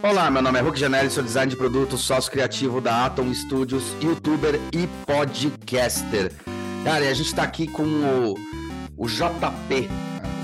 Olá, 0.00 0.30
meu 0.30 0.40
nome 0.40 0.56
é 0.56 0.62
Hulk 0.62 0.78
Janelli, 0.78 1.10
sou 1.10 1.24
design 1.24 1.50
de 1.50 1.56
produto, 1.56 1.98
sócio 1.98 2.30
criativo 2.30 2.80
da 2.80 3.06
Atom 3.06 3.34
Studios, 3.34 3.82
youtuber 4.00 4.54
e 4.72 4.86
podcaster. 5.04 6.30
Cara, 6.84 7.04
e 7.04 7.08
a 7.08 7.14
gente 7.14 7.26
está 7.26 7.42
aqui 7.42 7.66
com 7.66 7.82
o, 7.82 8.34
o 8.96 9.08
JP, 9.08 9.88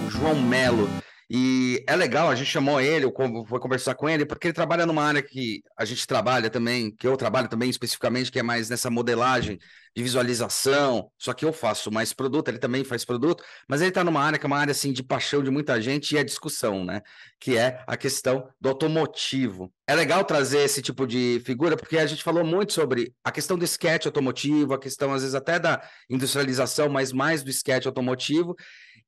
o 0.04 0.10
João 0.10 0.34
Melo. 0.34 0.88
E 1.32 1.84
é 1.86 1.94
legal, 1.94 2.28
a 2.28 2.34
gente 2.34 2.50
chamou 2.50 2.80
ele, 2.80 3.06
foi 3.46 3.60
conversar 3.60 3.94
com 3.94 4.08
ele, 4.08 4.26
porque 4.26 4.48
ele 4.48 4.52
trabalha 4.52 4.84
numa 4.84 5.04
área 5.04 5.22
que 5.22 5.62
a 5.76 5.84
gente 5.84 6.04
trabalha 6.04 6.50
também, 6.50 6.90
que 6.90 7.06
eu 7.06 7.16
trabalho 7.16 7.48
também 7.48 7.70
especificamente, 7.70 8.32
que 8.32 8.40
é 8.40 8.42
mais 8.42 8.68
nessa 8.68 8.90
modelagem 8.90 9.56
de 9.94 10.02
visualização. 10.02 11.08
Só 11.16 11.32
que 11.32 11.44
eu 11.44 11.52
faço 11.52 11.88
mais 11.88 12.12
produto, 12.12 12.48
ele 12.48 12.58
também 12.58 12.82
faz 12.82 13.04
produto, 13.04 13.44
mas 13.68 13.80
ele 13.80 13.90
está 13.90 14.02
numa 14.02 14.20
área 14.20 14.40
que 14.40 14.44
é 14.44 14.48
uma 14.48 14.58
área 14.58 14.72
assim 14.72 14.92
de 14.92 15.04
paixão 15.04 15.40
de 15.40 15.50
muita 15.50 15.80
gente 15.80 16.16
e 16.16 16.18
é 16.18 16.24
discussão, 16.24 16.84
né? 16.84 17.00
Que 17.38 17.56
é 17.56 17.80
a 17.86 17.96
questão 17.96 18.48
do 18.60 18.68
automotivo. 18.68 19.72
É 19.86 19.94
legal 19.94 20.24
trazer 20.24 20.58
esse 20.58 20.82
tipo 20.82 21.06
de 21.06 21.40
figura, 21.44 21.76
porque 21.76 21.98
a 21.98 22.06
gente 22.06 22.24
falou 22.24 22.44
muito 22.44 22.72
sobre 22.72 23.14
a 23.24 23.30
questão 23.30 23.56
do 23.56 23.64
sketch 23.64 24.06
automotivo, 24.06 24.74
a 24.74 24.78
questão, 24.78 25.12
às 25.12 25.22
vezes, 25.22 25.34
até 25.34 25.58
da 25.58 25.80
industrialização, 26.08 26.88
mas 26.88 27.12
mais 27.12 27.42
do 27.42 27.50
sketch 27.50 27.86
automotivo. 27.86 28.56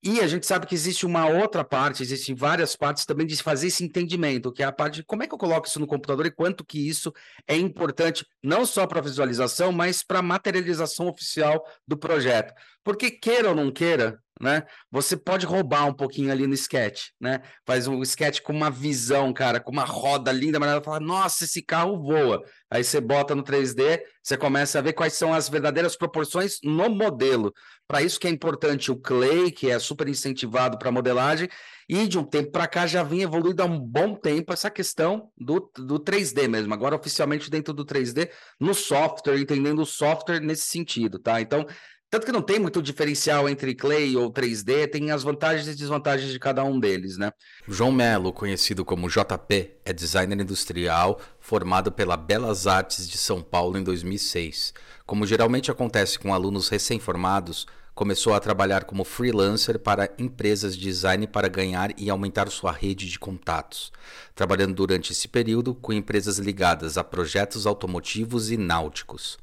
E 0.05 0.21
a 0.21 0.27
gente 0.27 0.45
sabe 0.47 0.67
que 0.67 0.75
existe 0.75 1.07
uma 1.07 1.29
outra 1.29 1.63
parte, 1.63 2.03
existem 2.03 2.35
várias 2.35 2.75
partes 2.75 3.07
também 3.07 3.25
de 3.25 3.41
fazer 3.41 3.69
esse 3.69 3.85
entendimento, 3.85 4.51
que 4.53 4.61
é 4.61 4.67
a 4.67 4.73
parte 4.73 4.97
de 4.97 5.05
como 5.05 5.23
é 5.23 5.29
que 5.29 5.35
eu 5.35 5.39
coloco 5.39 5.69
isso 5.69 5.79
no 5.79 5.87
computador 5.87 6.27
e 6.27 6.31
quanto 6.31 6.65
que 6.65 6.89
isso 6.89 7.13
é 7.47 7.57
importante, 7.57 8.27
não 8.43 8.67
só 8.67 8.85
para 8.85 9.01
visualização, 9.01 9.71
mas 9.71 10.03
para 10.03 10.19
a 10.19 10.23
materialização 10.23 11.07
oficial 11.07 11.65
do 11.87 11.97
projeto. 11.97 12.53
Porque 12.83 13.13
queira 13.13 13.51
ou 13.51 13.55
não 13.55 13.71
queira, 13.71 14.21
né? 14.41 14.65
Você 14.91 15.17
pode 15.17 15.47
roubar 15.47 15.87
um 15.87 15.95
pouquinho 15.95 16.33
ali 16.33 16.47
no 16.47 16.55
sketch, 16.55 17.09
né? 17.21 17.41
Faz 17.67 17.87
um 17.87 18.03
sketch 18.03 18.41
com 18.41 18.53
uma 18.53 18.71
visão, 18.71 19.33
cara, 19.33 19.61
com 19.61 19.71
uma 19.71 19.85
roda 19.85 20.33
linda, 20.33 20.59
mas 20.59 20.71
ela 20.71 20.83
fala, 20.83 21.01
nossa, 21.01 21.45
esse 21.45 21.63
carro 21.63 22.03
voa. 22.03 22.43
Aí 22.71 22.83
você 22.83 23.01
bota 23.01 23.35
no 23.35 23.43
3D, 23.43 24.01
você 24.23 24.37
começa 24.37 24.79
a 24.79 24.83
ver 24.83 24.95
quais 24.95 25.13
são 25.13 25.33
as 25.33 25.49
verdadeiras 25.49 25.97
proporções 25.97 26.59
no 26.63 26.89
modelo. 26.89 27.53
Para 27.87 28.03
isso 28.03 28.19
que 28.19 28.27
é 28.27 28.31
importante 28.31 28.91
o 28.91 28.97
Clay, 28.97 29.51
que 29.51 29.71
é 29.71 29.79
super 29.79 30.09
incentivado 30.09 30.79
para 30.79 30.91
modelagem, 30.91 31.49
e 31.89 32.09
de 32.09 32.19
um 32.19 32.25
tempo 32.25 32.51
para 32.51 32.67
cá 32.67 32.87
já 32.87 33.03
vinha 33.03 33.25
evoluindo 33.25 33.63
há 33.63 33.67
um 33.67 33.79
bom 33.79 34.15
tempo 34.15 34.53
essa 34.53 34.71
questão 34.71 35.31
do, 35.37 35.71
do 35.77 36.01
3D 36.01 36.49
mesmo. 36.49 36.73
Agora, 36.73 36.97
oficialmente 36.97 37.51
dentro 37.51 37.75
do 37.75 37.85
3D, 37.85 38.31
no 38.59 38.73
software, 38.73 39.39
entendendo 39.39 39.83
o 39.83 39.87
software 39.87 40.41
nesse 40.41 40.69
sentido, 40.69 41.19
tá? 41.19 41.41
Então, 41.41 41.67
tanto 42.13 42.27
que 42.27 42.33
não 42.33 42.43
tem 42.43 42.59
muito 42.59 42.83
diferencial 42.83 43.49
entre 43.49 43.75
Clay 43.75 44.19
ou 44.19 44.31
3D, 44.31 44.87
tem 44.87 45.11
as 45.11 45.23
vantagens 45.23 45.67
e 45.67 45.75
desvantagens 45.75 46.31
de 46.31 46.39
cada 46.39 46.63
um 46.63 46.79
deles, 46.79 47.17
né? 47.17 47.33
João 47.67 47.91
Melo, 47.91 48.35
conhecido 48.35 48.85
como 48.85 49.09
JP, 49.09 49.71
é 49.83 49.95
designer 49.95 50.39
industrial 50.39 51.19
formado 51.41 51.91
pela 51.91 52.15
Belas 52.15 52.67
Artes 52.67 53.09
de 53.09 53.17
São 53.17 53.41
Paulo 53.41 53.79
em 53.79 53.83
2006. 53.83 54.75
Como 55.07 55.27
geralmente 55.27 55.71
acontece 55.71 56.19
com 56.19 56.35
alunos 56.35 56.69
recém-formados, 56.69 57.67
começou 57.95 58.35
a 58.35 58.41
trabalhar 58.41 58.85
como 58.85 59.05
freelancer 59.05 59.79
para 59.79 60.13
empresas 60.19 60.77
de 60.77 60.83
design 60.83 61.27
para 61.27 61.49
ganhar 61.49 61.99
e 61.99 62.11
aumentar 62.11 62.51
sua 62.51 62.73
rede 62.73 63.09
de 63.09 63.19
contatos, 63.19 63.91
trabalhando 64.35 64.75
durante 64.75 65.13
esse 65.13 65.29
período 65.29 65.75
com 65.75 65.95
empresas 65.95 66.37
ligadas 66.37 66.99
a 66.99 67.05
projetos 67.05 67.67
automotivos 67.67 68.51
e 68.51 68.59
náuticos. 68.59 69.39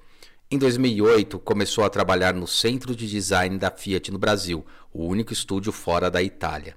Em 0.52 0.58
2008, 0.58 1.38
começou 1.38 1.84
a 1.84 1.92
trabalhar 1.92 2.34
no 2.34 2.48
Centro 2.48 2.96
de 2.96 3.08
Design 3.08 3.60
da 3.60 3.70
Fiat 3.70 4.12
no 4.12 4.18
Brasil, 4.18 4.66
o 4.92 5.06
único 5.06 5.32
estúdio 5.32 5.72
fora 5.72 6.10
da 6.10 6.24
Itália 6.24 6.76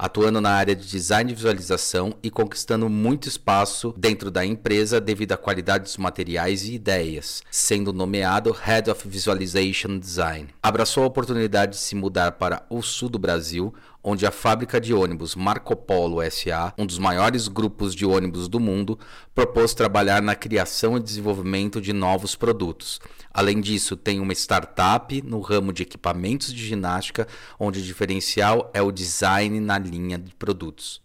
atuando 0.00 0.40
na 0.40 0.52
área 0.52 0.74
de 0.74 0.88
design 0.88 1.30
e 1.30 1.34
visualização 1.34 2.14
e 2.22 2.30
conquistando 2.30 2.88
muito 2.88 3.28
espaço 3.28 3.94
dentro 3.98 4.30
da 4.30 4.46
empresa 4.46 4.98
devido 4.98 5.32
à 5.32 5.36
qualidade 5.36 5.84
dos 5.84 5.98
materiais 5.98 6.62
e 6.62 6.72
ideias, 6.72 7.42
sendo 7.50 7.92
nomeado 7.92 8.50
Head 8.50 8.90
of 8.90 9.06
Visualization 9.06 9.98
Design. 9.98 10.48
Abraçou 10.62 11.02
a 11.02 11.06
oportunidade 11.06 11.72
de 11.72 11.78
se 11.78 11.94
mudar 11.94 12.32
para 12.32 12.64
o 12.70 12.80
sul 12.80 13.10
do 13.10 13.18
Brasil, 13.18 13.74
onde 14.02 14.26
a 14.26 14.30
fábrica 14.30 14.80
de 14.80 14.94
ônibus 14.94 15.34
Marco 15.34 15.76
Polo 15.76 16.18
SA, 16.30 16.72
um 16.78 16.86
dos 16.86 16.98
maiores 16.98 17.48
grupos 17.48 17.94
de 17.94 18.06
ônibus 18.06 18.48
do 18.48 18.58
mundo, 18.58 18.98
propôs 19.34 19.74
trabalhar 19.74 20.22
na 20.22 20.34
criação 20.34 20.96
e 20.96 21.00
desenvolvimento 21.00 21.80
de 21.80 21.92
novos 21.92 22.34
produtos. 22.34 23.00
Além 23.32 23.60
disso, 23.60 23.96
tem 23.96 24.20
uma 24.20 24.32
startup 24.32 25.22
no 25.22 25.40
ramo 25.40 25.72
de 25.72 25.82
equipamentos 25.82 26.52
de 26.52 26.66
ginástica, 26.66 27.28
onde 27.58 27.80
o 27.80 27.82
diferencial 27.82 28.70
é 28.74 28.82
o 28.82 28.90
design 28.90 29.60
na 29.60 29.78
linha 29.78 30.18
de 30.18 30.34
produtos. 30.34 31.00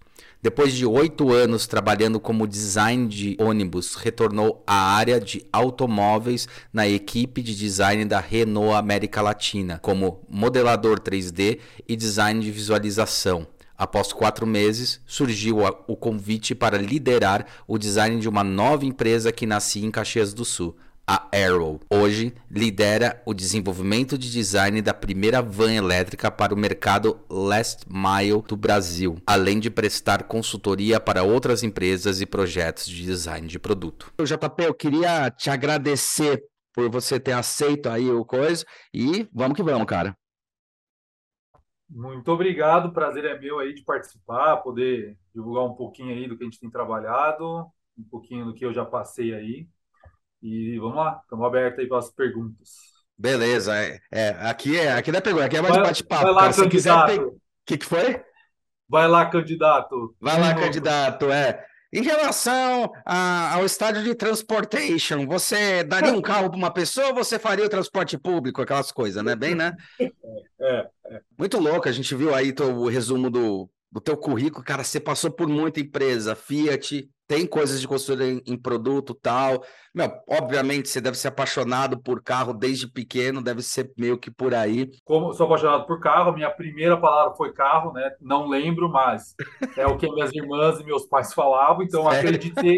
Depois 0.45 0.73
de 0.73 0.85
oito 0.85 1.33
anos 1.33 1.65
trabalhando 1.65 2.19
como 2.19 2.45
design 2.45 3.07
de 3.07 3.35
ônibus, 3.39 3.95
retornou 3.95 4.63
à 4.67 4.95
área 4.95 5.19
de 5.19 5.43
automóveis 5.51 6.47
na 6.71 6.87
equipe 6.87 7.41
de 7.41 7.55
design 7.55 8.05
da 8.05 8.19
Renault 8.19 8.75
América 8.75 9.23
Latina, 9.23 9.79
como 9.81 10.23
modelador 10.29 10.99
3D 10.99 11.57
e 11.87 11.95
design 11.95 12.39
de 12.41 12.51
visualização. 12.51 13.47
Após 13.75 14.13
quatro 14.13 14.45
meses, 14.45 15.01
surgiu 15.07 15.61
o 15.87 15.95
convite 15.95 16.53
para 16.53 16.77
liderar 16.77 17.47
o 17.67 17.79
design 17.79 18.19
de 18.19 18.29
uma 18.29 18.43
nova 18.43 18.85
empresa 18.85 19.31
que 19.31 19.47
nascia 19.47 19.83
em 19.83 19.89
Caxias 19.89 20.31
do 20.31 20.45
Sul, 20.45 20.77
a 21.07 21.29
Arrow. 21.31 21.79
Hoje 21.89 22.33
lidera 22.49 23.21
o 23.25 23.33
desenvolvimento 23.33 24.17
de 24.17 24.31
design 24.31 24.81
da 24.81 24.93
primeira 24.93 25.41
van 25.41 25.73
elétrica 25.73 26.31
para 26.31 26.53
o 26.53 26.57
mercado 26.57 27.19
last 27.29 27.85
mile 27.87 28.41
do 28.47 28.57
Brasil, 28.57 29.17
além 29.25 29.59
de 29.59 29.69
prestar 29.69 30.23
consultoria 30.23 30.99
para 30.99 31.23
outras 31.23 31.63
empresas 31.63 32.21
e 32.21 32.25
projetos 32.25 32.87
de 32.87 33.03
design 33.03 33.47
de 33.47 33.59
produto. 33.59 34.11
JP, 34.19 34.63
eu 34.63 34.73
queria 34.73 35.29
te 35.29 35.49
agradecer 35.49 36.43
por 36.73 36.89
você 36.89 37.19
ter 37.19 37.33
aceito 37.33 37.87
aí 37.87 38.09
o 38.09 38.25
coisa 38.25 38.65
e 38.93 39.27
vamos 39.33 39.55
que 39.55 39.63
vamos, 39.63 39.85
cara. 39.85 40.17
Muito 41.87 42.29
obrigado, 42.31 42.91
prazer 42.91 43.25
é 43.25 43.39
meu 43.39 43.59
aí 43.59 43.73
de 43.73 43.83
participar, 43.83 44.57
poder 44.57 45.15
divulgar 45.33 45.63
um 45.63 45.75
pouquinho 45.75 46.09
aí 46.09 46.27
do 46.27 46.35
que 46.35 46.43
a 46.43 46.45
gente 46.45 46.59
tem 46.59 46.69
trabalhado, 46.69 47.67
um 47.97 48.03
pouquinho 48.09 48.45
do 48.45 48.55
que 48.55 48.65
eu 48.65 48.73
já 48.73 48.83
passei 48.83 49.33
aí. 49.33 49.67
E 50.47 50.77
vamos 50.77 50.97
lá, 50.97 51.19
estamos 51.23 51.43
abertos 51.43 51.79
aí 51.79 51.87
para 51.87 51.97
as 51.97 52.11
perguntas. 52.11 52.69
Beleza, 53.17 53.75
é, 53.75 53.99
é, 54.11 54.29
aqui 54.41 54.77
é 54.77 54.91
aqui 54.91 55.11
não 55.11 55.17
é 55.17 55.21
pergunta, 55.21 55.45
aqui 55.45 55.57
é 55.57 55.61
mais 55.61 55.75
bate-papo. 55.75 56.23
Vai 56.23 56.33
lá, 56.33 56.41
cara, 56.41 56.53
se 56.53 56.69
quiser. 56.69 56.93
O 57.19 57.39
que, 57.65 57.79
que 57.79 57.85
foi? 57.85 58.21
Vai 58.87 59.07
lá, 59.07 59.25
candidato. 59.25 60.15
Vai 60.21 60.39
lá, 60.39 60.53
candidato, 60.53 61.31
é. 61.31 61.65
Em 61.91 62.03
relação 62.03 62.91
a, 63.03 63.55
ao 63.55 63.65
estádio 63.65 64.03
de 64.03 64.13
transportation, 64.13 65.25
você 65.25 65.83
daria 65.83 66.13
um 66.13 66.21
carro 66.21 66.49
para 66.51 66.57
uma 66.59 66.71
pessoa 66.71 67.07
ou 67.07 67.15
você 67.15 67.39
faria 67.39 67.65
o 67.65 67.69
transporte 67.69 68.15
público, 68.15 68.61
aquelas 68.61 68.91
coisas, 68.91 69.23
né? 69.23 69.35
Bem, 69.35 69.55
né? 69.55 69.75
É, 69.99 70.87
é. 71.07 71.21
Muito 71.39 71.57
louco, 71.57 71.89
a 71.89 71.91
gente 71.91 72.13
viu 72.13 72.35
aí 72.35 72.53
o 72.59 72.87
resumo 72.87 73.31
do, 73.31 73.67
do 73.91 73.99
teu 73.99 74.15
currículo, 74.15 74.63
cara, 74.63 74.83
você 74.83 74.99
passou 74.99 75.31
por 75.31 75.47
muita 75.47 75.79
empresa, 75.79 76.35
Fiat, 76.35 77.09
tem 77.27 77.47
coisas 77.47 77.81
de 77.81 77.87
construir 77.87 78.43
em, 78.45 78.53
em 78.53 78.57
produto 78.57 79.13
tal. 79.13 79.63
Meu, 79.93 80.11
obviamente 80.27 80.89
você 80.89 81.01
deve 81.01 81.17
ser 81.17 81.29
apaixonado 81.29 81.99
por 81.99 82.21
carro 82.21 82.53
desde 82.53 82.87
pequeno, 82.87 83.41
deve 83.41 83.61
ser 83.61 83.91
meio 83.97 84.17
que 84.17 84.29
por 84.29 84.53
aí. 84.53 84.91
Como 85.03 85.33
sou 85.33 85.45
apaixonado 85.45 85.85
por 85.85 85.99
carro, 85.99 86.33
minha 86.33 86.49
primeira 86.51 86.99
palavra 86.99 87.35
foi 87.35 87.53
carro, 87.53 87.91
né? 87.93 88.11
Não 88.21 88.47
lembro, 88.47 88.89
mas 88.89 89.35
é 89.77 89.85
o 89.85 89.97
que 89.97 90.09
minhas 90.09 90.33
irmãs 90.33 90.79
e 90.79 90.83
meus 90.83 91.05
pais 91.05 91.33
falavam, 91.33 91.83
então 91.83 92.07
Sério? 92.09 92.29
acreditei. 92.29 92.77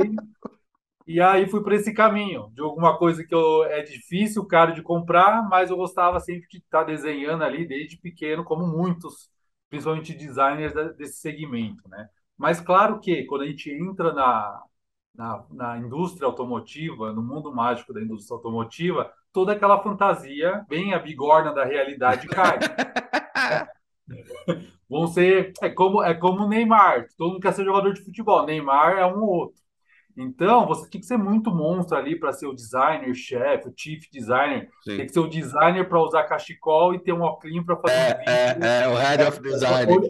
E 1.07 1.21
aí 1.21 1.47
fui 1.47 1.63
para 1.63 1.75
esse 1.75 1.93
caminho 1.93 2.51
de 2.53 2.61
alguma 2.61 2.97
coisa 2.97 3.23
que 3.23 3.33
eu, 3.33 3.63
é 3.63 3.81
difícil, 3.81 4.45
caro 4.45 4.73
de 4.73 4.81
comprar, 4.81 5.47
mas 5.47 5.69
eu 5.69 5.77
gostava 5.77 6.19
sempre 6.19 6.47
de 6.49 6.57
estar 6.57 6.83
desenhando 6.83 7.43
ali 7.43 7.65
desde 7.65 7.97
pequeno, 7.97 8.43
como 8.43 8.67
muitos 8.67 9.29
principalmente 9.69 10.13
designers 10.13 10.73
desse 10.97 11.19
segmento, 11.19 11.87
né? 11.89 12.09
Mas 12.37 12.61
claro 12.61 12.99
que 12.99 13.23
quando 13.23 13.41
a 13.41 13.47
gente 13.47 13.71
entra 13.71 14.13
na, 14.13 14.61
na, 15.15 15.45
na, 15.49 15.77
indústria 15.77 16.27
automotiva, 16.27 17.11
no 17.11 17.23
mundo 17.23 17.53
mágico 17.53 17.93
da 17.93 18.01
indústria 18.01 18.35
automotiva, 18.35 19.11
toda 19.33 19.53
aquela 19.53 19.81
fantasia, 19.81 20.65
bem 20.69 20.93
a 20.93 20.99
bigorna 20.99 21.51
da 21.53 21.65
realidade 21.65 22.27
cai. 22.27 22.59
Vão 24.89 25.07
ser 25.07 25.51
é 25.61 25.69
como 25.69 26.01
é 26.01 26.13
como 26.13 26.47
Neymar, 26.47 27.07
todo 27.17 27.31
mundo 27.31 27.41
quer 27.41 27.53
ser 27.53 27.65
jogador 27.65 27.91
de 27.93 28.05
futebol, 28.05 28.45
Neymar 28.45 28.97
é 28.97 29.05
um 29.05 29.21
ou 29.21 29.29
outro. 29.29 29.67
Então, 30.17 30.65
você 30.65 30.89
tem 30.89 30.99
que 30.99 31.05
ser 31.05 31.17
muito 31.17 31.51
monstro 31.51 31.95
ali 31.95 32.19
para 32.19 32.33
ser 32.33 32.47
o 32.47 32.53
designer, 32.53 33.13
chefe, 33.13 33.69
o 33.69 33.73
chief 33.75 34.09
designer. 34.11 34.67
Sim. 34.83 34.97
Tem 34.97 35.05
que 35.05 35.13
ser 35.13 35.19
o 35.19 35.29
designer 35.29 35.87
para 35.87 36.01
usar 36.01 36.23
cachecol 36.23 36.95
e 36.95 36.99
ter 36.99 37.13
um 37.13 37.21
óculos 37.21 37.63
para 37.63 37.75
fazer 37.75 37.93
é, 37.93 38.15
um 38.15 38.17
vídeo. 38.17 38.65
É, 38.65 38.83
é, 38.83 38.87
o 38.87 38.95
head 38.95 39.23
of 39.23 39.39
design. 39.39 40.09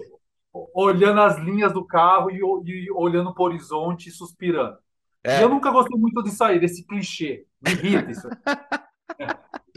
Olhando 0.73 1.21
as 1.21 1.37
linhas 1.37 1.73
do 1.73 1.85
carro 1.85 2.29
e, 2.31 2.39
e 2.65 2.91
olhando 2.91 3.33
para 3.33 3.43
o 3.43 3.45
horizonte 3.45 4.09
e 4.09 4.11
suspirando. 4.11 4.77
É. 5.23 5.39
E 5.39 5.41
eu 5.43 5.49
nunca 5.49 5.71
gostei 5.71 5.99
muito 5.99 6.23
disso 6.23 6.43
aí, 6.43 6.59
desse 6.59 6.85
clichê. 6.85 7.45
Me 7.61 7.71
irrita 7.71 8.11
isso. 8.11 8.27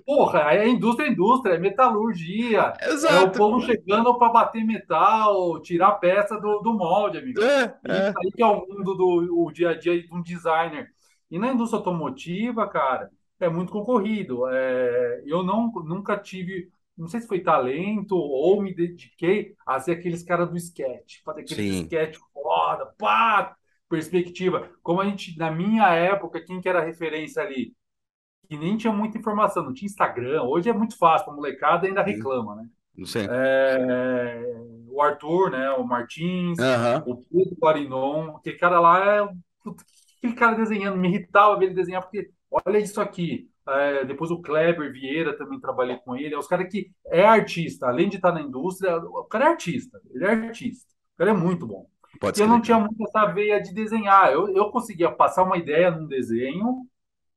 Porra, 0.04 0.54
é 0.54 0.68
indústria, 0.68 1.06
é 1.06 1.10
indústria, 1.10 1.54
é 1.54 1.58
metalurgia. 1.58 2.72
Exato. 2.82 3.14
É 3.14 3.20
o 3.20 3.30
povo 3.30 3.60
chegando 3.60 4.12
para 4.18 4.32
bater 4.32 4.64
metal, 4.64 5.60
tirar 5.60 5.92
peça 5.92 6.36
do, 6.40 6.58
do 6.58 6.74
molde, 6.74 7.18
amigo. 7.18 7.40
É, 7.40 7.74
é. 7.86 8.08
Isso 8.08 8.18
aí 8.18 8.32
que 8.32 8.42
é 8.42 8.46
o 8.46 8.66
mundo 8.66 8.94
do 8.96 9.44
o 9.44 9.52
dia 9.52 9.70
a 9.70 9.78
dia 9.78 10.02
de 10.02 10.12
um 10.12 10.20
designer. 10.20 10.88
E 11.30 11.38
na 11.38 11.52
indústria 11.52 11.78
automotiva, 11.78 12.66
cara, 12.66 13.08
é 13.38 13.48
muito 13.48 13.70
concorrido. 13.70 14.48
É, 14.48 15.22
eu 15.24 15.44
não, 15.44 15.70
nunca 15.84 16.16
tive, 16.16 16.68
não 17.00 17.08
sei 17.08 17.20
se 17.20 17.26
foi 17.28 17.40
talento 17.40 18.14
ou 18.14 18.62
me 18.62 18.74
dediquei 18.74 19.54
a 19.66 19.80
ser 19.80 19.92
aqueles 19.92 20.22
caras 20.22 20.48
do 20.50 20.56
sketch, 20.56 21.22
fazer 21.24 21.40
aquele 21.40 21.72
Sim. 21.72 21.82
sketch 21.82 22.18
foda, 22.32 22.86
pá, 22.98 23.56
perspectiva. 23.88 24.70
Como 24.82 25.00
a 25.00 25.04
gente, 25.04 25.36
na 25.38 25.50
minha 25.50 25.88
época, 25.94 26.40
quem 26.40 26.60
que 26.60 26.68
era 26.68 26.84
referência 26.84 27.42
ali? 27.42 27.74
que 28.50 28.58
nem 28.58 28.76
tinha 28.76 28.92
muita 28.92 29.16
informação, 29.16 29.62
não 29.62 29.72
tinha 29.72 29.86
Instagram. 29.86 30.42
Hoje 30.42 30.68
é 30.68 30.72
muito 30.72 30.98
fácil, 30.98 31.30
a 31.30 31.34
molecada 31.36 31.86
ainda 31.86 32.02
reclama, 32.02 32.56
né? 32.56 32.68
Não 32.98 33.06
sei. 33.06 33.28
É, 33.30 34.42
o 34.88 35.00
Arthur, 35.00 35.52
né? 35.52 35.70
O 35.70 35.84
Martins, 35.84 36.58
o 37.06 37.16
Pedro 37.16 37.56
Clarinon, 37.60 38.36
aquele 38.36 38.58
cara 38.58 38.80
lá 38.80 39.04
é. 39.04 39.22
Aquele 40.18 40.34
cara 40.34 40.56
desenhando, 40.56 40.98
me 40.98 41.08
irritava 41.08 41.56
ver 41.56 41.66
ele 41.66 41.74
desenhar, 41.74 42.02
porque 42.02 42.28
olha 42.50 42.78
isso 42.78 43.00
aqui. 43.00 43.48
É, 43.70 44.04
depois 44.04 44.30
o 44.30 44.40
Kleber 44.40 44.92
Vieira 44.92 45.36
também 45.36 45.60
trabalhei 45.60 45.96
com 45.96 46.16
ele. 46.16 46.34
É 46.34 46.38
os 46.38 46.46
caras 46.46 46.68
que 46.70 46.90
é 47.06 47.24
artista, 47.24 47.86
além 47.86 48.08
de 48.08 48.16
estar 48.16 48.32
na 48.32 48.42
indústria, 48.42 48.96
o 48.96 49.24
cara 49.24 49.46
é 49.46 49.48
artista, 49.48 50.00
ele 50.10 50.24
é 50.24 50.30
artista. 50.30 50.92
O 51.14 51.18
cara 51.18 51.30
é 51.30 51.34
muito 51.34 51.66
bom. 51.66 51.86
Pode 52.20 52.40
e 52.40 52.42
eu 52.42 52.48
não 52.48 52.60
tinha 52.60 52.78
muito 52.78 53.02
essa 53.04 53.26
veia 53.26 53.60
de 53.60 53.72
desenhar. 53.72 54.32
Eu, 54.32 54.48
eu 54.54 54.70
conseguia 54.70 55.10
passar 55.10 55.44
uma 55.44 55.56
ideia 55.56 55.90
num 55.90 56.06
desenho 56.06 56.86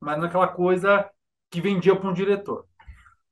mas 0.04 0.20
naquela 0.20 0.48
coisa 0.48 1.10
que 1.50 1.62
vendia 1.62 1.96
para 1.96 2.10
um 2.10 2.14
diretor. 2.14 2.66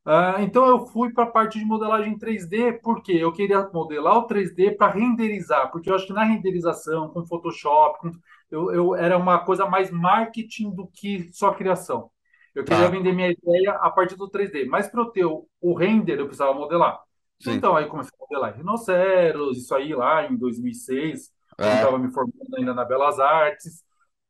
Uh, 0.04 0.42
então 0.42 0.66
eu 0.66 0.88
fui 0.88 1.14
para 1.14 1.26
a 1.26 1.32
parte 1.32 1.60
de 1.60 1.66
modelagem 1.66 2.18
3D 2.18 2.80
porque 2.82 3.12
eu 3.12 3.32
queria 3.32 3.70
modelar 3.72 4.18
o 4.18 4.28
3D 4.28 4.76
para 4.76 4.92
renderizar, 4.92 5.70
porque 5.72 5.92
eu 5.92 5.96
acho 5.96 6.08
que 6.08 6.14
na 6.14 6.24
renderização, 6.24 7.10
com 7.10 7.26
Photoshop, 7.26 8.00
com, 8.00 8.12
eu, 8.50 8.72
eu, 8.72 8.96
era 8.96 9.16
uma 9.16 9.40
coisa 9.40 9.68
mais 9.68 9.92
marketing 9.92 10.72
do 10.72 10.88
que 10.88 11.30
só 11.32 11.54
criação. 11.54 12.10
Eu 12.54 12.64
queria 12.64 12.84
tá. 12.84 12.90
vender 12.90 13.14
minha 13.14 13.32
ideia 13.32 13.72
a 13.74 13.90
partir 13.90 14.16
do 14.16 14.30
3D, 14.30 14.66
mas 14.68 14.90
para 14.90 15.02
eu 15.02 15.06
ter 15.06 15.26
o, 15.26 15.48
o, 15.62 15.74
render 15.74 16.20
eu 16.20 16.26
precisava 16.26 16.54
modelar. 16.54 17.00
Sim. 17.40 17.54
Então 17.54 17.76
aí 17.76 17.88
comecei 17.88 18.12
a 18.20 18.22
modelar 18.22 18.58
rinoceros, 18.58 19.58
isso 19.58 19.74
aí 19.74 19.94
lá 19.94 20.30
em 20.30 20.36
2006, 20.38 21.32
é. 21.58 21.64
eu 21.64 21.74
estava 21.76 21.98
me 21.98 22.12
formando 22.12 22.56
ainda 22.58 22.74
na 22.74 22.84
Belas 22.84 23.20
Artes. 23.20 23.84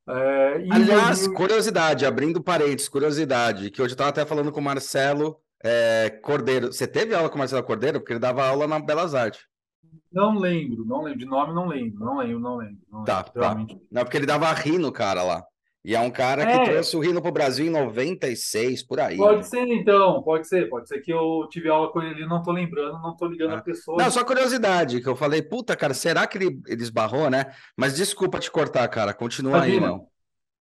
É, 0.08 0.66
Aliás, 0.72 1.28
curiosidade, 1.28 2.06
abrindo 2.06 2.44
parênteses, 2.44 2.90
curiosidade, 2.90 3.70
que 3.72 3.82
hoje 3.82 3.92
eu 3.92 3.96
estava 3.96 4.10
até 4.10 4.26
falando 4.26 4.52
com 4.52 4.60
o 4.60 4.64
Marcelo 4.64 5.38
é, 5.64 6.10
Cordeiro. 6.22 6.68
Você 6.72 6.88
teve 6.88 7.14
aula 7.14 7.30
com 7.30 7.36
o 7.36 7.40
Marcelo 7.40 7.64
Cordeiro? 7.64 8.00
Porque 8.00 8.14
ele 8.14 8.20
dava 8.20 8.48
aula 8.48 8.68
na 8.68 8.80
Belas 8.80 9.14
Artes. 9.14 9.42
Não 10.12 10.38
lembro, 10.38 10.86
não 10.86 11.04
lembro. 11.04 11.20
De 11.20 11.26
nome 11.26 11.54
não 11.54 11.68
lembro, 11.68 12.00
não 12.00 12.18
lembro, 12.18 12.40
não 12.40 12.58
lembro. 12.58 12.78
Não 12.92 13.04
tá, 13.04 13.26
lembro, 13.36 13.76
tá. 13.76 13.82
Não, 13.92 14.04
porque 14.04 14.18
ele 14.18 14.26
dava 14.26 14.52
rino, 14.54 14.92
cara, 14.92 15.24
lá. 15.24 15.44
E 15.84 15.96
é 15.96 16.00
um 16.00 16.12
cara 16.12 16.46
que 16.46 16.52
é. 16.52 16.64
trouxe 16.64 16.96
o 16.96 17.00
Rino 17.00 17.22
para 17.22 17.30
o 17.30 17.34
Brasil 17.34 17.66
em 17.66 17.72
96, 17.72 18.84
por 18.84 19.00
aí. 19.00 19.18
Pode 19.18 19.38
né? 19.38 19.44
ser, 19.44 19.68
então, 19.68 20.22
pode 20.22 20.48
ser. 20.48 20.70
Pode 20.70 20.88
ser 20.88 21.00
que 21.00 21.12
eu 21.12 21.48
tive 21.50 21.70
aula 21.70 21.92
com 21.92 22.02
ele, 22.02 22.28
não 22.28 22.38
estou 22.38 22.54
lembrando, 22.54 23.02
não 23.02 23.14
estou 23.14 23.28
ligando 23.28 23.56
ah. 23.56 23.58
a 23.58 23.62
pessoa. 23.62 23.98
Não, 23.98 24.12
só 24.12 24.24
curiosidade, 24.24 25.02
que 25.02 25.10
eu 25.10 25.16
falei, 25.16 25.42
puta, 25.42 25.76
cara, 25.76 25.96
será 25.96 26.28
que 26.28 26.38
ele, 26.38 26.62
ele 26.68 26.84
esbarrou, 26.84 27.32
né? 27.32 27.52
Mas 27.76 27.96
desculpa 27.96 28.40
te 28.40 28.52
cortar, 28.52 28.88
cara, 28.90 29.12
continua 29.12 29.58
Imagina. 29.58 29.88
aí, 29.88 29.92
não. 29.92 30.12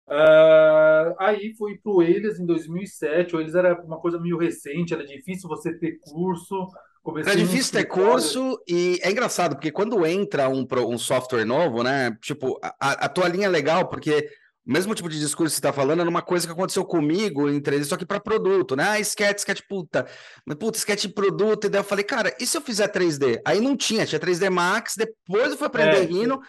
Uh, 0.08 1.16
aí 1.20 1.54
fui 1.58 1.78
para 1.78 1.92
o 1.92 2.02
Elias 2.02 2.40
em 2.40 2.46
2007. 2.46 3.36
O 3.36 3.40
Elias 3.40 3.56
era 3.56 3.82
uma 3.82 4.00
coisa 4.00 4.20
meio 4.20 4.38
recente, 4.38 4.94
era 4.94 5.06
difícil 5.06 5.50
você 5.50 5.74
ter 5.74 6.00
curso. 6.00 6.68
Comecei 7.04 7.34
era 7.34 7.42
difícil 7.42 7.74
ter 7.74 7.86
curso 7.86 8.62
e 8.68 9.00
é 9.02 9.10
engraçado, 9.10 9.56
porque 9.56 9.72
quando 9.72 10.06
entra 10.06 10.48
um, 10.48 10.68
um 10.88 10.98
software 10.98 11.46
novo, 11.46 11.82
né? 11.82 12.16
Tipo, 12.22 12.60
a, 12.62 13.06
a 13.06 13.10
tua 13.10 13.28
linha 13.28 13.48
é 13.48 13.50
legal, 13.50 13.88
porque 13.88 14.30
o 14.66 14.72
mesmo 14.72 14.94
tipo 14.94 15.10
de 15.10 15.20
discurso 15.20 15.56
que 15.56 15.56
você 15.56 15.60
está 15.60 15.74
falando 15.74 16.02
era 16.02 16.10
uma 16.10 16.22
coisa 16.22 16.46
que 16.46 16.54
aconteceu 16.54 16.86
comigo 16.86 17.50
em 17.50 17.60
3D, 17.60 17.84
só 17.86 17.98
que 17.98 18.06
para 18.06 18.20
produto, 18.20 18.76
né? 18.76 18.90
Ah, 18.90 19.00
sketch, 19.00 19.40
sketch, 19.40 19.62
puta. 19.68 20.06
Mas, 20.46 20.58
puta, 20.58 20.78
sketch 20.78 21.08
produto. 21.08 21.66
E 21.66 21.70
daí 21.70 21.80
eu 21.80 21.86
falei, 21.86 22.06
cara, 22.06 22.36
e 22.40 22.46
se 22.46 22.56
eu 22.56 22.62
fizer 22.62 22.88
3D? 22.88 23.42
Aí 23.46 23.60
não 23.60 23.76
tinha, 23.76 24.06
tinha 24.06 24.20
3D 24.20 24.50
Max, 24.52 24.94
depois 24.96 25.52
eu 25.52 25.58
fui 25.58 25.66
aprender 25.66 25.98
é, 25.98 26.06
Rhino. 26.06 26.40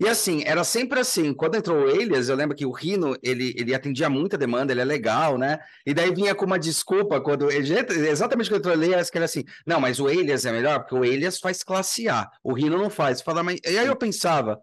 E 0.00 0.08
assim, 0.08 0.42
era 0.46 0.64
sempre 0.64 0.98
assim, 0.98 1.34
quando 1.34 1.56
entrou 1.56 1.84
o 1.84 1.90
Elias, 1.90 2.30
eu 2.30 2.34
lembro 2.34 2.56
que 2.56 2.64
o 2.64 2.72
Rhino, 2.72 3.14
ele, 3.22 3.54
ele 3.56 3.74
atendia 3.74 4.08
muita 4.08 4.38
demanda, 4.38 4.72
ele 4.72 4.80
é 4.80 4.84
legal, 4.84 5.36
né? 5.36 5.58
E 5.84 5.92
daí 5.92 6.12
vinha 6.12 6.34
com 6.34 6.46
uma 6.46 6.58
desculpa, 6.58 7.20
quando 7.20 7.50
exatamente 7.50 8.48
quando 8.48 8.60
entrou 8.60 8.74
o 8.74 8.82
Elias, 8.82 9.10
que 9.10 9.18
era 9.18 9.26
assim, 9.26 9.44
não, 9.66 9.78
mas 9.78 10.00
o 10.00 10.08
Elias 10.08 10.46
é 10.46 10.52
melhor, 10.52 10.80
porque 10.80 10.94
o 10.94 11.04
Elias 11.04 11.38
faz 11.38 11.62
classe 11.62 12.08
A, 12.08 12.26
o 12.42 12.54
Rhino 12.54 12.78
não 12.78 12.88
faz. 12.88 13.20
Fala, 13.20 13.42
mas... 13.42 13.60
E 13.62 13.78
aí 13.78 13.86
eu 13.86 13.94
pensava, 13.94 14.58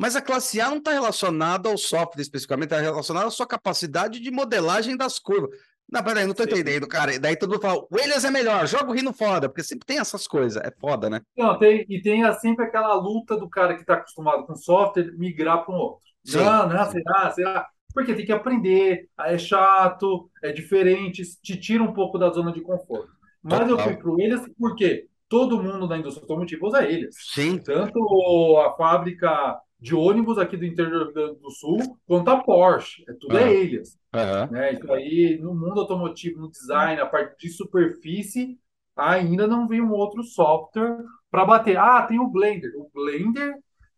mas 0.00 0.16
a 0.16 0.22
classe 0.22 0.58
A 0.58 0.70
não 0.70 0.78
está 0.78 0.92
relacionada 0.92 1.68
ao 1.68 1.76
software 1.76 2.22
especificamente, 2.22 2.72
está 2.72 2.80
relacionada 2.80 3.26
à 3.26 3.30
sua 3.30 3.46
capacidade 3.46 4.18
de 4.18 4.30
modelagem 4.30 4.96
das 4.96 5.18
curvas. 5.18 5.50
Não, 5.92 6.02
peraí, 6.02 6.26
não 6.26 6.32
tô 6.32 6.44
Sim. 6.44 6.48
entendendo, 6.52 6.88
cara. 6.88 7.20
Daí 7.20 7.36
todo 7.36 7.50
mundo 7.50 7.60
fala, 7.60 7.82
o 7.82 7.98
Elias 7.98 8.24
é 8.24 8.30
melhor, 8.30 8.66
joga 8.66 8.90
o 8.90 8.94
Rino 8.94 9.12
foda, 9.12 9.46
porque 9.46 9.62
sempre 9.62 9.84
tem 9.84 9.98
essas 9.98 10.26
coisas, 10.26 10.62
é 10.64 10.72
foda, 10.80 11.10
né? 11.10 11.20
Não, 11.36 11.58
tem, 11.58 11.84
e 11.86 12.00
tem 12.00 12.22
sempre 12.34 12.64
aquela 12.64 12.94
luta 12.94 13.36
do 13.36 13.46
cara 13.46 13.74
que 13.74 13.82
está 13.82 13.92
acostumado 13.92 14.46
com 14.46 14.56
software 14.56 15.12
migrar 15.18 15.66
para 15.66 15.74
um 15.74 15.78
outro. 15.78 16.08
Sim. 16.24 16.38
Não, 16.38 16.66
não, 16.66 16.90
será, 16.90 17.30
será? 17.32 17.68
Porque 17.92 18.14
tem 18.14 18.24
que 18.24 18.32
aprender, 18.32 19.06
é 19.20 19.36
chato, 19.36 20.30
é 20.42 20.50
diferente, 20.50 21.22
te 21.42 21.60
tira 21.60 21.82
um 21.82 21.92
pouco 21.92 22.16
da 22.16 22.30
zona 22.30 22.52
de 22.52 22.62
conforto. 22.62 23.12
Mas 23.42 23.68
Total. 23.68 23.76
eu 23.76 23.84
fui 23.84 23.96
para 23.98 24.10
o 24.10 24.18
Elias 24.18 24.48
porque 24.58 25.08
todo 25.28 25.62
mundo 25.62 25.86
da 25.86 25.98
indústria 25.98 26.24
automotiva 26.24 26.66
usa 26.66 26.88
Elias. 26.88 27.16
Sim. 27.18 27.58
Tanto 27.58 28.56
a 28.64 28.74
fábrica 28.78 29.60
de 29.80 29.94
ônibus 29.94 30.36
aqui 30.36 30.56
do 30.56 30.66
interior 30.66 31.12
do 31.12 31.50
Sul 31.50 31.78
quanto 32.06 32.28
a 32.28 32.36
Porsche. 32.36 33.02
É, 33.08 33.12
tudo 33.14 33.34
uhum. 33.34 33.40
é 33.40 33.54
eles. 33.54 33.98
Uhum. 34.14 34.52
Né? 34.52 34.74
Isso 34.74 34.92
aí, 34.92 35.38
no 35.40 35.54
mundo 35.54 35.80
automotivo, 35.80 36.40
no 36.40 36.50
design, 36.50 37.00
a 37.00 37.06
parte 37.06 37.36
de 37.38 37.48
superfície, 37.52 38.58
ainda 38.94 39.46
não 39.46 39.66
vem 39.66 39.80
um 39.80 39.92
outro 39.92 40.22
software 40.22 40.98
para 41.30 41.46
bater. 41.46 41.78
Ah, 41.78 42.02
tem 42.02 42.20
o 42.20 42.28
Blender. 42.28 42.72
O 42.76 42.90
Blender 42.92 43.54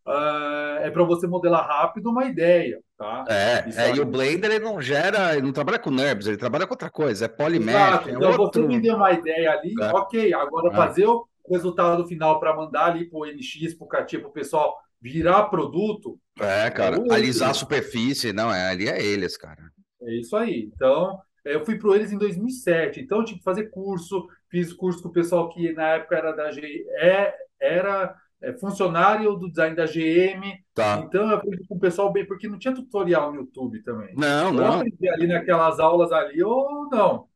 uh, 0.07 0.79
é 0.81 0.91
para 0.91 1.03
você 1.03 1.27
modelar 1.27 1.67
rápido 1.67 2.11
uma 2.11 2.27
ideia. 2.27 2.79
Tá? 2.97 3.25
É, 3.29 3.65
é 3.69 3.97
e 3.97 4.01
o 4.01 4.07
Blender 4.07 4.53
ele 4.53 4.65
não 4.65 4.81
gera, 4.81 5.33
ele 5.33 5.47
não 5.47 5.53
trabalha 5.53 5.81
com 5.81 5.91
NURBS, 5.91 6.29
ele 6.29 6.37
trabalha 6.37 6.67
com 6.67 6.75
outra 6.75 6.91
coisa, 6.91 7.25
é 7.25 7.29
Polymesh. 7.29 8.07
É 8.07 8.11
então, 8.13 8.41
outro... 8.41 8.63
você 8.63 8.69
me 8.69 8.81
deu 8.81 8.95
uma 8.95 9.11
ideia 9.11 9.51
ali, 9.51 9.75
é. 9.81 9.87
ok, 9.93 10.33
agora 10.33 10.73
é. 10.73 10.77
fazer 10.77 11.07
o 11.07 11.27
resultado 11.51 12.07
final 12.07 12.39
para 12.39 12.55
mandar 12.55 12.93
ali 12.93 13.11
para 13.11 13.19
o 13.19 13.27
NX, 13.27 13.75
para 13.75 13.85
o 13.85 13.89
CATIA, 13.89 14.21
para 14.21 14.29
o 14.29 14.33
pessoal 14.33 14.79
virar 15.03 15.45
produto. 15.45 16.19
É, 16.39 16.71
cara, 16.71 16.97
é 16.97 17.15
alisar 17.15 17.51
a 17.51 17.55
superfície, 17.55 18.33
não, 18.33 18.55
é, 18.55 18.71
ali 18.71 18.89
é 18.89 19.05
eles, 19.05 19.37
cara. 19.37 19.71
É 20.03 20.15
isso 20.15 20.37
aí. 20.37 20.71
Então, 20.73 21.19
eu 21.45 21.65
fui 21.65 21.77
para 21.77 21.97
eles 21.97 22.13
em 22.13 22.19
2007, 22.19 23.01
então 23.01 23.19
eu 23.19 23.25
tive 23.25 23.39
que 23.39 23.45
fazer 23.45 23.69
curso, 23.71 24.27
fiz 24.49 24.73
curso 24.73 25.03
com 25.03 25.09
o 25.09 25.13
pessoal 25.13 25.49
que 25.49 25.73
na 25.73 25.89
época 25.95 26.17
era 26.17 26.33
da 26.33 26.53
G, 26.53 26.87
é, 26.99 27.35
era 27.61 28.15
é, 28.41 28.53
funcionário 28.55 29.35
do 29.35 29.49
design 29.49 29.75
da 29.75 29.87
GM. 29.87 30.63
Tá. 30.73 31.03
Então 31.05 31.29
eu 31.29 31.37
aprendi 31.37 31.67
com 31.67 31.75
o 31.75 31.81
pessoal 31.81 32.13
bem, 32.13 32.25
porque 32.25 32.49
não 32.49 32.59
tinha 32.59 32.75
tutorial 32.75 33.33
no 33.33 33.41
YouTube 33.41 33.83
também. 33.83 34.15
Não, 34.17 34.53
não. 34.53 34.65
Eu 34.65 34.73
aprendi 34.73 35.09
ali 35.09 35.27
naquelas 35.27 35.81
aulas 35.81 36.13
ali 36.13 36.43
ou 36.43 36.89
não. 36.89 37.27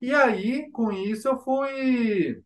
E 0.00 0.12
aí, 0.12 0.68
com 0.72 0.90
isso, 0.90 1.28
eu 1.28 1.38
fui 1.38 2.42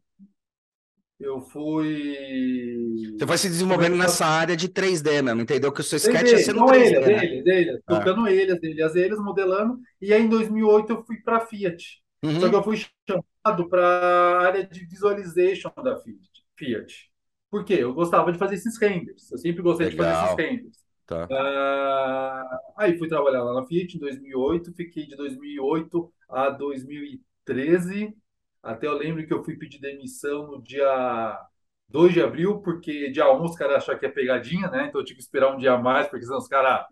eu 1.18 1.40
fui. 1.40 3.14
Você 3.18 3.26
foi 3.26 3.38
se 3.38 3.48
desenvolvendo 3.48 3.96
nessa 3.96 4.26
área 4.26 4.56
de 4.56 4.68
3D 4.68 5.22
mesmo, 5.22 5.40
entendeu? 5.40 5.72
Que 5.72 5.80
o 5.80 5.84
seu 5.84 5.96
sketch 5.96 6.32
é 6.32 6.38
sendo 6.38 6.64
3D. 6.66 6.76
Ele, 6.76 7.00
né? 7.00 7.24
ele, 7.24 7.50
ele, 7.50 7.82
ah. 7.86 7.98
tocando 7.98 8.28
ele, 8.28 8.58
ele, 8.62 8.82
as 8.82 8.94
eles, 8.94 9.18
modelando. 9.18 9.78
E 10.00 10.12
aí 10.12 10.22
em 10.22 10.28
2008 10.28 10.92
eu 10.92 11.04
fui 11.04 11.16
para 11.18 11.38
a 11.38 11.40
Fiat. 11.40 12.02
Uhum. 12.22 12.40
Só 12.40 12.48
que 12.48 12.54
eu 12.54 12.62
fui 12.62 12.76
chamado 12.76 13.68
para 13.68 13.86
a 13.86 14.40
área 14.46 14.66
de 14.66 14.84
visualization 14.84 15.72
da 15.82 15.98
Fiat. 16.56 17.10
Por 17.50 17.64
quê? 17.64 17.76
Eu 17.78 17.94
gostava 17.94 18.30
de 18.30 18.38
fazer 18.38 18.56
esses 18.56 18.78
renders. 18.78 19.30
Eu 19.30 19.38
sempre 19.38 19.62
gostei 19.62 19.88
Legal. 19.88 20.06
de 20.06 20.12
fazer 20.12 20.26
esses 20.26 20.36
renders. 20.36 20.86
Tá. 21.06 21.24
Uh, 21.24 22.58
aí 22.76 22.98
fui 22.98 23.08
trabalhar 23.08 23.42
lá 23.42 23.54
na 23.54 23.66
Fiat 23.66 23.96
em 23.96 24.00
2008, 24.00 24.74
fiquei 24.74 25.06
de 25.06 25.16
2008 25.16 26.12
a 26.28 26.50
2013 26.50 28.12
até 28.66 28.86
eu 28.86 28.96
lembro 28.96 29.26
que 29.26 29.32
eu 29.32 29.44
fui 29.44 29.56
pedir 29.56 29.80
demissão 29.80 30.48
no 30.48 30.62
dia 30.62 31.38
2 31.88 32.12
de 32.12 32.22
abril, 32.22 32.60
porque 32.60 33.10
dia 33.10 33.32
1 33.32 33.42
os 33.42 33.56
caras 33.56 33.76
acharam 33.76 33.98
que 33.98 34.06
é 34.06 34.10
pegadinha, 34.10 34.68
né? 34.68 34.86
Então 34.88 35.00
eu 35.00 35.04
tive 35.04 35.18
que 35.18 35.22
esperar 35.22 35.54
um 35.54 35.56
dia 35.56 35.72
a 35.72 35.78
mais, 35.78 36.08
porque 36.08 36.24
senão 36.24 36.38
os 36.38 36.48
caras, 36.48 36.84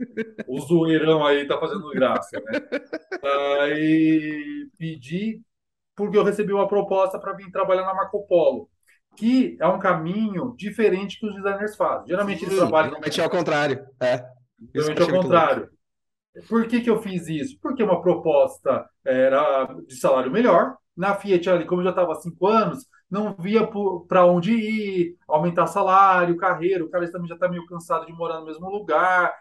o 0.47 0.61
zoeirão 0.61 1.27
aí 1.27 1.47
tá 1.47 1.59
fazendo 1.59 1.91
graça, 1.91 2.41
né? 2.41 2.61
Aí 3.61 4.69
pedi, 4.79 5.43
porque 5.97 6.17
eu 6.17 6.25
recebi 6.25 6.53
uma 6.53 6.69
proposta 6.69 7.19
para 7.19 7.33
vir 7.33 7.51
trabalhar 7.51 7.85
na 7.85 7.95
Marco 7.95 8.27
Polo, 8.27 8.69
que 9.17 9.57
é 9.61 9.67
um 9.67 9.79
caminho 9.79 10.55
diferente 10.57 11.19
que 11.19 11.27
os 11.27 11.35
designers 11.35 11.77
fazem. 11.77 12.09
Geralmente 12.09 12.45
eles 12.45 12.57
trabalham. 12.57 12.91
Geralmente 12.91 13.21
é 13.21 13.25
ao 13.25 13.31
contrário. 13.31 13.87
É. 14.01 14.25
Geralmente 14.73 15.01
é 15.01 15.03
ao 15.03 15.23
contrário. 15.23 15.75
Por 16.49 16.67
que, 16.67 16.81
que 16.81 16.91
eu 16.91 17.01
fiz 17.01 17.29
isso? 17.29 17.59
Porque 17.61 17.83
uma 17.83 18.03
proposta 18.03 18.89
era 19.05 19.73
de 19.87 19.97
salário 19.97 20.33
melhor, 20.33 20.77
na 20.97 21.15
Fiat 21.15 21.49
ali, 21.51 21.65
como 21.67 21.81
eu 21.81 21.85
já 21.85 21.91
estava 21.91 22.13
há 22.13 22.17
cinco 22.17 22.47
anos, 22.47 22.87
não 23.11 23.35
via 23.39 23.69
para 24.09 24.27
onde 24.27 24.53
ir, 24.53 25.17
aumentar 25.29 25.67
salário, 25.67 26.37
carreira, 26.37 26.85
o 26.85 26.91
cara 26.91 27.11
também 27.11 27.29
já 27.29 27.35
está 27.35 27.49
meio 27.49 27.67
cansado 27.67 28.07
de 28.07 28.13
morar 28.13 28.41
no 28.41 28.47
mesmo 28.47 28.69
lugar, 28.69 29.35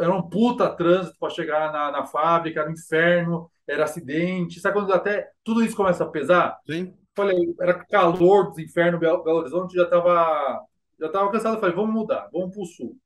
era 0.00 0.14
um 0.14 0.22
puta 0.22 0.68
trânsito 0.68 1.18
para 1.18 1.30
chegar 1.30 1.72
na, 1.72 1.90
na 1.90 2.06
fábrica, 2.06 2.60
era 2.60 2.70
um 2.70 2.72
inferno, 2.72 3.50
era 3.66 3.84
acidente, 3.84 4.60
sabe 4.60 4.74
quando 4.74 4.92
até 4.92 5.30
tudo 5.44 5.62
isso 5.62 5.76
começa 5.76 6.04
a 6.04 6.08
pesar? 6.08 6.58
Sim. 6.68 6.94
Falei, 7.14 7.54
era 7.60 7.74
calor 7.84 8.48
dos 8.48 8.58
infernos, 8.58 9.00
Belo, 9.00 9.22
Belo 9.22 9.38
Horizonte, 9.38 9.74
já 9.74 9.84
estava 9.84 10.60
já 11.00 11.08
tava 11.08 11.30
cansado, 11.32 11.58
falei, 11.58 11.74
vamos 11.74 11.94
mudar, 11.94 12.28
vamos 12.30 12.52
para 12.52 12.62
o 12.62 12.66
sul. 12.66 12.96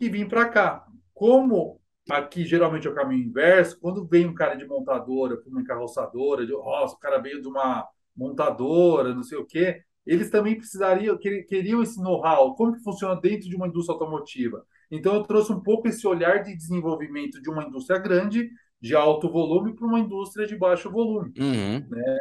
E 0.00 0.08
vim 0.08 0.28
para 0.28 0.48
cá. 0.48 0.86
Como 1.12 1.80
aqui 2.08 2.44
geralmente 2.44 2.86
é 2.86 2.90
o 2.90 2.94
caminho 2.94 3.26
inverso, 3.26 3.78
quando 3.80 4.06
vem 4.06 4.26
um 4.26 4.34
cara 4.34 4.54
de 4.54 4.66
montadora, 4.66 5.40
uma 5.46 5.60
encarroçadora, 5.60 6.46
de, 6.46 6.52
nossa, 6.52 6.94
o 6.94 6.98
cara 6.98 7.18
veio 7.18 7.40
de 7.40 7.48
uma 7.48 7.86
montadora, 8.16 9.14
não 9.14 9.22
sei 9.22 9.38
o 9.38 9.44
quê, 9.44 9.82
eles 10.06 10.30
também 10.30 10.56
precisariam, 10.56 11.18
queriam 11.18 11.82
esse 11.82 12.00
know-how, 12.02 12.54
como 12.54 12.72
que 12.72 12.82
funciona 12.82 13.20
dentro 13.20 13.48
de 13.48 13.54
uma 13.54 13.68
indústria 13.68 13.94
automotiva. 13.94 14.64
Então 14.90 15.14
eu 15.14 15.22
trouxe 15.22 15.52
um 15.52 15.60
pouco 15.60 15.86
esse 15.86 16.06
olhar 16.06 16.42
de 16.42 16.56
desenvolvimento 16.56 17.40
de 17.42 17.50
uma 17.50 17.64
indústria 17.64 17.98
grande, 17.98 18.50
de 18.80 18.94
alto 18.94 19.30
volume, 19.30 19.74
para 19.74 19.86
uma 19.86 20.00
indústria 20.00 20.46
de 20.46 20.56
baixo 20.56 20.90
volume. 20.90 21.32
Uhum. 21.38 21.86
Né? 21.90 22.18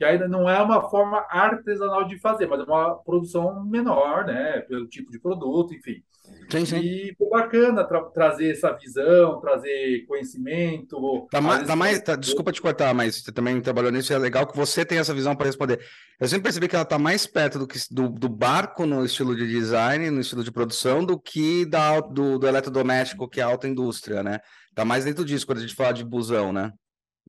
Que 0.00 0.04
ainda 0.06 0.26
não 0.26 0.48
é 0.48 0.58
uma 0.62 0.88
forma 0.88 1.26
artesanal 1.28 2.04
de 2.04 2.18
fazer, 2.18 2.46
mas 2.46 2.58
é 2.60 2.62
uma 2.62 2.94
produção 2.94 3.62
menor, 3.62 4.24
né? 4.24 4.60
Pelo 4.60 4.88
tipo 4.88 5.12
de 5.12 5.18
produto, 5.20 5.74
enfim. 5.74 6.02
Sim, 6.50 6.64
sim. 6.64 6.78
E 6.78 7.14
foi 7.18 7.28
bacana 7.28 7.84
tra 7.84 8.00
trazer 8.04 8.50
essa 8.50 8.72
visão, 8.72 9.38
trazer 9.42 10.06
conhecimento. 10.06 11.28
Tá 11.30 11.38
mais, 11.38 11.66
tá 11.66 11.76
mais 11.76 12.00
tá, 12.00 12.16
desculpa 12.16 12.50
te 12.50 12.62
cortar, 12.62 12.94
mas 12.94 13.16
você 13.16 13.30
também 13.30 13.60
trabalhou 13.60 13.92
nisso, 13.92 14.10
é 14.10 14.16
legal 14.16 14.46
que 14.46 14.56
você 14.56 14.86
tem 14.86 14.96
essa 14.96 15.12
visão 15.12 15.36
para 15.36 15.44
responder. 15.44 15.78
Eu 16.18 16.26
sempre 16.26 16.44
percebi 16.44 16.66
que 16.66 16.74
ela 16.74 16.82
está 16.82 16.98
mais 16.98 17.26
perto 17.26 17.58
do, 17.58 17.66
que, 17.66 17.78
do, 17.90 18.08
do, 18.08 18.28
barco 18.30 18.86
no 18.86 19.04
estilo 19.04 19.36
de 19.36 19.46
design, 19.46 20.08
no 20.08 20.22
estilo 20.22 20.42
de 20.42 20.50
produção, 20.50 21.04
do 21.04 21.20
que 21.20 21.66
da, 21.66 22.00
do, 22.00 22.38
do 22.38 22.46
eletrodoméstico, 22.46 23.28
que 23.28 23.38
é 23.38 23.42
a 23.42 23.48
alta 23.48 23.68
indústria, 23.68 24.22
né? 24.22 24.40
Tá 24.74 24.82
mais 24.82 25.04
dentro 25.04 25.26
disso 25.26 25.44
quando 25.44 25.58
a 25.58 25.60
gente 25.60 25.74
fala 25.74 25.92
de 25.92 26.06
busão, 26.06 26.54
né? 26.54 26.72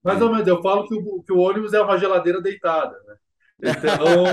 Mais 0.04 0.22
ou 0.22 0.32
menos, 0.32 0.48
eu 0.48 0.62
falo 0.62 0.88
que 0.88 0.96
o, 0.96 1.22
que 1.24 1.32
o 1.32 1.40
ônibus 1.40 1.74
é 1.74 1.82
uma 1.82 1.98
geladeira 1.98 2.42
deitada, 2.42 2.98
né? 3.08 3.16
Então, 3.62 4.26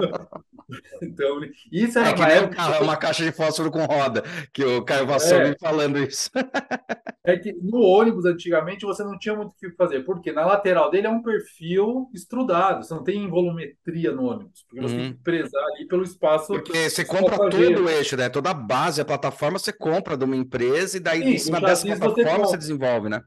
então 1.02 1.40
isso 1.70 1.98
era 1.98 2.08
é 2.08 2.14
que 2.14 2.22
época... 2.22 2.56
carro, 2.56 2.74
é 2.74 2.80
uma 2.80 2.96
caixa 2.96 3.22
de 3.22 3.32
fósforo 3.32 3.70
com 3.70 3.84
roda, 3.84 4.24
que 4.52 4.64
o 4.64 4.82
Caio 4.82 5.06
Vassou 5.06 5.38
é. 5.38 5.56
falando 5.58 5.98
isso. 5.98 6.30
É 7.22 7.36
que 7.36 7.52
no 7.52 7.82
ônibus, 7.82 8.24
antigamente, 8.24 8.86
você 8.86 9.04
não 9.04 9.18
tinha 9.18 9.36
muito 9.36 9.50
o 9.50 9.54
que 9.54 9.70
fazer, 9.76 10.00
porque 10.04 10.32
na 10.32 10.46
lateral 10.46 10.90
dele 10.90 11.06
é 11.06 11.10
um 11.10 11.22
perfil 11.22 12.08
estrudado, 12.14 12.82
você 12.82 12.94
não 12.94 13.04
tem 13.04 13.28
volumetria 13.28 14.10
no 14.10 14.24
ônibus, 14.24 14.64
porque 14.66 14.80
você 14.80 14.94
uhum. 14.94 15.02
tem 15.02 15.12
que 15.12 15.22
prezar 15.22 15.62
ali 15.64 15.86
pelo 15.86 16.02
espaço. 16.02 16.46
Porque 16.46 16.88
você 16.88 17.04
compra 17.04 17.36
todo 17.36 17.84
o 17.84 17.90
eixo, 17.90 18.16
né? 18.16 18.30
Toda 18.30 18.50
a 18.50 18.54
base, 18.54 19.02
a 19.02 19.04
plataforma, 19.04 19.58
você 19.58 19.70
compra 19.70 20.16
de 20.16 20.24
uma 20.24 20.34
empresa 20.34 20.96
e 20.96 21.00
daí 21.00 21.22
Sim, 21.22 21.28
em 21.28 21.38
cima 21.38 21.60
dessa 21.60 21.86
plataforma 21.86 22.38
você, 22.38 22.52
você 22.52 22.56
desenvolve, 22.56 23.10
né? 23.10 23.20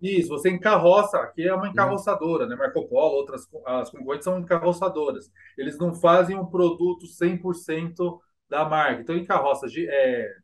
Isso, 0.00 0.30
você 0.30 0.48
encarroça, 0.48 1.18
aqui 1.18 1.46
é 1.46 1.52
uma 1.52 1.64
uhum. 1.64 1.70
encarroçadora, 1.70 2.46
né? 2.46 2.56
Marco 2.56 2.88
Polo, 2.88 3.16
outras 3.16 3.46
as 3.66 3.90
concorrentes 3.90 4.24
são 4.24 4.38
encarroçadoras. 4.38 5.30
Eles 5.58 5.76
não 5.78 5.94
fazem 5.94 6.36
um 6.36 6.46
produto 6.46 7.06
100% 7.06 8.18
da 8.48 8.64
marca. 8.64 9.02
Então, 9.02 9.14
encarroça 9.14 9.66
é, 9.78 10.34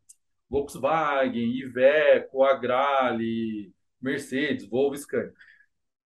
Volkswagen, 0.51 1.57
Iveco, 1.59 2.45
Agrale, 2.45 3.73
Mercedes, 4.01 4.69
Volvo, 4.69 4.97
Scania. 4.97 5.33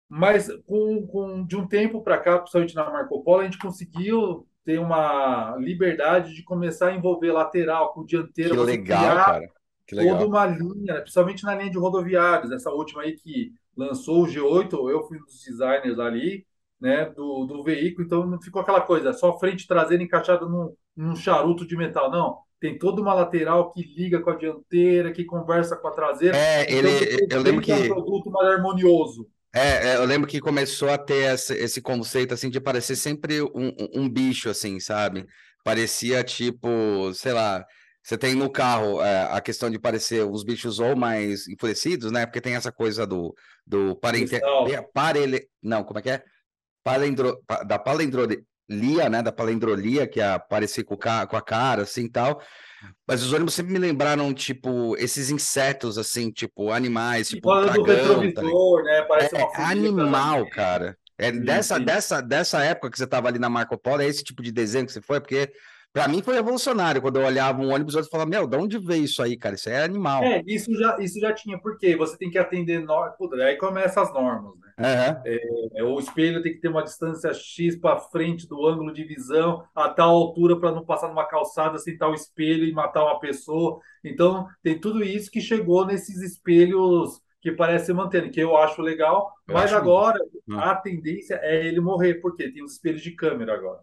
Mas 0.08 0.48
com, 0.66 1.06
com, 1.06 1.44
de 1.44 1.56
um 1.56 1.66
tempo 1.66 2.02
para 2.02 2.18
cá, 2.18 2.38
principalmente 2.38 2.74
na 2.74 2.88
Marco 2.88 3.22
Polo, 3.22 3.40
a 3.40 3.44
gente 3.44 3.58
conseguiu 3.58 4.46
ter 4.64 4.78
uma 4.78 5.56
liberdade 5.58 6.34
de 6.34 6.42
começar 6.44 6.88
a 6.88 6.94
envolver 6.94 7.32
lateral 7.32 7.92
com 7.92 8.04
dianteira. 8.04 8.50
Que 8.50 8.60
legal, 8.60 9.16
cara 9.16 9.59
toda 9.90 10.26
uma 10.26 10.46
linha, 10.46 10.94
né? 10.94 11.00
principalmente 11.00 11.44
na 11.44 11.54
linha 11.54 11.70
de 11.70 11.78
rodoviários, 11.78 12.52
essa 12.52 12.70
última 12.70 13.02
aí 13.02 13.16
que 13.16 13.52
lançou 13.76 14.24
o 14.24 14.26
G8, 14.26 14.72
eu 14.90 15.02
fui 15.06 15.18
um 15.18 15.24
dos 15.24 15.42
designers 15.42 15.98
ali, 15.98 16.46
né, 16.80 17.06
do, 17.10 17.44
do 17.44 17.62
veículo, 17.62 18.06
então 18.06 18.26
não 18.26 18.40
ficou 18.40 18.62
aquela 18.62 18.80
coisa, 18.80 19.12
só 19.12 19.38
frente 19.38 19.66
traseira 19.66 20.02
encaixada 20.02 20.46
num, 20.46 20.74
num 20.96 21.14
charuto 21.14 21.66
de 21.66 21.76
metal, 21.76 22.10
não. 22.10 22.38
Tem 22.58 22.78
toda 22.78 23.00
uma 23.00 23.14
lateral 23.14 23.70
que 23.72 23.82
liga 23.82 24.20
com 24.20 24.30
a 24.30 24.36
dianteira, 24.36 25.12
que 25.12 25.24
conversa 25.24 25.76
com 25.76 25.88
a 25.88 25.92
traseira. 25.92 26.36
É, 26.36 26.62
então, 26.64 26.90
ele, 26.90 27.26
eu 27.30 27.42
lembro 27.42 27.62
que... 27.62 27.72
É 27.72 27.76
um 27.76 27.88
produto 27.88 28.30
mais 28.30 28.48
harmonioso. 28.48 29.26
É, 29.52 29.88
é, 29.88 29.96
eu 29.96 30.04
lembro 30.04 30.28
que 30.28 30.40
começou 30.40 30.90
a 30.90 30.98
ter 30.98 31.34
esse, 31.34 31.54
esse 31.54 31.80
conceito, 31.80 32.32
assim, 32.34 32.50
de 32.50 32.60
parecer 32.60 32.96
sempre 32.96 33.42
um, 33.42 33.48
um, 33.54 34.02
um 34.02 34.08
bicho, 34.08 34.48
assim, 34.48 34.78
sabe? 34.78 35.26
Parecia, 35.64 36.22
tipo, 36.22 37.12
sei 37.14 37.32
lá, 37.32 37.64
você 38.02 38.16
tem 38.16 38.34
no 38.34 38.50
carro 38.50 39.02
é, 39.02 39.28
a 39.30 39.40
questão 39.40 39.70
de 39.70 39.78
parecer 39.78 40.24
os 40.24 40.42
bichos 40.42 40.78
ou 40.78 40.96
mais 40.96 41.46
enfurecidos, 41.46 42.10
né? 42.10 42.24
Porque 42.26 42.40
tem 42.40 42.54
essa 42.54 42.72
coisa 42.72 43.06
do, 43.06 43.34
do 43.66 43.94
parente... 43.96 44.40
parele... 44.92 45.46
Não, 45.62 45.84
como 45.84 45.98
é 45.98 46.02
que 46.02 46.10
é? 46.10 46.22
Palendro... 46.82 47.38
Da 47.66 47.78
palendrolia, 47.78 49.08
né? 49.10 49.22
Da 49.22 49.30
palendrolia, 49.30 50.06
que 50.06 50.20
é 50.20 50.38
parecer 50.38 50.84
com, 50.84 50.96
ca... 50.96 51.26
com 51.26 51.36
a 51.36 51.42
cara, 51.42 51.82
assim, 51.82 52.08
tal. 52.08 52.40
Mas 53.06 53.22
os 53.22 53.32
ônibus 53.32 53.54
sempre 53.54 53.72
me 53.72 53.78
lembraram, 53.78 54.32
tipo, 54.32 54.96
esses 54.96 55.30
insetos, 55.30 55.98
assim, 55.98 56.30
tipo, 56.30 56.70
animais, 56.70 57.28
tipo, 57.28 57.54
um 57.54 57.62
dragão, 57.62 58.32
tá 58.32 58.42
né? 58.82 59.02
Parece 59.02 59.36
é, 59.36 59.44
uma 59.44 59.70
animal, 59.70 60.48
cara. 60.48 60.96
É 61.18 61.30
sim, 61.30 61.40
dessa, 61.42 61.76
sim. 61.76 61.84
Dessa, 61.84 62.20
dessa 62.22 62.64
época 62.64 62.90
que 62.90 62.96
você 62.96 63.06
tava 63.06 63.28
ali 63.28 63.38
na 63.38 63.50
Marco 63.50 63.76
Polo, 63.76 64.00
é 64.00 64.06
esse 64.06 64.24
tipo 64.24 64.42
de 64.42 64.50
desenho 64.50 64.86
que 64.86 64.92
você 64.92 65.02
foi, 65.02 65.20
porque 65.20 65.52
para 65.92 66.08
mim 66.08 66.22
foi 66.22 66.34
revolucionário 66.34 67.02
quando 67.02 67.18
eu 67.18 67.26
olhava 67.26 67.60
um 67.60 67.72
ônibus 67.72 67.94
e 67.94 68.08
falava, 68.08 68.28
meu, 68.28 68.46
de 68.46 68.56
onde 68.56 68.78
veio 68.78 69.04
isso 69.04 69.22
aí, 69.22 69.36
cara? 69.36 69.54
Isso 69.54 69.68
é 69.68 69.82
animal. 69.82 70.22
É, 70.22 70.42
isso 70.46 70.72
já, 70.74 70.98
isso 71.00 71.18
já 71.18 71.32
tinha, 71.32 71.58
porque 71.58 71.96
você 71.96 72.16
tem 72.16 72.30
que 72.30 72.38
atender 72.38 72.80
normas, 72.80 73.14
aí 73.44 73.56
começa 73.56 74.00
as 74.00 74.12
normas, 74.12 74.54
né? 74.58 74.70
Uhum. 74.80 75.22
É, 75.74 75.82
o 75.84 75.98
espelho 75.98 76.42
tem 76.42 76.54
que 76.54 76.60
ter 76.60 76.68
uma 76.68 76.82
distância 76.82 77.34
X 77.34 77.76
para 77.76 77.98
frente 77.98 78.48
do 78.48 78.66
ângulo 78.66 78.92
de 78.92 79.04
visão, 79.04 79.64
a 79.74 79.88
tal 79.88 80.10
altura 80.10 80.58
para 80.58 80.72
não 80.72 80.84
passar 80.84 81.08
numa 81.08 81.26
calçada 81.26 81.76
sem 81.78 81.98
tal 81.98 82.14
espelho 82.14 82.64
e 82.64 82.72
matar 82.72 83.04
uma 83.04 83.18
pessoa. 83.20 83.78
Então, 84.02 84.46
tem 84.62 84.80
tudo 84.80 85.04
isso 85.04 85.30
que 85.30 85.40
chegou 85.40 85.84
nesses 85.84 86.22
espelhos 86.22 87.20
que 87.42 87.52
parece 87.52 87.92
mantendo, 87.92 88.30
que 88.30 88.40
eu 88.40 88.56
acho 88.56 88.82
legal, 88.82 89.32
eu 89.48 89.54
mas 89.54 89.64
acho 89.64 89.76
agora 89.76 90.18
a 90.52 90.74
tendência 90.76 91.40
é 91.42 91.66
ele 91.66 91.80
morrer, 91.80 92.14
porque 92.14 92.50
tem 92.50 92.62
os 92.62 92.72
espelhos 92.72 93.02
de 93.02 93.12
câmera 93.12 93.54
agora. 93.54 93.80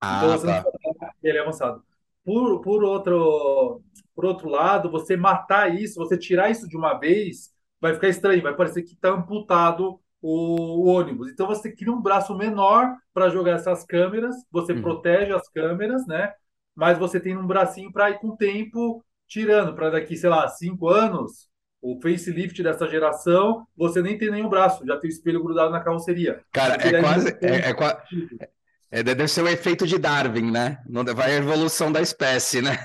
Ah, 0.00 0.18
então, 0.18 0.38
você 0.38 0.46
tá. 0.46 0.62
não 0.62 1.10
ele 1.22 1.38
é 1.38 1.40
avançado. 1.40 1.82
Por, 2.24 2.60
por, 2.60 2.82
outro, 2.82 3.82
por 4.14 4.24
outro 4.24 4.48
lado, 4.48 4.90
você 4.90 5.16
matar 5.16 5.74
isso, 5.74 5.98
você 5.98 6.18
tirar 6.18 6.50
isso 6.50 6.68
de 6.68 6.76
uma 6.76 6.94
vez, 6.94 7.52
vai 7.80 7.94
ficar 7.94 8.08
estranho, 8.08 8.42
vai 8.42 8.54
parecer 8.54 8.82
que 8.82 8.94
está 8.94 9.10
amputado 9.10 10.00
o, 10.20 10.82
o, 10.82 10.86
ônibus. 10.86 11.30
Então 11.30 11.46
você 11.46 11.70
cria 11.70 11.92
um 11.92 12.00
braço 12.00 12.36
menor 12.36 12.96
para 13.14 13.28
jogar 13.28 13.52
essas 13.52 13.84
câmeras, 13.84 14.34
você 14.50 14.72
hum. 14.72 14.82
protege 14.82 15.32
as 15.32 15.48
câmeras, 15.48 16.06
né? 16.06 16.32
Mas 16.74 16.98
você 16.98 17.20
tem 17.20 17.36
um 17.36 17.46
bracinho 17.46 17.92
para 17.92 18.10
ir 18.10 18.18
com 18.18 18.28
o 18.28 18.36
tempo 18.36 19.04
tirando, 19.28 19.74
para 19.74 19.90
daqui, 19.90 20.16
sei 20.16 20.28
lá, 20.28 20.46
cinco 20.48 20.88
anos, 20.88 21.48
o 21.80 22.00
facelift 22.00 22.62
dessa 22.62 22.88
geração, 22.88 23.66
você 23.76 24.02
nem 24.02 24.18
tem 24.18 24.30
nenhum 24.30 24.48
braço, 24.48 24.84
já 24.86 24.96
tem 24.98 25.08
o 25.08 25.12
espelho 25.12 25.42
grudado 25.42 25.70
na 25.70 25.80
carroceria. 25.80 26.42
Cara, 26.52 26.74
é 26.74 27.00
quase, 27.00 27.38
é, 27.40 27.46
é, 27.46 27.70
é, 27.70 28.48
deve 28.90 29.28
ser 29.28 29.42
o 29.42 29.48
efeito 29.48 29.86
de 29.86 29.98
Darwin, 29.98 30.50
né? 30.50 30.78
Vai 31.14 31.32
a 31.32 31.38
evolução 31.38 31.90
da 31.90 32.00
espécie, 32.00 32.62
né? 32.62 32.78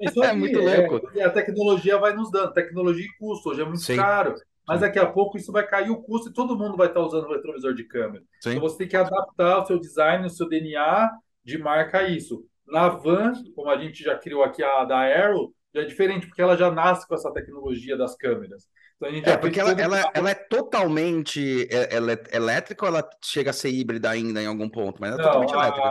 Isso 0.00 0.22
é 0.24 0.32
muito 0.32 0.58
é, 0.58 0.86
louco. 0.86 1.10
É, 1.18 1.24
a 1.24 1.30
tecnologia 1.30 1.98
vai 1.98 2.14
nos 2.14 2.30
dando, 2.30 2.52
tecnologia 2.52 3.04
e 3.04 3.18
custo, 3.18 3.50
hoje 3.50 3.62
é 3.62 3.64
muito 3.64 3.80
Sim. 3.80 3.96
caro. 3.96 4.34
Mas 4.66 4.82
daqui 4.82 4.98
a 4.98 5.06
pouco 5.06 5.36
isso 5.36 5.50
vai 5.50 5.66
cair 5.66 5.90
o 5.90 6.00
custo 6.00 6.30
e 6.30 6.32
todo 6.32 6.56
mundo 6.56 6.76
vai 6.76 6.86
estar 6.86 7.00
usando 7.00 7.24
o 7.24 7.32
retrovisor 7.32 7.74
de 7.74 7.84
câmera. 7.84 8.22
Sim. 8.40 8.50
Então 8.50 8.60
você 8.60 8.78
tem 8.78 8.88
que 8.88 8.96
adaptar 8.96 9.62
o 9.62 9.66
seu 9.66 9.80
design, 9.80 10.26
o 10.26 10.30
seu 10.30 10.48
DNA 10.48 11.10
de 11.44 11.58
marca 11.58 11.98
a 11.98 12.08
isso. 12.08 12.44
Na 12.68 12.88
van, 12.88 13.32
como 13.54 13.68
a 13.68 13.76
gente 13.76 14.04
já 14.04 14.16
criou 14.16 14.44
aqui 14.44 14.62
a 14.62 14.84
da 14.84 15.00
Aero, 15.00 15.52
já 15.74 15.82
é 15.82 15.84
diferente, 15.84 16.26
porque 16.26 16.42
ela 16.42 16.56
já 16.56 16.70
nasce 16.70 17.06
com 17.08 17.14
essa 17.14 17.32
tecnologia 17.32 17.96
das 17.96 18.16
câmeras. 18.16 18.68
Então, 19.02 19.32
é, 19.32 19.36
porque 19.38 19.58
ela, 19.58 19.72
ela, 19.72 20.10
ela, 20.12 20.30
é 20.30 20.34
totalmente 20.34 21.66
é, 21.70 21.96
ela 21.96 22.12
é 22.12 22.22
elétrica 22.32 22.84
ou 22.84 22.88
ela 22.88 23.08
chega 23.22 23.48
a 23.48 23.54
ser 23.54 23.70
híbrida 23.70 24.10
ainda 24.10 24.42
em 24.42 24.46
algum 24.46 24.68
ponto? 24.68 25.00
Mas 25.00 25.14
é 25.14 25.16
Não, 25.16 25.24
totalmente 25.24 25.54
a, 25.54 25.58
elétrica. 25.58 25.88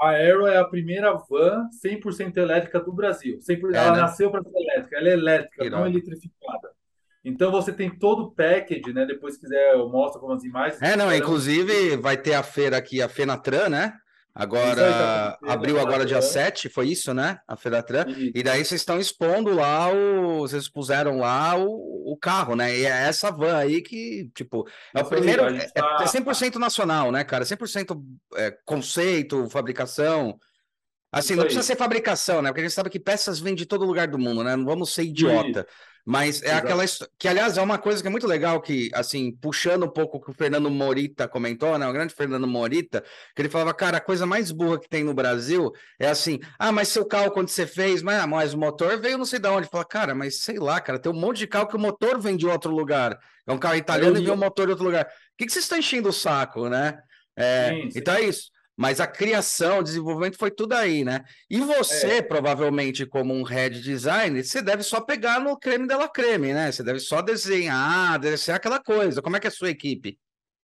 A 0.00 0.08
Aero 0.10 0.46
é 0.46 0.58
a 0.58 0.64
primeira 0.64 1.12
van 1.12 1.68
100% 1.84 2.36
elétrica 2.36 2.78
do 2.78 2.92
Brasil. 2.92 3.38
100%, 3.38 3.74
é, 3.74 3.78
ela 3.78 3.92
né? 3.92 4.00
nasceu 4.00 4.30
para 4.30 4.44
ser 4.44 4.56
elétrica, 4.56 4.96
ela 4.96 5.08
é 5.08 5.12
elétrica, 5.12 5.64
que 5.64 5.70
não 5.70 5.86
eletrificada. 5.86 6.70
Então 7.24 7.50
você 7.50 7.72
tem 7.72 7.90
todo 7.90 8.22
o 8.22 8.30
package, 8.30 8.92
né? 8.92 9.04
Depois, 9.04 9.34
se 9.34 9.40
quiser, 9.40 9.74
eu 9.74 9.88
mostro 9.88 10.20
algumas 10.20 10.44
imagens. 10.44 10.80
É, 10.80 10.96
não, 10.96 11.12
inclusive 11.12 11.96
vai 11.96 12.16
ter 12.16 12.34
a 12.34 12.42
feira 12.44 12.76
aqui, 12.76 13.02
a 13.02 13.08
Fenatran, 13.08 13.68
né? 13.68 13.92
Agora, 14.38 15.38
aí, 15.42 15.50
abriu 15.50 15.80
agora 15.80 16.04
dia 16.04 16.20
7, 16.20 16.68
foi 16.68 16.88
isso, 16.88 17.14
né? 17.14 17.40
A 17.48 17.56
Fedatran. 17.56 18.04
E 18.34 18.42
daí 18.42 18.62
vocês 18.62 18.82
estão 18.82 19.00
expondo 19.00 19.54
lá, 19.54 19.90
o, 19.90 20.40
vocês 20.40 20.68
puseram 20.68 21.20
lá 21.20 21.56
o, 21.56 22.12
o 22.12 22.18
carro, 22.18 22.54
né? 22.54 22.76
E 22.76 22.84
é 22.84 23.08
essa 23.08 23.30
van 23.30 23.56
aí 23.56 23.80
que, 23.80 24.30
tipo, 24.34 24.68
é 24.94 25.00
o 25.00 25.06
primeiro. 25.06 25.46
Aí, 25.46 25.56
é, 25.56 25.68
tá... 25.68 26.00
é 26.02 26.04
100% 26.04 26.56
nacional, 26.56 27.10
né, 27.10 27.24
cara? 27.24 27.44
100% 27.44 27.98
é, 28.34 28.50
conceito, 28.66 29.48
fabricação. 29.48 30.38
Assim, 31.10 31.34
não 31.34 31.44
precisa 31.44 31.62
ser 31.64 31.76
fabricação, 31.76 32.42
né? 32.42 32.50
Porque 32.50 32.60
a 32.60 32.64
gente 32.64 32.74
sabe 32.74 32.90
que 32.90 33.00
peças 33.00 33.40
vêm 33.40 33.54
de 33.54 33.64
todo 33.64 33.86
lugar 33.86 34.06
do 34.06 34.18
mundo, 34.18 34.44
né? 34.44 34.54
Não 34.54 34.66
vamos 34.66 34.92
ser 34.92 35.04
idiota. 35.04 35.66
Mas 36.08 36.40
é 36.40 36.46
Exato. 36.46 36.58
aquela 36.58 36.84
que, 37.18 37.26
aliás, 37.26 37.58
é 37.58 37.60
uma 37.60 37.78
coisa 37.78 38.00
que 38.00 38.06
é 38.06 38.10
muito 38.10 38.28
legal 38.28 38.60
que, 38.60 38.88
assim, 38.94 39.32
puxando 39.32 39.86
um 39.86 39.88
pouco 39.88 40.18
o 40.18 40.20
que 40.20 40.30
o 40.30 40.32
Fernando 40.32 40.70
Morita 40.70 41.26
comentou, 41.26 41.76
né? 41.76 41.88
O 41.88 41.92
grande 41.92 42.14
Fernando 42.14 42.46
Morita, 42.46 43.02
que 43.34 43.42
ele 43.42 43.48
falava, 43.48 43.74
cara, 43.74 43.96
a 43.96 44.00
coisa 44.00 44.24
mais 44.24 44.52
burra 44.52 44.78
que 44.78 44.88
tem 44.88 45.02
no 45.02 45.12
Brasil 45.12 45.72
é 45.98 46.06
assim, 46.06 46.38
ah, 46.60 46.70
mas 46.70 46.86
seu 46.86 47.04
carro 47.04 47.32
quando 47.32 47.48
você 47.48 47.66
fez, 47.66 48.02
mas, 48.02 48.22
ah, 48.22 48.26
mas 48.28 48.54
o 48.54 48.58
motor 48.58 48.96
veio 49.00 49.18
não 49.18 49.24
sei 49.24 49.40
de 49.40 49.48
onde. 49.48 49.66
Fala, 49.66 49.84
cara, 49.84 50.14
mas 50.14 50.38
sei 50.42 50.60
lá, 50.60 50.80
cara, 50.80 50.96
tem 50.96 51.10
um 51.10 51.18
monte 51.18 51.38
de 51.38 51.48
carro 51.48 51.66
que 51.66 51.74
o 51.74 51.80
motor 51.80 52.20
vem 52.20 52.36
de 52.36 52.46
outro 52.46 52.70
lugar. 52.70 53.18
É 53.44 53.52
um 53.52 53.58
carro 53.58 53.74
italiano 53.74 54.16
e 54.16 54.22
vem 54.22 54.32
o 54.32 54.36
motor 54.36 54.66
de 54.66 54.70
outro 54.70 54.86
lugar. 54.86 55.06
O 55.06 55.36
que, 55.36 55.46
que 55.46 55.52
vocês 55.52 55.64
estão 55.64 55.76
enchendo 55.76 56.10
o 56.10 56.12
saco, 56.12 56.68
né? 56.68 57.00
É, 57.34 57.70
sim, 57.70 57.90
sim. 57.90 57.98
Então 57.98 58.14
é 58.14 58.22
isso. 58.22 58.52
Mas 58.76 59.00
a 59.00 59.06
criação, 59.06 59.78
o 59.78 59.82
desenvolvimento 59.82 60.36
foi 60.36 60.50
tudo 60.50 60.74
aí, 60.74 61.02
né? 61.02 61.24
E 61.48 61.60
você, 61.60 62.18
é. 62.18 62.22
provavelmente, 62.22 63.06
como 63.06 63.32
um 63.32 63.42
head 63.42 63.80
designer, 63.80 64.44
você 64.44 64.60
deve 64.60 64.82
só 64.82 65.00
pegar 65.00 65.40
no 65.40 65.58
creme 65.58 65.86
dela 65.86 66.08
creme, 66.08 66.52
né? 66.52 66.70
Você 66.70 66.82
deve 66.82 67.00
só 67.00 67.22
desenhar, 67.22 68.18
deve 68.18 68.36
ser 68.36 68.52
aquela 68.52 68.78
coisa. 68.78 69.22
Como 69.22 69.36
é 69.36 69.40
que 69.40 69.46
é 69.46 69.48
a 69.48 69.52
sua 69.52 69.70
equipe? 69.70 70.18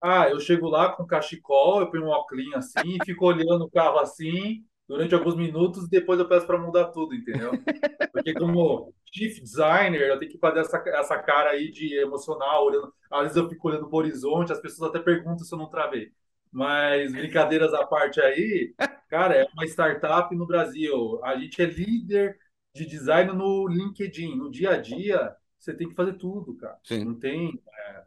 Ah, 0.02 0.30
eu 0.30 0.40
chego 0.40 0.70
lá 0.70 0.94
com 0.94 1.06
cachecol, 1.06 1.82
eu 1.82 1.92
ponho 1.92 2.06
um 2.06 2.10
óculos 2.10 2.54
assim, 2.56 2.98
fico 3.06 3.26
olhando 3.26 3.66
o 3.66 3.70
carro 3.70 4.00
assim, 4.00 4.64
durante 4.88 5.14
alguns 5.14 5.36
minutos, 5.36 5.84
e 5.84 5.90
depois 5.90 6.18
eu 6.20 6.28
peço 6.28 6.48
para 6.48 6.58
mudar 6.58 6.86
tudo, 6.86 7.14
entendeu? 7.14 7.52
Porque 8.14 8.34
como 8.34 8.94
chief 9.14 9.42
designer, 9.42 10.02
eu 10.04 10.18
tenho 10.18 10.32
que 10.32 10.38
fazer 10.38 10.62
essa, 10.62 10.82
essa 10.88 11.20
cara 11.20 11.50
aí 11.50 11.70
de 11.70 11.96
emocional, 11.96 12.66
olhando. 12.66 12.94
Às 13.12 13.22
vezes 13.24 13.38
eu 13.38 13.50
fico 13.50 13.68
olhando 13.68 13.90
para 13.90 13.96
o 13.96 14.00
horizonte, 14.00 14.54
as 14.54 14.62
pessoas 14.62 14.90
até 14.90 15.00
perguntam 15.00 15.44
se 15.44 15.54
eu 15.54 15.60
não 15.60 15.70
travei. 15.70 16.12
Mas 16.52 17.12
brincadeiras 17.12 17.74
à 17.74 17.86
parte 17.86 18.20
aí, 18.20 18.74
cara, 19.08 19.36
é 19.36 19.46
uma 19.54 19.66
startup 19.66 20.36
no 20.36 20.48
Brasil. 20.48 21.24
A 21.24 21.38
gente 21.38 21.62
é 21.62 21.66
líder 21.66 22.38
de 22.74 22.86
design 22.86 23.34
no 23.34 23.68
LinkedIn. 23.68 24.36
No 24.36 24.50
dia 24.50 24.72
a 24.72 24.78
dia, 24.78 25.36
você 25.58 25.74
tem 25.74 25.90
que 25.90 25.96
fazer 25.96 26.14
tudo, 26.14 26.56
cara. 26.56 26.78
Sim. 26.84 27.06
Não 27.06 27.16
tem. 27.16 27.62
É, 27.72 28.04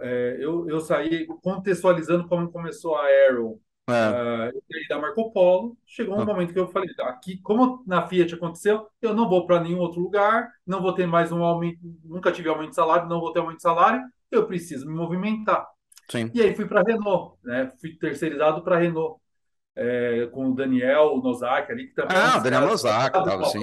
é, 0.00 0.36
eu, 0.40 0.68
eu 0.68 0.80
saí 0.80 1.26
contextualizando 1.42 2.28
como 2.28 2.50
começou 2.50 2.96
a 2.96 3.06
Arrow. 3.28 3.60
É. 3.88 4.52
Uh, 4.52 4.88
da 4.88 5.00
Marco 5.00 5.32
Polo, 5.32 5.76
chegou 5.84 6.16
um 6.16 6.20
ah. 6.20 6.24
momento 6.24 6.52
que 6.52 6.58
eu 6.58 6.68
falei, 6.68 6.88
aqui, 7.00 7.38
como 7.38 7.82
na 7.84 8.06
Fiat 8.06 8.34
aconteceu, 8.34 8.86
eu 9.02 9.14
não 9.14 9.28
vou 9.28 9.46
para 9.46 9.60
nenhum 9.60 9.80
outro 9.80 10.00
lugar, 10.00 10.48
não 10.64 10.80
vou 10.80 10.92
ter 10.92 11.06
mais 11.06 11.32
um 11.32 11.42
aumento, 11.42 11.80
nunca 12.04 12.30
tive 12.30 12.48
aumento 12.48 12.70
de 12.70 12.76
salário, 12.76 13.08
não 13.08 13.18
vou 13.18 13.32
ter 13.32 13.40
aumento 13.40 13.56
de 13.56 13.62
salário, 13.62 14.00
eu 14.30 14.46
preciso 14.46 14.86
me 14.86 14.94
movimentar. 14.94 15.66
Sim. 16.10 16.30
E 16.34 16.42
aí 16.42 16.54
fui 16.54 16.66
para 16.66 16.80
a 16.80 16.84
Renault, 16.84 17.36
né? 17.44 17.70
Fui 17.80 17.94
terceirizado 17.94 18.62
para 18.62 18.76
a 18.76 18.78
Renault. 18.78 19.20
É, 19.76 20.26
com 20.32 20.50
o 20.50 20.54
Daniel 20.54 21.16
Nozak 21.22 21.70
ali, 21.70 21.86
que 21.86 21.94
também. 21.94 22.16
Ah, 22.16 22.38
o 22.38 22.42
Daniel 22.42 22.66
Nozak, 22.66 23.12
tava, 23.12 23.44
sim. 23.44 23.60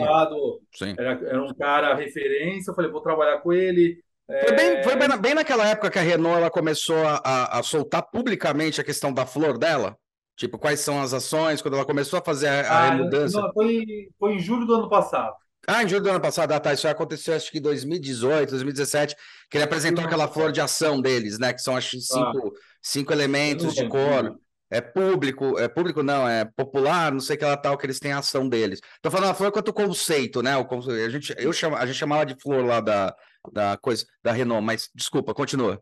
sim. 0.73 0.95
Era, 0.97 1.11
era, 1.11 1.43
um 1.43 1.53
cara 1.53 1.93
referência, 1.93 2.71
eu 2.71 2.75
falei, 2.75 2.89
vou 2.89 3.01
trabalhar 3.01 3.39
com 3.39 3.51
ele. 3.51 4.01
Foi, 4.25 4.55
bem, 4.55 4.83
foi 4.83 4.95
bem, 4.95 5.17
bem, 5.19 5.33
naquela 5.33 5.67
época 5.67 5.91
que 5.91 5.99
a 5.99 6.01
Renault 6.01 6.37
ela 6.37 6.49
começou 6.49 6.97
a, 7.05 7.59
a, 7.59 7.61
soltar 7.61 8.03
publicamente 8.09 8.79
a 8.79 8.83
questão 8.83 9.13
da 9.13 9.25
flor 9.25 9.57
dela? 9.57 9.97
Tipo, 10.35 10.57
quais 10.57 10.79
são 10.79 11.01
as 11.01 11.13
ações, 11.13 11.61
quando 11.61 11.75
ela 11.75 11.85
começou 11.85 12.19
a 12.19 12.21
fazer 12.21 12.47
a, 12.47 12.87
ah, 12.87 12.91
mudança? 12.95 13.41
Não, 13.41 13.53
foi, 13.53 13.85
foi 14.17 14.33
em 14.33 14.39
julho 14.39 14.65
do 14.65 14.75
ano 14.75 14.89
passado. 14.89 15.35
Ah, 15.69 15.83
em 15.83 15.89
julho 15.89 16.01
do 16.01 16.09
ano 16.09 16.21
passado, 16.21 16.53
ah, 16.53 16.59
tá. 16.61 16.71
Isso 16.71 16.87
aconteceu 16.87 17.35
acho 17.35 17.51
que 17.51 17.57
em 17.57 17.61
2018, 17.61 18.51
2017, 18.51 19.15
que 19.49 19.57
ele 19.57 19.65
apresentou 19.65 20.03
aquela 20.03 20.27
flor 20.29 20.51
de 20.53 20.61
ação 20.61 21.01
deles, 21.01 21.37
né? 21.37 21.51
Que 21.51 21.61
são 21.61 21.75
acho 21.75 21.99
cinco, 21.99 22.47
ah, 22.47 22.59
cinco 22.81 23.11
elementos 23.11 23.75
de 23.75 23.85
cor. 23.89 24.39
É 24.69 24.81
público, 24.81 25.57
é 25.57 25.67
público 25.67 26.03
não, 26.03 26.27
é 26.27 26.43
popular, 26.43 27.11
não 27.11 27.21
sei 27.21 27.37
que 27.37 27.43
ela 27.43 27.55
tal, 27.55 27.77
que 27.77 27.85
eles 27.85 27.99
têm 27.99 28.11
a 28.11 28.19
ação 28.19 28.47
deles. 28.47 28.81
Tô 29.01 29.09
falando 29.09 29.29
a 29.31 29.33
flor 29.33 29.51
quanto 29.51 29.73
conceito, 29.73 30.41
né? 30.41 30.57
O 30.57 30.65
conceito, 30.65 31.05
a 31.05 31.09
gente, 31.09 31.35
eu 31.37 31.51
chama, 31.53 31.77
a 31.77 31.85
gente 31.85 31.97
chamava 31.97 32.25
de 32.25 32.35
flor 32.41 32.65
lá 32.65 32.81
da, 32.81 33.15
da 33.51 33.77
coisa 33.77 34.05
da 34.23 34.31
Renault, 34.31 34.65
mas 34.65 34.89
desculpa, 34.93 35.33
continua. 35.33 35.81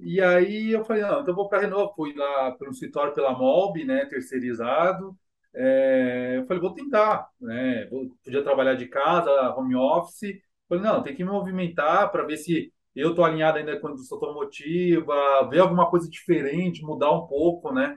E 0.00 0.20
aí 0.20 0.70
eu 0.72 0.84
falei, 0.84 1.02
não, 1.02 1.20
então 1.20 1.34
vou 1.34 1.48
para 1.48 1.58
a 1.58 1.60
Renault, 1.62 1.94
fui 1.94 2.14
lá 2.14 2.52
pelo 2.52 2.70
escritório 2.70 3.14
pela 3.14 3.36
Molb, 3.36 3.84
né, 3.84 4.06
terceirizado. 4.06 5.16
É, 5.54 6.36
eu 6.38 6.46
falei, 6.46 6.60
vou 6.60 6.74
tentar, 6.74 7.28
né? 7.40 7.86
Vou, 7.90 8.10
podia 8.22 8.42
trabalhar 8.42 8.74
de 8.74 8.86
casa, 8.86 9.54
home 9.56 9.74
office. 9.74 10.40
Falei, 10.68 10.84
não, 10.84 11.02
tem 11.02 11.14
que 11.14 11.24
me 11.24 11.30
movimentar 11.30 12.10
para 12.10 12.24
ver 12.24 12.36
se 12.36 12.72
eu 12.94 13.10
estou 13.10 13.24
alinhado 13.24 13.58
ainda 13.58 13.78
com 13.80 13.88
a 13.88 13.90
indústria 13.92 14.16
automotiva, 14.16 15.48
ver 15.48 15.60
alguma 15.60 15.88
coisa 15.88 16.08
diferente, 16.10 16.82
mudar 16.82 17.12
um 17.12 17.26
pouco, 17.26 17.72
né? 17.72 17.96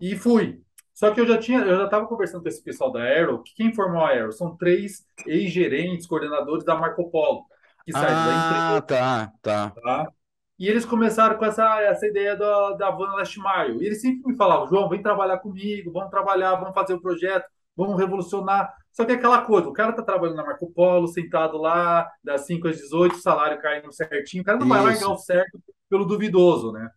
E 0.00 0.16
fui. 0.16 0.60
Só 0.92 1.10
que 1.12 1.20
eu 1.20 1.26
já 1.26 1.38
tinha, 1.38 1.60
eu 1.60 1.76
já 1.78 1.84
estava 1.86 2.06
conversando 2.06 2.42
com 2.42 2.48
esse 2.48 2.62
pessoal 2.62 2.92
da 2.92 3.00
Aero, 3.00 3.42
que 3.42 3.54
quem 3.54 3.74
formou 3.74 4.02
a 4.02 4.10
Aero 4.10 4.32
são 4.32 4.56
três 4.56 5.04
ex-gerentes, 5.26 6.06
coordenadores 6.06 6.64
da 6.64 6.76
Marco 6.76 7.10
Polo, 7.10 7.44
que 7.84 7.92
saíram 7.92 8.16
ah, 8.16 8.26
da 8.26 8.76
empresa. 8.78 8.82
Tá, 8.82 9.32
tá. 9.42 9.70
tá? 9.70 10.12
E 10.58 10.68
eles 10.68 10.84
começaram 10.84 11.36
com 11.36 11.44
essa, 11.44 11.80
essa 11.82 12.06
ideia 12.06 12.36
da, 12.36 12.72
da 12.72 12.90
Van 12.90 13.12
Last 13.14 13.38
Mile. 13.38 13.82
E 13.82 13.86
eles 13.86 14.00
sempre 14.00 14.30
me 14.30 14.36
falavam, 14.36 14.68
João, 14.68 14.88
vem 14.88 15.02
trabalhar 15.02 15.38
comigo, 15.38 15.90
vamos 15.92 16.10
trabalhar, 16.10 16.54
vamos 16.54 16.74
fazer 16.74 16.94
o 16.94 17.00
projeto, 17.00 17.46
vamos 17.76 17.98
revolucionar. 17.98 18.72
Só 18.92 19.04
que 19.04 19.12
é 19.12 19.14
aquela 19.16 19.42
coisa, 19.42 19.68
o 19.68 19.72
cara 19.72 19.92
tá 19.92 20.02
trabalhando 20.02 20.36
na 20.36 20.44
Marco 20.44 20.70
Polo, 20.72 21.08
sentado 21.08 21.58
lá, 21.58 22.08
das 22.22 22.46
5 22.46 22.68
às 22.68 22.76
18, 22.76 23.16
o 23.16 23.20
salário 23.20 23.60
caindo 23.60 23.92
certinho, 23.92 24.42
o 24.42 24.46
cara 24.46 24.58
não 24.58 24.66
Isso. 24.66 24.74
vai 24.74 24.84
largar 24.84 25.08
o 25.08 25.18
certo 25.18 25.58
pelo 25.90 26.04
duvidoso, 26.04 26.70
né? 26.72 26.88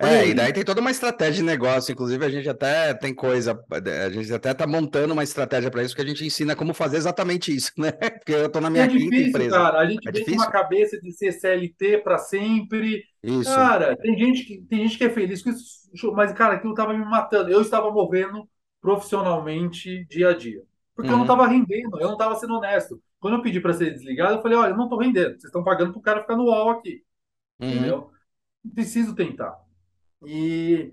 É, 0.00 0.28
e 0.28 0.34
daí 0.34 0.50
tem 0.50 0.64
toda 0.64 0.80
uma 0.80 0.90
estratégia 0.90 1.34
de 1.34 1.42
negócio, 1.42 1.92
inclusive 1.92 2.24
a 2.24 2.30
gente 2.30 2.48
até 2.48 2.94
tem 2.94 3.14
coisa, 3.14 3.62
a 3.70 4.08
gente 4.08 4.32
até 4.32 4.54
tá 4.54 4.66
montando 4.66 5.12
uma 5.12 5.22
estratégia 5.22 5.70
para 5.70 5.82
isso 5.82 5.94
que 5.94 6.00
a 6.00 6.06
gente 6.06 6.24
ensina 6.24 6.56
como 6.56 6.72
fazer 6.72 6.96
exatamente 6.96 7.54
isso, 7.54 7.70
né? 7.76 7.92
Porque 8.18 8.32
eu 8.32 8.50
tô 8.50 8.62
na 8.62 8.70
minha 8.70 8.84
é 8.84 8.86
difícil, 8.86 9.10
quinta 9.10 9.28
empresa. 9.28 9.56
Cara, 9.56 9.78
a 9.78 9.86
gente 9.86 10.08
é 10.08 10.32
uma 10.32 10.50
cabeça 10.50 10.98
de 10.98 11.12
ser 11.12 11.32
CLT 11.32 11.98
para 11.98 12.16
sempre. 12.16 13.04
Isso. 13.22 13.54
Cara, 13.54 13.94
tem 13.94 14.18
gente 14.18 14.44
que 14.44 14.62
tem 14.62 14.78
gente 14.80 14.96
que 14.96 15.04
é 15.04 15.10
feliz 15.10 15.42
com 15.42 15.50
isso, 15.50 16.12
mas 16.14 16.32
cara, 16.32 16.54
aquilo 16.54 16.72
tava 16.72 16.94
me 16.94 17.04
matando. 17.04 17.50
Eu 17.50 17.60
estava 17.60 17.90
movendo 17.90 18.48
profissionalmente 18.80 20.06
dia 20.06 20.30
a 20.30 20.36
dia. 20.36 20.62
Porque 20.94 21.10
uhum. 21.12 21.20
eu 21.20 21.26
não 21.26 21.38
uhum. 21.38 21.46
rendendo, 21.46 22.00
eu 22.00 22.06
não 22.06 22.14
estava 22.14 22.34
sendo 22.36 22.54
honesto. 22.54 23.02
Quando 23.18 23.34
eu 23.34 23.42
pedi 23.42 23.60
para 23.60 23.74
ser 23.74 23.90
desligado, 23.90 24.36
eu 24.36 24.42
falei: 24.42 24.56
olha, 24.56 24.70
eu 24.70 24.76
não 24.76 24.84
estou 24.84 24.98
rendendo, 24.98 25.32
vocês 25.32 25.44
estão 25.44 25.62
pagando 25.62 25.92
para 25.92 25.98
o 25.98 26.02
cara 26.02 26.20
ficar 26.22 26.36
no 26.36 26.46
wall 26.46 26.70
aqui. 26.70 27.02
Uhum. 27.60 27.68
Entendeu? 27.68 28.10
Preciso 28.74 29.14
tentar. 29.14 29.58
E 30.24 30.92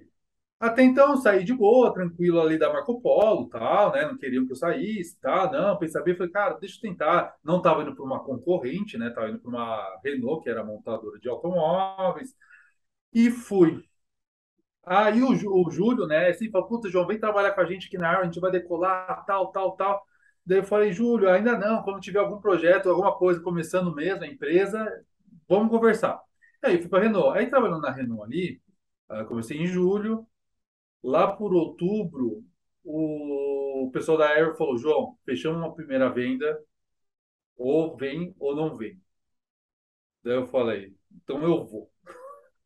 até 0.59 0.83
então 0.83 1.17
saí 1.17 1.43
de 1.43 1.53
boa, 1.53 1.93
tranquilo 1.93 2.41
ali 2.41 2.57
da 2.57 2.71
Marco 2.73 3.01
Polo, 3.01 3.49
tal, 3.49 3.91
né? 3.93 4.05
Não 4.05 4.17
queriam 4.17 4.45
que 4.45 4.53
eu 4.53 4.55
saísse, 4.55 5.19
tá? 5.19 5.51
Não, 5.51 5.77
pensei 5.77 5.93
saber, 5.93 6.17
falei, 6.17 6.31
cara, 6.31 6.55
deixa 6.59 6.77
eu 6.77 6.81
tentar. 6.81 7.35
Não 7.43 7.57
estava 7.57 7.83
indo 7.83 7.95
para 7.95 8.05
uma 8.05 8.23
concorrente, 8.23 8.97
né? 8.97 9.09
Estava 9.09 9.29
indo 9.29 9.39
para 9.39 9.49
uma 9.49 9.99
Renault, 10.03 10.43
que 10.43 10.49
era 10.49 10.63
montadora 10.63 11.19
de 11.19 11.29
automóveis, 11.29 12.35
e 13.13 13.31
fui. 13.31 13.83
Aí 14.85 15.21
o, 15.21 15.29
o 15.31 15.69
Júlio, 15.71 16.07
né, 16.07 16.29
assim, 16.29 16.49
falou, 16.49 16.67
puta, 16.67 16.89
João, 16.89 17.05
vem 17.05 17.19
trabalhar 17.19 17.51
com 17.51 17.61
a 17.61 17.65
gente 17.65 17.87
aqui 17.87 17.97
na 17.97 18.07
área, 18.09 18.21
a 18.21 18.25
gente 18.25 18.39
vai 18.39 18.51
decolar, 18.51 19.25
tal, 19.25 19.51
tal, 19.51 19.75
tal. 19.75 20.01
Daí 20.45 20.59
eu 20.59 20.63
falei, 20.63 20.93
Júlio, 20.93 21.29
ainda 21.29 21.57
não, 21.57 21.83
quando 21.83 21.99
tiver 21.99 22.19
algum 22.19 22.39
projeto, 22.39 22.89
alguma 22.89 23.13
coisa 23.17 23.41
começando 23.41 23.93
mesmo, 23.93 24.23
a 24.23 24.27
empresa, 24.27 24.85
vamos 25.47 25.69
conversar. 25.69 26.19
Aí 26.63 26.79
fui 26.79 26.89
para 26.89 26.99
a 26.99 27.01
Renault. 27.03 27.37
Aí 27.37 27.47
trabalhando 27.49 27.81
na 27.81 27.91
Renault 27.91 28.23
ali, 28.23 28.61
Uh, 29.09 29.25
comecei 29.25 29.57
em 29.57 29.67
julho. 29.67 30.27
Lá 31.03 31.31
por 31.31 31.53
outubro, 31.53 32.43
o 32.83 33.89
pessoal 33.93 34.17
da 34.17 34.27
Aero 34.29 34.55
falou: 34.55 34.77
João, 34.77 35.17
fechamos 35.25 35.59
uma 35.59 35.73
primeira 35.73 36.09
venda, 36.09 36.59
ou 37.55 37.95
vem 37.95 38.35
ou 38.39 38.55
não 38.55 38.75
vem. 38.75 38.99
Daí 40.23 40.35
eu 40.35 40.47
falei: 40.47 40.93
então 41.23 41.41
eu 41.43 41.65
vou. 41.65 41.91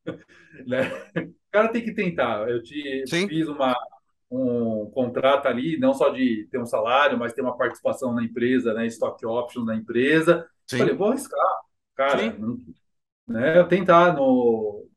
né? 0.65 0.89
O 1.15 1.51
cara 1.51 1.69
tem 1.69 1.83
que 1.83 1.93
tentar. 1.93 2.49
Eu 2.49 2.63
te 2.63 3.03
Sim. 3.07 3.27
fiz 3.27 3.47
uma, 3.47 3.75
um 4.29 4.89
contrato 4.91 5.47
ali, 5.47 5.77
não 5.77 5.93
só 5.93 6.09
de 6.09 6.47
ter 6.49 6.59
um 6.59 6.65
salário, 6.65 7.17
mas 7.17 7.33
ter 7.33 7.41
uma 7.41 7.57
participação 7.57 8.13
na 8.13 8.23
empresa, 8.23 8.73
né? 8.73 8.85
Stock 8.87 9.23
options 9.25 9.65
na 9.65 9.75
empresa. 9.75 10.47
Sim. 10.67 10.79
Falei, 10.79 10.95
vou 10.95 11.09
arriscar. 11.09 11.59
Cara, 11.95 12.33
não, 12.37 12.57
né? 13.27 13.59
Eu 13.59 13.67
tentar 13.67 14.13
no, 14.15 14.87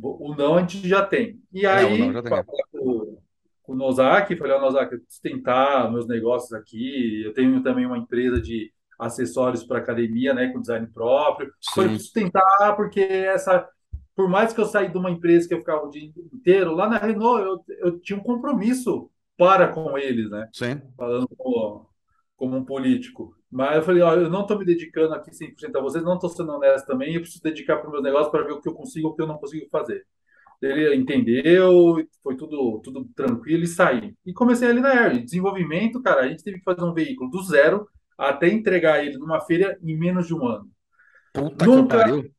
o 0.00 0.34
não 0.34 0.56
a 0.56 0.60
gente 0.60 0.88
já 0.88 1.04
tem. 1.04 1.40
E 1.52 1.66
é, 1.66 1.68
aí, 1.68 2.02
é, 2.02 2.22
tem. 2.22 2.44
com, 2.72 3.18
com 3.62 3.72
o 3.72 3.76
Nozaki, 3.76 4.36
falei, 4.36 4.52
ó, 4.54 4.58
oh, 4.58 4.62
Nozaki, 4.62 4.94
eu 4.94 5.00
preciso 5.00 5.22
tentar 5.22 5.90
meus 5.90 6.06
negócios 6.06 6.52
aqui. 6.52 7.22
Eu 7.24 7.34
tenho 7.34 7.62
também 7.62 7.84
uma 7.84 7.98
empresa 7.98 8.40
de 8.40 8.72
acessórios 8.98 9.64
para 9.64 9.78
academia, 9.78 10.34
né, 10.34 10.48
com 10.48 10.60
design 10.60 10.86
próprio. 10.88 11.52
Sim. 11.60 11.74
Falei, 11.74 11.90
preciso 11.90 12.12
tentar, 12.12 12.74
porque 12.76 13.00
essa. 13.00 13.68
Por 14.14 14.28
mais 14.28 14.52
que 14.52 14.60
eu 14.60 14.66
saí 14.66 14.90
de 14.90 14.98
uma 14.98 15.10
empresa 15.10 15.46
que 15.46 15.54
eu 15.54 15.60
ficava 15.60 15.86
o 15.86 15.90
dia 15.90 16.10
inteiro, 16.32 16.74
lá 16.74 16.88
na 16.88 16.98
Renault 16.98 17.40
eu, 17.40 17.64
eu 17.78 18.00
tinha 18.00 18.18
um 18.18 18.22
compromisso 18.22 19.08
para 19.36 19.68
com 19.68 19.96
eles, 19.96 20.28
né? 20.28 20.48
Sim. 20.52 20.82
Falando 20.96 21.28
como, 21.36 21.88
como 22.36 22.56
um 22.56 22.64
político. 22.64 23.37
Mas 23.50 23.76
eu 23.76 23.82
falei, 23.82 24.02
ó, 24.02 24.14
eu 24.14 24.28
não 24.28 24.42
estou 24.42 24.58
me 24.58 24.64
dedicando 24.64 25.14
aqui 25.14 25.30
100% 25.30 25.74
a 25.76 25.80
vocês, 25.80 26.04
não 26.04 26.14
estou 26.14 26.28
sendo 26.28 26.52
honesto 26.52 26.86
também, 26.86 27.14
eu 27.14 27.20
preciso 27.20 27.42
dedicar 27.42 27.76
para 27.76 27.86
os 27.86 27.92
meus 27.92 28.04
negócios 28.04 28.30
para 28.30 28.44
ver 28.44 28.52
o 28.52 28.60
que 28.60 28.68
eu 28.68 28.74
consigo 28.74 29.08
e 29.08 29.10
o 29.10 29.14
que 29.14 29.22
eu 29.22 29.26
não 29.26 29.38
consigo 29.38 29.66
fazer. 29.70 30.04
Ele 30.60 30.94
entendeu, 30.96 31.96
foi 32.22 32.36
tudo, 32.36 32.80
tudo 32.82 33.04
tranquilo 33.14 33.62
e 33.62 33.66
saí. 33.68 34.14
E 34.26 34.32
comecei 34.32 34.68
ali 34.68 34.80
na 34.80 34.90
Air. 34.90 35.24
Desenvolvimento, 35.24 36.02
cara, 36.02 36.22
a 36.22 36.28
gente 36.28 36.42
teve 36.42 36.58
que 36.58 36.64
fazer 36.64 36.82
um 36.82 36.92
veículo 36.92 37.30
do 37.30 37.42
zero 37.42 37.88
até 38.18 38.48
entregar 38.48 39.04
ele 39.04 39.16
numa 39.16 39.40
feira 39.40 39.78
em 39.80 39.96
menos 39.96 40.26
de 40.26 40.34
um 40.34 40.46
ano. 40.46 40.68
Puta 41.32 41.64
Nunca... 41.64 41.82
que 41.82 42.02
pariu. 42.02 42.30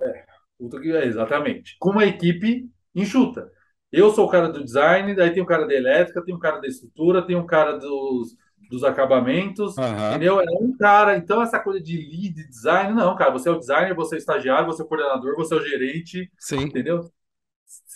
É, 0.00 0.24
puta 0.58 0.80
que... 0.80 0.90
É, 0.90 1.04
exatamente. 1.04 1.76
Com 1.78 1.90
uma 1.90 2.06
equipe 2.06 2.66
enxuta. 2.94 3.52
Eu 3.92 4.10
sou 4.10 4.26
o 4.26 4.30
cara 4.30 4.48
do 4.48 4.64
design, 4.64 5.14
daí 5.14 5.32
tem 5.32 5.42
o 5.42 5.46
cara 5.46 5.66
da 5.66 5.74
elétrica, 5.74 6.24
tem 6.24 6.34
o 6.34 6.38
cara 6.38 6.58
da 6.60 6.66
estrutura, 6.66 7.24
tem 7.26 7.36
o 7.36 7.46
cara 7.46 7.78
dos, 7.78 8.36
dos 8.70 8.84
acabamentos, 8.84 9.76
uhum. 9.76 10.08
entendeu? 10.10 10.40
É 10.40 10.50
um 10.60 10.76
cara. 10.76 11.16
Então, 11.16 11.42
essa 11.42 11.58
coisa 11.58 11.80
de 11.80 11.96
lead 11.96 12.48
design, 12.48 12.94
não, 12.94 13.14
cara. 13.16 13.30
Você 13.30 13.48
é 13.48 13.52
o 13.52 13.58
designer, 13.58 13.94
você 13.94 14.14
é 14.14 14.18
o 14.18 14.18
estagiário, 14.18 14.66
você 14.66 14.82
é 14.82 14.84
o 14.84 14.88
coordenador, 14.88 15.36
você 15.36 15.54
é 15.54 15.56
o 15.56 15.62
gerente, 15.64 16.30
Sim. 16.38 16.62
entendeu? 16.62 17.10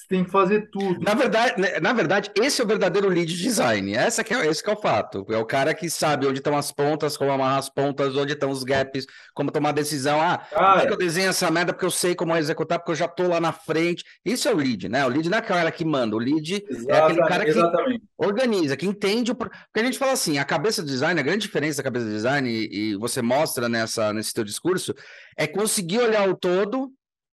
Tem 0.09 0.25
que 0.25 0.31
fazer 0.31 0.71
tudo. 0.71 1.01
Na 1.01 1.13
verdade, 1.13 1.61
né, 1.61 1.79
na 1.81 1.93
verdade, 1.93 2.31
esse 2.35 2.63
é 2.63 2.65
o 2.65 2.67
verdadeiro 2.67 3.09
lead 3.09 3.31
design. 3.37 3.95
Essa 3.95 4.25
que 4.25 4.33
é, 4.33 4.47
esse 4.47 4.63
que 4.63 4.71
é 4.71 4.73
o 4.73 4.81
fato. 4.81 5.27
É 5.29 5.37
o 5.37 5.45
cara 5.45 5.75
que 5.75 5.91
sabe 5.91 6.27
onde 6.27 6.39
estão 6.39 6.57
as 6.57 6.73
pontas, 6.73 7.15
como 7.15 7.31
amarrar 7.31 7.59
as 7.59 7.69
pontas, 7.69 8.17
onde 8.17 8.33
estão 8.33 8.51
os 8.51 8.65
gaps, 8.65 9.07
como 9.35 9.53
tomar 9.53 9.73
decisão. 9.73 10.19
Ah, 10.19 10.41
ah 10.55 10.83
é. 10.83 10.91
eu 10.91 10.97
desenho 10.97 11.29
essa 11.29 11.51
merda 11.51 11.75
porque 11.75 11.85
eu 11.85 11.91
sei 11.91 12.15
como 12.15 12.35
executar, 12.35 12.79
porque 12.79 12.93
eu 12.93 12.97
já 12.97 13.05
estou 13.05 13.29
lá 13.29 13.39
na 13.39 13.53
frente. 13.53 14.03
Isso 14.25 14.49
é 14.49 14.55
o 14.55 14.57
lead, 14.57 14.89
né? 14.89 15.05
O 15.05 15.09
lead 15.09 15.29
não 15.29 15.37
é 15.37 15.41
aquele 15.41 15.59
cara 15.59 15.71
que 15.71 15.85
manda. 15.85 16.17
O 16.17 16.19
lead 16.19 16.65
é 16.89 16.99
aquele 16.99 17.27
cara 17.27 17.45
que 17.45 17.51
exatamente. 17.51 18.03
organiza, 18.17 18.77
que 18.79 18.87
entende 18.87 19.31
o. 19.31 19.35
Porque 19.35 19.53
a 19.77 19.85
gente 19.85 19.99
fala 19.99 20.13
assim, 20.13 20.39
a 20.39 20.45
cabeça 20.45 20.83
do 20.83 20.89
design, 20.89 21.21
a 21.21 21.23
grande 21.23 21.43
diferença 21.43 21.77
da 21.77 21.83
cabeça 21.83 22.07
do 22.07 22.13
design, 22.13 22.49
e, 22.49 22.93
e 22.93 22.97
você 22.97 23.21
mostra 23.21 23.69
nessa, 23.69 24.11
nesse 24.15 24.33
teu 24.33 24.43
discurso, 24.43 24.95
é 25.37 25.47
conseguir 25.47 25.99
olhar 25.99 26.27
o 26.27 26.35
todo 26.35 26.91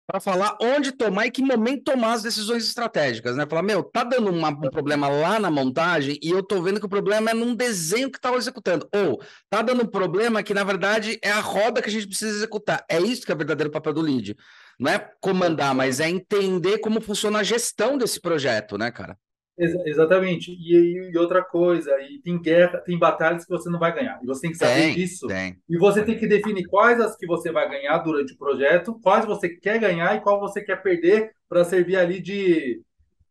para 0.07 0.19
falar 0.19 0.57
onde 0.61 0.91
tomar 0.91 1.25
e 1.25 1.31
que 1.31 1.41
momento 1.41 1.83
tomar 1.83 2.13
as 2.13 2.23
decisões 2.23 2.65
estratégicas, 2.65 3.35
né? 3.35 3.45
Falar, 3.49 3.63
meu, 3.63 3.83
tá 3.83 4.03
dando 4.03 4.29
uma, 4.29 4.49
um 4.49 4.69
problema 4.69 5.07
lá 5.07 5.39
na 5.39 5.49
montagem 5.49 6.19
e 6.21 6.29
eu 6.29 6.43
tô 6.43 6.61
vendo 6.61 6.79
que 6.79 6.85
o 6.85 6.89
problema 6.89 7.31
é 7.31 7.33
num 7.33 7.55
desenho 7.55 8.11
que 8.11 8.19
tá 8.19 8.33
executando. 8.35 8.87
Ou 8.93 9.21
tá 9.49 9.61
dando 9.61 9.83
um 9.83 9.87
problema 9.87 10.43
que, 10.43 10.53
na 10.53 10.63
verdade, 10.63 11.19
é 11.23 11.31
a 11.31 11.39
roda 11.39 11.81
que 11.81 11.89
a 11.89 11.91
gente 11.91 12.07
precisa 12.07 12.37
executar. 12.37 12.85
É 12.89 12.99
isso 12.99 13.25
que 13.25 13.31
é 13.31 13.35
o 13.35 13.37
verdadeiro 13.37 13.71
papel 13.71 13.93
do 13.93 14.01
lead. 14.01 14.35
Não 14.79 14.91
é 14.91 14.99
comandar, 15.19 15.73
mas 15.73 15.99
é 15.99 16.09
entender 16.09 16.79
como 16.79 17.01
funciona 17.01 17.39
a 17.39 17.43
gestão 17.43 17.97
desse 17.97 18.19
projeto, 18.19 18.77
né, 18.77 18.91
cara? 18.91 19.17
Ex 19.57 19.73
exatamente. 19.85 20.51
E, 20.51 21.11
e, 21.11 21.17
outra 21.17 21.43
coisa, 21.43 21.91
e 22.01 22.19
tem 22.19 22.41
guerra, 22.41 22.79
tem 22.79 22.97
batalhas 22.97 23.45
que 23.45 23.51
você 23.51 23.69
não 23.69 23.79
vai 23.79 23.93
ganhar. 23.93 24.19
E 24.21 24.25
você 24.25 24.41
tem 24.41 24.51
que 24.51 24.57
saber 24.57 24.73
tem, 24.73 24.95
disso. 24.95 25.27
Tem. 25.27 25.57
E 25.69 25.77
você 25.77 26.03
tem 26.03 26.17
que 26.17 26.27
definir 26.27 26.65
quais 26.67 26.99
as 26.99 27.15
que 27.15 27.25
você 27.25 27.51
vai 27.51 27.69
ganhar 27.69 27.97
durante 27.99 28.33
o 28.33 28.37
projeto, 28.37 28.99
quais 29.01 29.25
você 29.25 29.49
quer 29.49 29.79
ganhar 29.79 30.15
e 30.15 30.21
qual 30.21 30.39
você 30.39 30.61
quer 30.61 30.81
perder 30.81 31.31
para 31.47 31.63
servir 31.63 31.95
ali 31.95 32.19
de, 32.19 32.81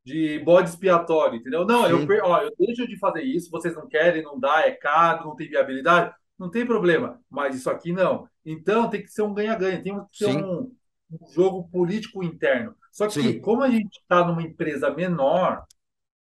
de 0.04 0.38
bode 0.40 0.70
expiatório, 0.70 1.36
entendeu? 1.38 1.66
Não, 1.66 1.86
eu, 1.88 2.06
ó, 2.22 2.42
eu 2.42 2.52
deixo 2.58 2.86
de 2.86 2.98
fazer 2.98 3.22
isso, 3.22 3.50
vocês 3.50 3.74
não 3.74 3.88
querem, 3.88 4.22
não 4.22 4.38
dá, 4.38 4.62
é 4.66 4.70
caro, 4.70 5.26
não 5.26 5.36
tem 5.36 5.48
viabilidade, 5.48 6.14
não 6.38 6.50
tem 6.50 6.64
problema. 6.64 7.20
Mas 7.30 7.56
isso 7.56 7.68
aqui 7.68 7.92
não. 7.92 8.26
Então 8.44 8.88
tem 8.88 9.02
que 9.02 9.10
ser 9.10 9.22
um 9.22 9.34
ganha-ganha, 9.34 9.82
tem 9.82 9.98
que 10.10 10.16
ser 10.16 10.28
um, 10.28 10.70
um, 11.10 11.32
jogo 11.32 11.68
político 11.70 12.22
interno. 12.22 12.74
Só 12.92 13.06
que, 13.08 13.14
Sim. 13.14 13.40
como 13.40 13.62
a 13.62 13.70
gente 13.70 13.98
está 13.98 14.24
numa 14.24 14.42
empresa 14.42 14.90
menor, 14.90 15.64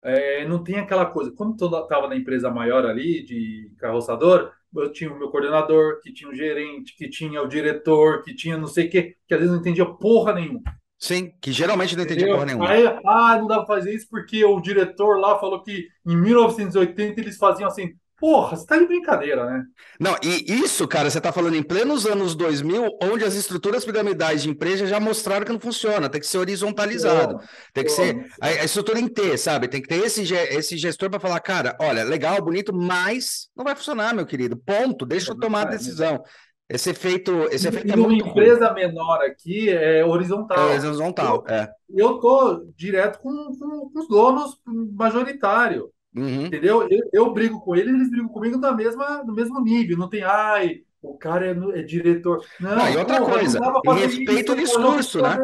é, 0.05 0.47
não 0.47 0.63
tem 0.63 0.75
aquela 0.75 1.05
coisa. 1.05 1.31
Como 1.31 1.55
eu 1.59 1.79
estava 1.81 2.07
na 2.07 2.15
empresa 2.15 2.51
maior 2.51 2.85
ali, 2.85 3.23
de 3.23 3.71
carroçador, 3.77 4.51
eu 4.75 4.91
tinha 4.91 5.11
o 5.11 5.17
meu 5.17 5.29
coordenador, 5.29 5.99
que 6.01 6.13
tinha 6.13 6.29
o 6.29 6.35
gerente, 6.35 6.95
que 6.95 7.09
tinha 7.09 7.41
o 7.41 7.47
diretor, 7.47 8.23
que 8.23 8.35
tinha 8.35 8.57
não 8.57 8.67
sei 8.67 8.87
o 8.87 8.89
quê, 8.89 9.15
que 9.27 9.33
às 9.33 9.39
vezes 9.39 9.53
não 9.53 9.59
entendia 9.59 9.85
porra 9.85 10.33
nenhuma. 10.33 10.61
Sim, 10.97 11.33
que 11.41 11.51
geralmente 11.51 11.95
não 11.95 12.03
entendia 12.03 12.27
porra 12.27 12.45
nenhuma. 12.45 12.69
Aí, 12.69 12.85
ah, 13.05 13.37
não 13.39 13.47
dá 13.47 13.57
para 13.57 13.65
fazer 13.65 13.93
isso 13.93 14.07
porque 14.09 14.45
o 14.45 14.59
diretor 14.61 15.19
lá 15.19 15.39
falou 15.39 15.61
que 15.61 15.87
em 16.05 16.15
1980 16.15 17.19
eles 17.19 17.37
faziam 17.37 17.67
assim. 17.67 17.93
Porra, 18.17 18.55
você 18.55 18.65
tá 18.65 18.77
de 18.77 18.85
brincadeira, 18.85 19.45
né? 19.45 19.63
Não, 19.99 20.15
e 20.23 20.53
isso, 20.53 20.87
cara, 20.87 21.09
você 21.09 21.19
tá 21.19 21.33
falando 21.33 21.55
em 21.55 21.63
plenos 21.63 22.05
anos 22.05 22.33
2000, 22.33 22.97
onde 23.03 23.25
as 23.25 23.35
estruturas 23.35 23.83
piramidais 23.83 24.43
de 24.43 24.49
empresa 24.49 24.87
já 24.87 24.99
mostraram 25.01 25.45
que 25.45 25.51
não 25.51 25.59
funciona, 25.59 26.07
tem 26.07 26.21
que 26.21 26.27
ser 26.27 26.37
horizontalizado, 26.37 27.39
tem 27.73 27.83
que 27.83 27.91
ser 27.91 28.25
a, 28.41 28.47
a, 28.47 28.63
estrutura 28.63 28.99
em 28.99 29.07
T, 29.07 29.37
sabe? 29.37 29.67
Tem 29.67 29.81
que 29.81 29.89
ter 29.89 30.05
esse, 30.05 30.21
esse 30.33 30.77
gestor 30.77 31.09
para 31.09 31.19
falar, 31.19 31.39
cara, 31.41 31.75
olha, 31.79 32.05
legal, 32.05 32.41
bonito, 32.41 32.73
mas 32.73 33.49
não 33.55 33.65
vai 33.65 33.75
funcionar, 33.75 34.15
meu 34.15 34.25
querido. 34.25 34.55
Ponto, 34.55 35.05
deixa 35.05 35.31
eu 35.31 35.39
tomar 35.39 35.63
a 35.63 35.71
decisão. 35.71 36.23
Esse 36.67 36.89
efeito, 36.89 37.31
esse 37.51 37.67
efeito 37.67 37.87
e 37.87 37.91
é 37.91 37.95
uma 37.95 38.13
empresa 38.13 38.69
ruim. 38.69 38.75
menor 38.75 39.21
aqui 39.21 39.69
é 39.69 40.03
horizontal. 40.03 40.69
É 40.69 40.79
horizontal, 40.79 41.43
eu, 41.47 41.53
é. 41.53 41.69
Eu 41.89 42.19
tô 42.19 42.65
direto 42.75 43.19
com, 43.19 43.31
com, 43.31 43.89
com 43.89 43.99
os 43.99 44.07
donos 44.07 44.59
majoritários. 44.65 45.94
Uhum. 46.15 46.45
Entendeu? 46.45 46.87
Eu, 46.89 47.09
eu, 47.11 47.33
brigo 47.33 47.59
com 47.59 47.75
eles, 47.75 47.93
eles 47.93 48.09
brigam 48.09 48.29
comigo 48.29 48.57
na 48.57 48.71
mesma, 48.71 49.23
no 49.23 49.33
mesmo 49.33 49.59
nível. 49.61 49.97
Não 49.97 50.09
tem, 50.09 50.23
ai, 50.23 50.81
o 51.01 51.17
cara 51.17 51.47
é, 51.47 51.79
é 51.79 51.83
diretor. 51.83 52.45
Não, 52.59 52.71
ah, 52.71 52.89
e 52.89 52.97
outra 52.97 53.19
pô, 53.19 53.25
coisa, 53.25 53.59
respeito 53.93 54.53
o 54.53 54.55
discurso, 54.55 55.21
né? 55.21 55.37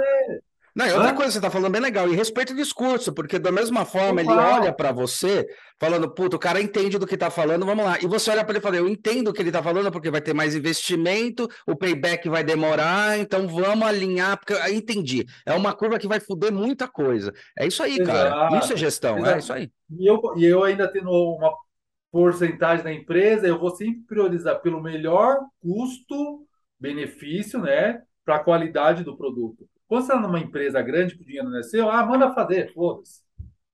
Não, 0.76 0.88
e 0.88 0.94
outra 0.94 1.12
Hã? 1.12 1.16
coisa, 1.16 1.32
você 1.32 1.38
está 1.38 1.52
falando 1.52 1.72
bem 1.72 1.82
legal, 1.82 2.08
e 2.08 2.16
respeito 2.16 2.54
o 2.54 2.56
discurso, 2.56 3.14
porque 3.14 3.38
da 3.38 3.52
mesma 3.52 3.86
forma 3.86 4.22
ele 4.22 4.32
olha 4.32 4.72
para 4.72 4.92
você 4.92 5.46
falando, 5.80 6.10
puto, 6.10 6.38
o 6.38 6.40
cara 6.40 6.62
entende 6.62 6.98
do 6.98 7.06
que 7.06 7.16
está 7.16 7.30
falando, 7.30 7.66
vamos 7.66 7.84
lá. 7.84 7.98
E 8.02 8.08
você 8.08 8.32
olha 8.32 8.44
para 8.44 8.54
ele 8.54 8.60
e 8.60 8.62
fala, 8.62 8.78
eu 8.78 8.88
entendo 8.88 9.30
o 9.30 9.34
que 9.34 9.42
ele 9.42 9.50
está 9.50 9.62
falando, 9.62 9.92
porque 9.92 10.10
vai 10.10 10.22
ter 10.22 10.34
mais 10.34 10.56
investimento, 10.56 11.48
o 11.68 11.76
payback 11.76 12.30
vai 12.30 12.44
demorar, 12.44 13.18
então 13.20 13.48
vamos 13.48 13.86
alinhar, 13.86 14.38
porque 14.38 14.54
eu 14.54 14.74
entendi. 14.74 15.26
É 15.46 15.54
uma 15.54 15.74
curva 15.74 16.00
que 16.00 16.08
vai 16.08 16.20
foder 16.20 16.52
muita 16.52 16.88
coisa. 16.88 17.34
É 17.58 17.68
isso 17.68 17.84
aí, 17.84 18.00
Exato. 18.00 18.10
cara. 18.10 18.58
Isso 18.60 18.74
é 18.74 18.78
gestão, 18.78 19.18
Exato. 19.18 19.36
é 19.36 19.40
isso 19.40 19.54
aí. 19.54 19.72
E 20.00 20.10
eu, 20.10 20.22
e 20.38 20.46
eu 20.46 20.64
ainda 20.64 20.88
tendo 20.88 21.12
uma 21.12 21.52
porcentagem 22.12 22.84
da 22.84 22.94
empresa, 22.94 23.48
eu 23.48 23.58
vou 23.58 23.72
sempre 23.76 24.02
priorizar 24.02 24.62
pelo 24.62 24.82
melhor 24.82 25.40
custo-benefício, 25.62 27.60
né? 27.60 28.02
Para 28.24 28.36
a 28.36 28.44
qualidade 28.44 29.04
do 29.04 29.18
produto. 29.18 29.68
Quando 29.92 30.06
você 30.06 30.14
está 30.14 30.26
numa 30.26 30.40
empresa 30.40 30.82
grande 30.82 31.18
que 31.18 31.22
o 31.22 31.26
dinheiro 31.26 31.50
não 31.50 31.60
é 31.60 31.64
seu, 31.64 31.90
ah, 31.92 32.06
manda 32.06 32.34
fazer, 32.34 32.72
foda-se. 32.74 33.24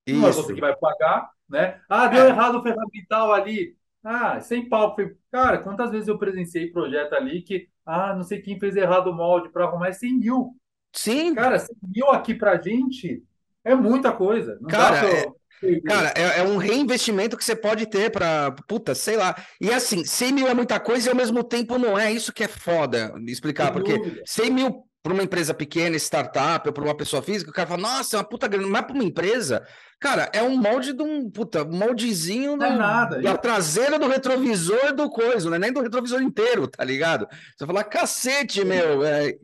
Não 0.08 0.26
é 0.26 0.32
você 0.32 0.52
que 0.52 0.60
vai 0.60 0.74
pagar, 0.74 1.30
né? 1.48 1.80
Ah, 1.88 2.08
deu 2.08 2.24
é. 2.24 2.30
errado 2.30 2.58
o 2.58 2.62
ferramental 2.64 3.32
ali. 3.32 3.76
Ah, 4.02 4.40
sem 4.40 4.68
pau. 4.68 4.96
Cara, 5.30 5.58
quantas 5.58 5.92
vezes 5.92 6.08
eu 6.08 6.18
presenciei 6.18 6.72
projeto 6.72 7.12
ali 7.12 7.40
que, 7.40 7.68
ah, 7.86 8.16
não 8.16 8.24
sei 8.24 8.40
quem 8.40 8.58
fez 8.58 8.74
errado 8.74 9.10
o 9.10 9.14
molde 9.14 9.48
para 9.50 9.66
arrumar 9.66 9.90
é 9.90 9.92
100 9.92 10.18
mil. 10.18 10.56
Sim. 10.92 11.36
Cara, 11.36 11.56
100 11.56 11.76
mil 11.94 12.08
aqui 12.08 12.34
pra 12.34 12.60
gente 12.60 13.22
é 13.64 13.76
muita 13.76 14.10
coisa. 14.10 14.58
Não 14.60 14.68
cara, 14.68 15.08
é, 15.08 15.80
cara 15.82 16.12
é, 16.16 16.40
é, 16.40 16.42
um 16.42 16.56
reinvestimento 16.56 17.36
que 17.36 17.44
você 17.44 17.54
pode 17.54 17.86
ter 17.86 18.10
para, 18.10 18.56
puta, 18.66 18.92
sei 18.92 19.16
lá. 19.16 19.36
E 19.60 19.72
assim, 19.72 20.04
100 20.04 20.32
mil 20.32 20.48
é 20.48 20.54
muita 20.54 20.80
coisa 20.80 21.06
e 21.06 21.10
ao 21.10 21.16
mesmo 21.16 21.44
tempo 21.44 21.78
não 21.78 21.96
é. 21.96 22.10
Isso 22.10 22.32
que 22.32 22.42
é 22.42 22.48
foda 22.48 23.14
explicar, 23.28 23.66
Sem 23.66 23.72
porque 23.72 23.96
dúvida. 23.96 24.22
100 24.26 24.50
mil 24.50 24.87
para 25.08 25.14
uma 25.14 25.22
empresa 25.22 25.54
pequena, 25.54 25.96
startup, 25.96 26.68
ou 26.68 26.72
para 26.72 26.84
uma 26.84 26.94
pessoa 26.94 27.22
física, 27.22 27.50
o 27.50 27.54
cara 27.54 27.66
fala, 27.66 27.80
nossa, 27.80 28.16
é 28.16 28.18
uma 28.18 28.24
puta 28.24 28.46
grana, 28.46 28.66
mas 28.68 28.82
para 28.82 28.94
uma 28.94 29.04
empresa, 29.04 29.66
cara, 29.98 30.28
é 30.34 30.42
um 30.42 30.54
molde 30.54 30.92
de 30.92 31.02
um, 31.02 31.30
puta, 31.30 31.64
um 31.64 31.78
moldezinho 31.78 32.58
não 32.58 32.66
é 32.66 32.76
nada. 32.76 33.22
da 33.22 33.34
traseira 33.38 33.98
do 33.98 34.06
retrovisor 34.06 34.94
do 34.94 35.08
coisa, 35.08 35.48
né? 35.48 35.58
nem 35.58 35.72
do 35.72 35.80
retrovisor 35.80 36.20
inteiro, 36.20 36.68
tá 36.68 36.84
ligado? 36.84 37.26
Você 37.56 37.66
fala, 37.66 37.82
cacete, 37.82 38.62
meu, 38.64 39.02
é... 39.02 39.34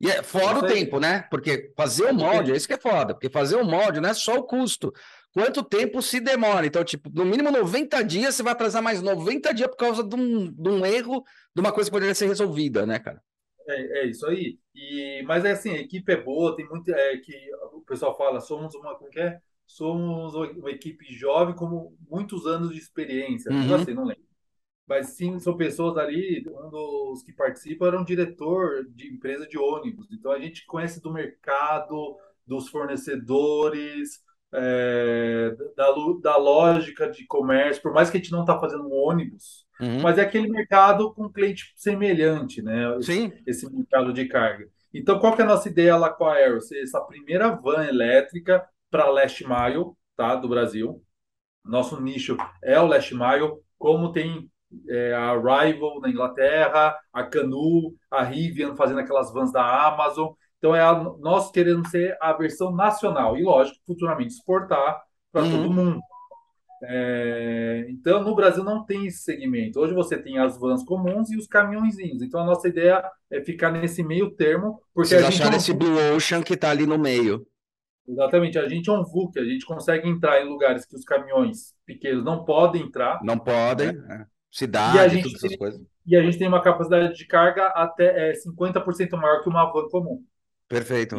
E 0.00 0.08
é 0.08 0.22
fora 0.22 0.60
o 0.60 0.66
tempo, 0.68 1.00
né? 1.00 1.24
Porque 1.28 1.72
fazer 1.76 2.04
o 2.04 2.14
molde, 2.14 2.52
é 2.52 2.56
isso 2.56 2.68
que 2.68 2.74
é 2.74 2.78
foda, 2.78 3.14
porque 3.14 3.28
fazer 3.28 3.56
o 3.56 3.64
molde 3.64 4.00
não 4.00 4.10
é 4.10 4.14
só 4.14 4.36
o 4.36 4.44
custo, 4.44 4.94
quanto 5.32 5.64
tempo 5.64 6.00
se 6.00 6.20
demora. 6.20 6.64
Então, 6.64 6.84
tipo, 6.84 7.10
no 7.12 7.24
mínimo 7.24 7.50
90 7.50 8.04
dias, 8.04 8.36
você 8.36 8.44
vai 8.44 8.52
atrasar 8.52 8.80
mais 8.80 9.02
90 9.02 9.52
dias 9.52 9.68
por 9.68 9.76
causa 9.76 10.04
de 10.04 10.14
um, 10.14 10.52
de 10.52 10.68
um 10.68 10.86
erro, 10.86 11.24
de 11.52 11.60
uma 11.60 11.72
coisa 11.72 11.90
que 11.90 11.96
poderia 11.96 12.14
ser 12.14 12.28
resolvida, 12.28 12.86
né, 12.86 13.00
cara? 13.00 13.20
É, 13.68 14.00
é 14.00 14.06
isso 14.06 14.26
aí. 14.26 14.58
E, 14.74 15.22
mas 15.26 15.44
é 15.44 15.52
assim, 15.52 15.70
a 15.70 15.78
equipe 15.80 16.10
é 16.12 16.16
boa, 16.16 16.56
tem 16.56 16.66
muito. 16.68 16.90
É, 16.90 17.16
que 17.18 17.34
o 17.72 17.80
pessoal 17.82 18.16
fala, 18.16 18.40
somos 18.40 18.74
uma. 18.74 18.94
Como 18.96 19.10
que 19.10 19.20
é? 19.20 19.40
Somos 19.66 20.34
uma 20.34 20.70
equipe 20.70 21.04
jovem 21.12 21.54
com 21.54 21.94
muitos 22.08 22.46
anos 22.46 22.70
de 22.70 22.78
experiência. 22.78 23.52
Uhum. 23.52 23.64
Não 23.64 23.74
assim, 23.74 23.94
não 23.94 24.04
lembro. 24.04 24.28
Mas 24.86 25.08
sim, 25.08 25.38
são 25.38 25.54
pessoas 25.54 25.98
ali, 25.98 26.42
um 26.48 26.70
dos 26.70 27.22
que 27.22 27.30
participam 27.30 27.88
era 27.88 28.00
um 28.00 28.04
diretor 28.04 28.86
de 28.88 29.12
empresa 29.12 29.46
de 29.46 29.58
ônibus. 29.58 30.08
Então 30.10 30.32
a 30.32 30.38
gente 30.38 30.64
conhece 30.64 31.02
do 31.02 31.12
mercado, 31.12 32.16
dos 32.46 32.70
fornecedores, 32.70 34.24
é, 34.50 35.54
da, 35.76 35.94
da 36.22 36.36
lógica 36.38 37.10
de 37.10 37.26
comércio, 37.26 37.82
por 37.82 37.92
mais 37.92 38.08
que 38.08 38.16
a 38.16 38.20
gente 38.20 38.32
não 38.32 38.40
está 38.40 38.58
fazendo 38.58 38.88
um 38.88 38.94
ônibus, 38.94 39.66
uhum. 39.80 40.00
mas 40.02 40.18
é 40.18 40.22
aquele 40.22 40.48
mercado 40.48 41.12
com 41.14 41.28
cliente 41.28 41.72
semelhante, 41.76 42.62
né? 42.62 42.96
Sim. 43.00 43.32
Esse, 43.46 43.66
esse 43.66 43.74
mercado 43.74 44.12
de 44.12 44.26
carga. 44.26 44.68
Então, 44.92 45.18
qual 45.18 45.34
que 45.34 45.42
é 45.42 45.44
a 45.44 45.48
nossa 45.48 45.68
ideia 45.68 45.96
lá 45.96 46.10
com 46.10 46.24
a 46.24 46.34
Aero? 46.34 46.58
Essa 46.82 47.00
primeira 47.00 47.50
van 47.50 47.84
elétrica 47.84 48.66
para 48.90 49.10
last 49.10 49.44
mile, 49.46 49.92
tá, 50.16 50.34
do 50.34 50.48
Brasil. 50.48 51.02
Nosso 51.64 52.00
nicho 52.00 52.36
é 52.62 52.80
o 52.80 52.86
last 52.86 53.14
mile, 53.14 53.52
como 53.78 54.12
tem 54.12 54.50
é, 54.88 55.14
a 55.14 55.32
Rival 55.34 56.00
na 56.00 56.08
Inglaterra, 56.08 56.96
a 57.12 57.22
Canu, 57.22 57.94
a 58.10 58.22
Rivian 58.22 58.74
fazendo 58.74 59.00
aquelas 59.00 59.32
vans 59.32 59.52
da 59.52 59.86
Amazon. 59.86 60.32
Então, 60.58 60.74
é 60.74 60.80
a, 60.80 60.94
nós 61.20 61.50
queremos 61.50 61.90
ser 61.90 62.16
a 62.20 62.32
versão 62.32 62.74
nacional 62.74 63.36
e, 63.36 63.42
lógico, 63.42 63.78
futuramente 63.86 64.34
exportar 64.34 65.00
para 65.30 65.42
uhum. 65.42 65.50
todo 65.50 65.74
mundo. 65.74 66.00
É, 66.82 67.86
então, 67.88 68.22
no 68.22 68.34
Brasil 68.34 68.62
não 68.62 68.84
tem 68.84 69.06
esse 69.06 69.18
segmento. 69.18 69.80
Hoje 69.80 69.94
você 69.94 70.16
tem 70.16 70.38
as 70.38 70.58
vans 70.58 70.84
comuns 70.84 71.30
e 71.30 71.36
os 71.36 71.46
caminhõezinhos. 71.46 72.22
Então, 72.22 72.40
a 72.40 72.46
nossa 72.46 72.68
ideia 72.68 73.04
é 73.30 73.40
ficar 73.40 73.70
nesse 73.70 74.02
meio 74.02 74.30
termo. 74.30 74.80
Porque 74.94 75.08
Vocês 75.08 75.24
a 75.24 75.30
gente 75.30 75.42
acharam 75.42 75.56
esse 75.56 75.72
Blue 75.72 76.14
Ocean 76.14 76.42
que 76.42 76.54
está 76.54 76.70
ali 76.70 76.86
no 76.86 76.98
meio. 76.98 77.46
Exatamente. 78.06 78.58
A 78.58 78.68
gente 78.68 78.88
é 78.88 78.92
um 78.92 79.02
VUC, 79.02 79.38
a 79.38 79.44
gente 79.44 79.66
consegue 79.66 80.08
entrar 80.08 80.40
em 80.40 80.48
lugares 80.48 80.86
que 80.86 80.96
os 80.96 81.04
caminhões 81.04 81.74
pequenos 81.84 82.24
não 82.24 82.44
podem 82.44 82.82
entrar. 82.82 83.20
Não 83.22 83.38
podem. 83.38 83.92
Né? 83.92 84.22
É. 84.22 84.38
Cidade, 84.50 84.96
e 84.96 85.00
a 85.00 85.08
gente 85.08 85.24
todas 85.24 85.44
essas 85.44 85.56
coisas. 85.56 85.80
E 86.06 86.16
a 86.16 86.22
gente 86.22 86.38
tem 86.38 86.48
uma 86.48 86.62
capacidade 86.62 87.14
de 87.14 87.26
carga 87.26 87.66
até 87.66 88.30
é, 88.30 88.32
50% 88.32 89.10
maior 89.12 89.42
que 89.42 89.48
uma 89.48 89.70
van 89.70 89.88
comum. 89.90 90.24
Perfeito. 90.66 91.16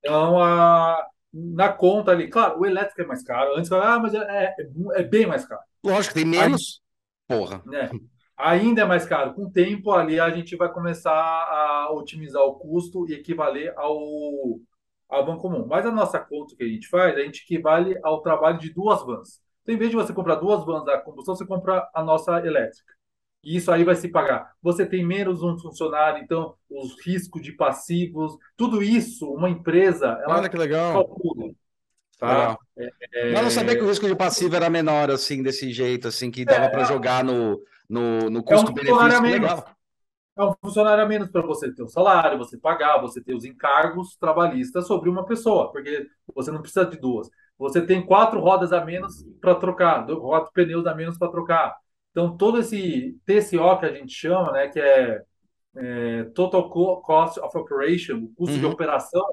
Então, 0.00 0.38
a, 0.38 1.02
na 1.32 1.72
conta 1.72 2.10
ali, 2.10 2.28
claro, 2.28 2.60
o 2.60 2.66
elétrico 2.66 3.02
é 3.02 3.06
mais 3.06 3.22
caro. 3.22 3.56
Antes, 3.56 3.70
ah, 3.72 3.98
mas 3.98 4.14
é, 4.14 4.18
é, 4.18 4.56
é 4.94 5.02
bem 5.02 5.26
mais 5.26 5.46
caro. 5.46 5.60
Lógico, 5.84 6.14
tem 6.14 6.24
menos. 6.24 6.80
Porra. 7.26 7.62
Né? 7.66 7.90
Ainda 8.36 8.82
é 8.82 8.84
mais 8.84 9.04
caro. 9.04 9.34
Com 9.34 9.44
o 9.44 9.50
tempo 9.50 9.90
ali, 9.92 10.18
a 10.18 10.30
gente 10.30 10.56
vai 10.56 10.72
começar 10.72 11.12
a 11.12 11.90
otimizar 11.92 12.42
o 12.42 12.54
custo 12.54 13.08
e 13.08 13.14
equivaler 13.14 13.72
ao, 13.76 14.60
ao 15.08 15.26
van 15.26 15.36
comum. 15.36 15.66
Mas 15.66 15.84
a 15.84 15.92
nossa 15.92 16.18
conta 16.18 16.56
que 16.56 16.64
a 16.64 16.68
gente 16.68 16.88
faz, 16.88 17.16
a 17.16 17.20
gente 17.20 17.42
equivale 17.42 17.98
ao 18.02 18.22
trabalho 18.22 18.58
de 18.58 18.72
duas 18.72 19.04
vans. 19.04 19.40
Então, 19.62 19.74
em 19.74 19.78
vez 19.78 19.90
de 19.90 19.96
você 19.96 20.12
comprar 20.12 20.36
duas 20.36 20.64
vans 20.64 20.84
da 20.84 20.98
combustão, 20.98 21.36
você 21.36 21.44
compra 21.44 21.88
a 21.92 22.02
nossa 22.02 22.38
elétrica. 22.38 22.97
E 23.42 23.56
isso 23.56 23.70
aí 23.70 23.84
vai 23.84 23.94
se 23.94 24.08
pagar. 24.08 24.52
Você 24.62 24.84
tem 24.84 25.06
menos 25.06 25.42
um 25.42 25.56
funcionário, 25.58 26.22
então 26.22 26.54
os 26.68 27.00
riscos 27.04 27.40
de 27.40 27.52
passivos, 27.52 28.36
tudo 28.56 28.82
isso, 28.82 29.30
uma 29.30 29.48
empresa, 29.48 30.18
ela 30.22 30.38
Olha 30.38 30.48
que 30.48 30.56
legal. 30.56 30.92
calcula. 30.92 31.52
Tá? 32.18 32.58
É, 32.76 32.90
é... 33.14 33.38
Eu 33.38 33.42
não 33.42 33.50
sabia 33.50 33.76
que 33.76 33.82
o 33.82 33.88
risco 33.88 34.06
de 34.06 34.16
passivo 34.16 34.56
era 34.56 34.68
menor, 34.68 35.10
assim, 35.10 35.42
desse 35.42 35.72
jeito, 35.72 36.08
assim, 36.08 36.30
que 36.30 36.44
dava 36.44 36.64
é, 36.64 36.68
para 36.68 36.84
jogar 36.84 37.22
no, 37.22 37.62
no, 37.88 38.28
no 38.28 38.42
custo-benefício. 38.42 39.00
É 39.00 39.18
um 39.18 39.22
legal. 39.22 39.64
É 40.36 40.44
um 40.44 40.54
funcionário 40.60 41.02
a 41.02 41.06
menos 41.06 41.30
para 41.30 41.42
você 41.42 41.72
ter 41.72 41.82
o 41.82 41.88
salário, 41.88 42.38
você 42.38 42.56
pagar, 42.56 43.00
você 43.00 43.20
ter 43.20 43.34
os 43.34 43.44
encargos 43.44 44.16
trabalhistas 44.16 44.86
sobre 44.86 45.10
uma 45.10 45.24
pessoa, 45.24 45.72
porque 45.72 46.06
você 46.32 46.52
não 46.52 46.60
precisa 46.60 46.86
de 46.86 46.96
duas. 46.96 47.28
Você 47.58 47.82
tem 47.82 48.06
quatro 48.06 48.38
rodas 48.38 48.72
a 48.72 48.84
menos 48.84 49.24
para 49.40 49.56
trocar, 49.56 50.06
quatro 50.06 50.52
pneus 50.52 50.86
a 50.86 50.94
menos 50.94 51.18
para 51.18 51.28
trocar. 51.28 51.76
Então, 52.10 52.36
todo 52.36 52.58
esse 52.58 53.16
TCO 53.24 53.78
que 53.78 53.86
a 53.86 53.92
gente 53.92 54.12
chama, 54.12 54.52
né, 54.52 54.68
que 54.68 54.80
é, 54.80 55.22
é 55.76 56.24
Total 56.34 56.68
Cost 56.70 57.38
of 57.40 57.56
Operation, 57.56 58.16
o 58.16 58.34
custo 58.34 58.54
uhum. 58.54 58.60
de 58.60 58.66
operação, 58.66 59.24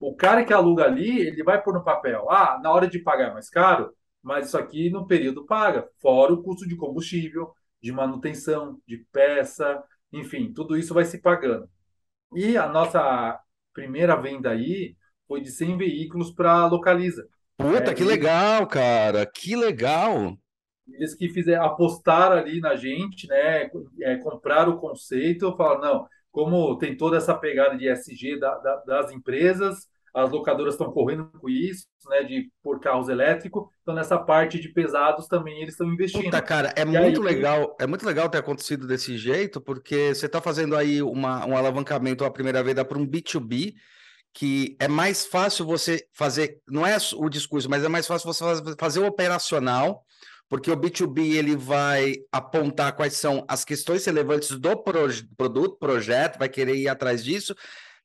o 0.00 0.14
cara 0.14 0.44
que 0.44 0.52
aluga 0.52 0.84
ali, 0.84 1.20
ele 1.20 1.42
vai 1.42 1.62
pôr 1.62 1.74
no 1.74 1.84
papel, 1.84 2.30
ah, 2.30 2.58
na 2.62 2.70
hora 2.70 2.86
de 2.86 2.98
pagar 2.98 3.30
é 3.30 3.32
mais 3.32 3.48
caro, 3.48 3.94
mas 4.22 4.48
isso 4.48 4.58
aqui 4.58 4.90
no 4.90 5.06
período 5.06 5.46
paga, 5.46 5.88
fora 6.00 6.32
o 6.32 6.42
custo 6.42 6.66
de 6.66 6.76
combustível, 6.76 7.52
de 7.80 7.92
manutenção, 7.92 8.80
de 8.86 9.06
peça, 9.12 9.82
enfim, 10.12 10.52
tudo 10.52 10.76
isso 10.76 10.92
vai 10.92 11.04
se 11.04 11.20
pagando. 11.20 11.68
E 12.34 12.56
a 12.56 12.68
nossa 12.68 13.38
primeira 13.72 14.16
venda 14.16 14.50
aí 14.50 14.96
foi 15.28 15.40
de 15.40 15.50
100 15.50 15.78
veículos 15.78 16.30
para 16.30 16.66
Localiza. 16.66 17.28
Puta, 17.56 17.90
é, 17.90 17.94
que 17.94 18.04
legal, 18.04 18.66
cara, 18.66 19.24
que 19.26 19.56
legal! 19.56 20.36
Eles 20.88 21.14
que 21.14 21.28
fizeram 21.28 21.64
apostar 21.64 22.32
ali 22.32 22.60
na 22.60 22.76
gente, 22.76 23.26
né, 23.26 23.70
é, 24.00 24.16
comprar 24.16 24.68
o 24.68 24.78
conceito, 24.78 25.56
falaram, 25.56 25.80
não, 25.80 26.06
como 26.30 26.76
tem 26.78 26.96
toda 26.96 27.16
essa 27.16 27.34
pegada 27.34 27.76
de 27.76 27.88
SG 27.88 28.38
da, 28.38 28.56
da, 28.58 28.76
das 28.86 29.10
empresas, 29.10 29.88
as 30.14 30.30
locadoras 30.30 30.74
estão 30.74 30.90
correndo 30.90 31.30
com 31.38 31.48
isso, 31.48 31.86
né, 32.08 32.22
de 32.22 32.50
por 32.62 32.80
carros 32.80 33.08
elétricos, 33.08 33.64
então 33.82 33.94
nessa 33.94 34.16
parte 34.18 34.58
de 34.58 34.70
pesados 34.70 35.26
também 35.26 35.60
eles 35.60 35.74
estão 35.74 35.92
investindo. 35.92 36.24
Puta, 36.24 36.40
cara, 36.40 36.72
é 36.74 36.82
e 36.82 36.84
muito 36.86 37.20
aí, 37.20 37.34
legal, 37.34 37.76
é 37.78 37.86
muito 37.86 38.06
legal 38.06 38.28
ter 38.28 38.38
acontecido 38.38 38.86
desse 38.86 39.18
jeito, 39.18 39.60
porque 39.60 40.14
você 40.14 40.24
está 40.24 40.40
fazendo 40.40 40.74
aí 40.74 41.02
uma, 41.02 41.44
um 41.44 41.56
alavancamento 41.56 42.24
a 42.24 42.30
primeira 42.30 42.62
vez 42.62 42.82
para 42.82 42.98
um 42.98 43.06
B2B, 43.06 43.74
que 44.32 44.76
é 44.78 44.88
mais 44.88 45.26
fácil 45.26 45.66
você 45.66 46.06
fazer, 46.12 46.60
não 46.68 46.86
é 46.86 46.96
o 47.16 47.28
discurso, 47.28 47.68
mas 47.68 47.84
é 47.84 47.88
mais 47.88 48.06
fácil 48.06 48.32
você 48.32 48.44
fazer 48.78 49.00
o 49.00 49.06
operacional, 49.06 50.02
porque 50.48 50.70
o 50.70 50.76
B2B 50.76 51.34
ele 51.34 51.56
vai 51.56 52.16
apontar 52.30 52.94
quais 52.94 53.14
são 53.14 53.44
as 53.48 53.64
questões 53.64 54.04
relevantes 54.04 54.50
do 54.50 54.76
produto, 54.76 55.76
projeto, 55.78 56.38
vai 56.38 56.48
querer 56.48 56.76
ir 56.76 56.88
atrás 56.88 57.24
disso. 57.24 57.54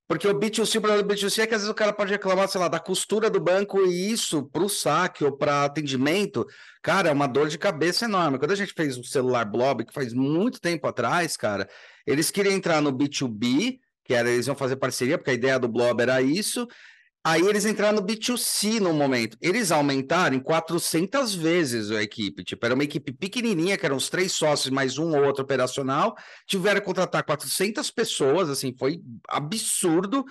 Porque 0.08 0.28
o 0.28 0.34
B2C, 0.34 0.78
o 0.78 0.82
problema 0.82 1.04
do 1.04 1.14
B2C 1.14 1.40
é 1.44 1.48
que 1.48 1.56
às 1.56 1.62
vezes 1.62 1.72
o 1.72 1.76
cara 1.76 1.94
pode 1.94 2.12
reclamar, 2.12 2.50
sei 2.50 2.60
lá, 2.60 2.68
da 2.68 2.82
costura 2.82 3.30
do 3.30 3.40
banco 3.40 3.80
e 3.86 4.12
isso 4.12 4.44
para 4.44 4.64
o 4.64 4.68
saque 4.68 5.24
ou 5.24 5.32
para 5.32 5.64
atendimento, 5.64 6.46
cara, 6.82 7.08
é 7.08 7.14
uma 7.14 7.28
dor 7.28 7.48
de 7.48 7.58
cabeça 7.58 8.04
enorme. 8.04 8.38
Quando 8.38 8.52
a 8.52 8.56
gente 8.56 8.74
fez 8.74 8.98
o 8.98 9.06
celular 9.06 9.46
Blob, 9.46 9.86
que 9.86 9.94
faz 9.94 10.14
muito 10.14 10.60
tempo 10.60 10.86
atrás, 10.86 11.38
cara, 11.38 11.66
eles 12.06 12.30
queriam 12.30 12.54
entrar 12.54 12.82
no 12.82 12.92
B2B, 12.92 13.80
que 14.04 14.14
era, 14.14 14.30
eles 14.30 14.48
iam 14.48 14.56
fazer 14.56 14.76
parceria, 14.76 15.18
porque 15.18 15.32
a 15.32 15.36
ideia 15.36 15.58
do 15.58 15.70
Blob 15.70 16.02
era 16.02 16.22
isso, 16.22 16.68
Aí 17.24 17.42
eles 17.42 17.66
entraram 17.66 17.98
no 17.98 18.06
B2C 18.06 18.80
no 18.80 18.94
momento. 18.94 19.38
Eles 19.40 19.72
aumentaram 19.72 20.36
em 20.36 20.40
400 20.40 21.36
vezes 21.36 21.92
a 21.92 22.02
equipe. 22.02 22.44
Tipo, 22.44 22.66
era 22.66 22.74
uma 22.74 22.84
equipe 22.84 23.14
pequenininha, 23.14 23.78
que 23.78 23.86
eram 23.86 23.96
os 23.96 24.10
três 24.10 24.32
sócios 24.32 24.74
mais 24.74 24.98
um 24.98 25.16
ou 25.16 25.26
outro 25.26 25.44
operacional. 25.44 26.16
Tiveram 26.48 26.80
que 26.80 26.86
contratar 26.86 27.24
400 27.24 27.92
pessoas, 27.92 28.50
assim, 28.50 28.76
foi 28.78 29.02
absurdo. 29.30 30.26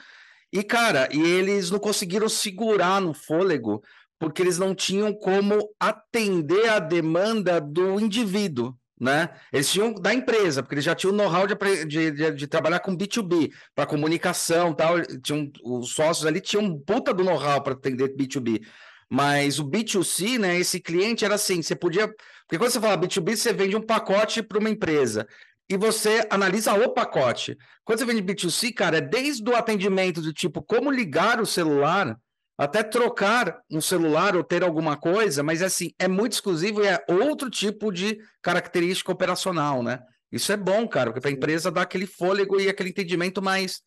E, 0.52 0.64
cara, 0.64 1.08
e 1.12 1.20
eles 1.20 1.70
não 1.70 1.78
conseguiram 1.78 2.28
segurar 2.28 3.00
no 3.00 3.14
fôlego, 3.14 3.80
porque 4.18 4.42
eles 4.42 4.58
não 4.58 4.74
tinham 4.74 5.14
como 5.14 5.72
atender 5.78 6.68
a 6.70 6.80
demanda 6.80 7.60
do 7.60 8.00
indivíduo 8.00 8.76
né? 9.00 9.30
Eles 9.50 9.72
tinham 9.72 9.94
da 9.94 10.12
empresa, 10.12 10.62
porque 10.62 10.74
eles 10.74 10.84
já 10.84 10.94
tinham 10.94 11.14
know-how 11.14 11.46
de, 11.46 11.54
de, 11.86 12.10
de, 12.10 12.30
de, 12.32 12.46
trabalhar 12.46 12.80
com 12.80 12.94
B2B, 12.94 13.50
para 13.74 13.86
comunicação 13.86 14.74
tal. 14.74 15.00
Tinham, 15.22 15.50
os 15.64 15.94
sócios 15.94 16.26
ali 16.26 16.40
tinham 16.40 16.64
um 16.64 16.78
puta 16.78 17.14
do 17.14 17.24
know-how 17.24 17.62
para 17.62 17.72
atender 17.72 18.14
B2B. 18.14 18.62
Mas 19.08 19.58
o 19.58 19.64
B2C, 19.64 20.38
né? 20.38 20.58
Esse 20.58 20.78
cliente 20.78 21.24
era 21.24 21.36
assim: 21.36 21.62
você 21.62 21.74
podia. 21.74 22.06
Porque 22.06 22.58
quando 22.58 22.70
você 22.70 22.80
fala 22.80 22.98
B2B, 22.98 23.36
você 23.36 23.52
vende 23.52 23.74
um 23.74 23.84
pacote 23.84 24.42
para 24.42 24.58
uma 24.58 24.70
empresa 24.70 25.26
e 25.68 25.76
você 25.76 26.26
analisa 26.28 26.74
o 26.74 26.92
pacote. 26.92 27.56
Quando 27.84 28.00
você 28.00 28.04
vende 28.04 28.22
B2C, 28.22 28.74
cara, 28.74 28.98
é 28.98 29.00
desde 29.00 29.48
o 29.48 29.56
atendimento 29.56 30.20
do 30.20 30.32
tipo 30.32 30.62
como 30.62 30.90
ligar 30.90 31.40
o 31.40 31.46
celular 31.46 32.18
até 32.60 32.82
trocar 32.82 33.62
um 33.70 33.80
celular 33.80 34.36
ou 34.36 34.44
ter 34.44 34.62
alguma 34.62 34.94
coisa, 34.94 35.42
mas 35.42 35.62
assim, 35.62 35.92
é 35.98 36.06
muito 36.06 36.32
exclusivo 36.32 36.82
e 36.82 36.86
é 36.86 37.02
outro 37.08 37.48
tipo 37.48 37.90
de 37.90 38.18
característica 38.42 39.10
operacional, 39.10 39.82
né? 39.82 39.98
Isso 40.30 40.52
é 40.52 40.58
bom, 40.58 40.86
cara, 40.86 41.06
porque 41.06 41.22
para 41.22 41.30
a 41.30 41.32
empresa 41.32 41.70
dá 41.70 41.80
aquele 41.80 42.06
fôlego 42.06 42.60
e 42.60 42.68
aquele 42.68 42.90
entendimento 42.90 43.40
mais. 43.40 43.80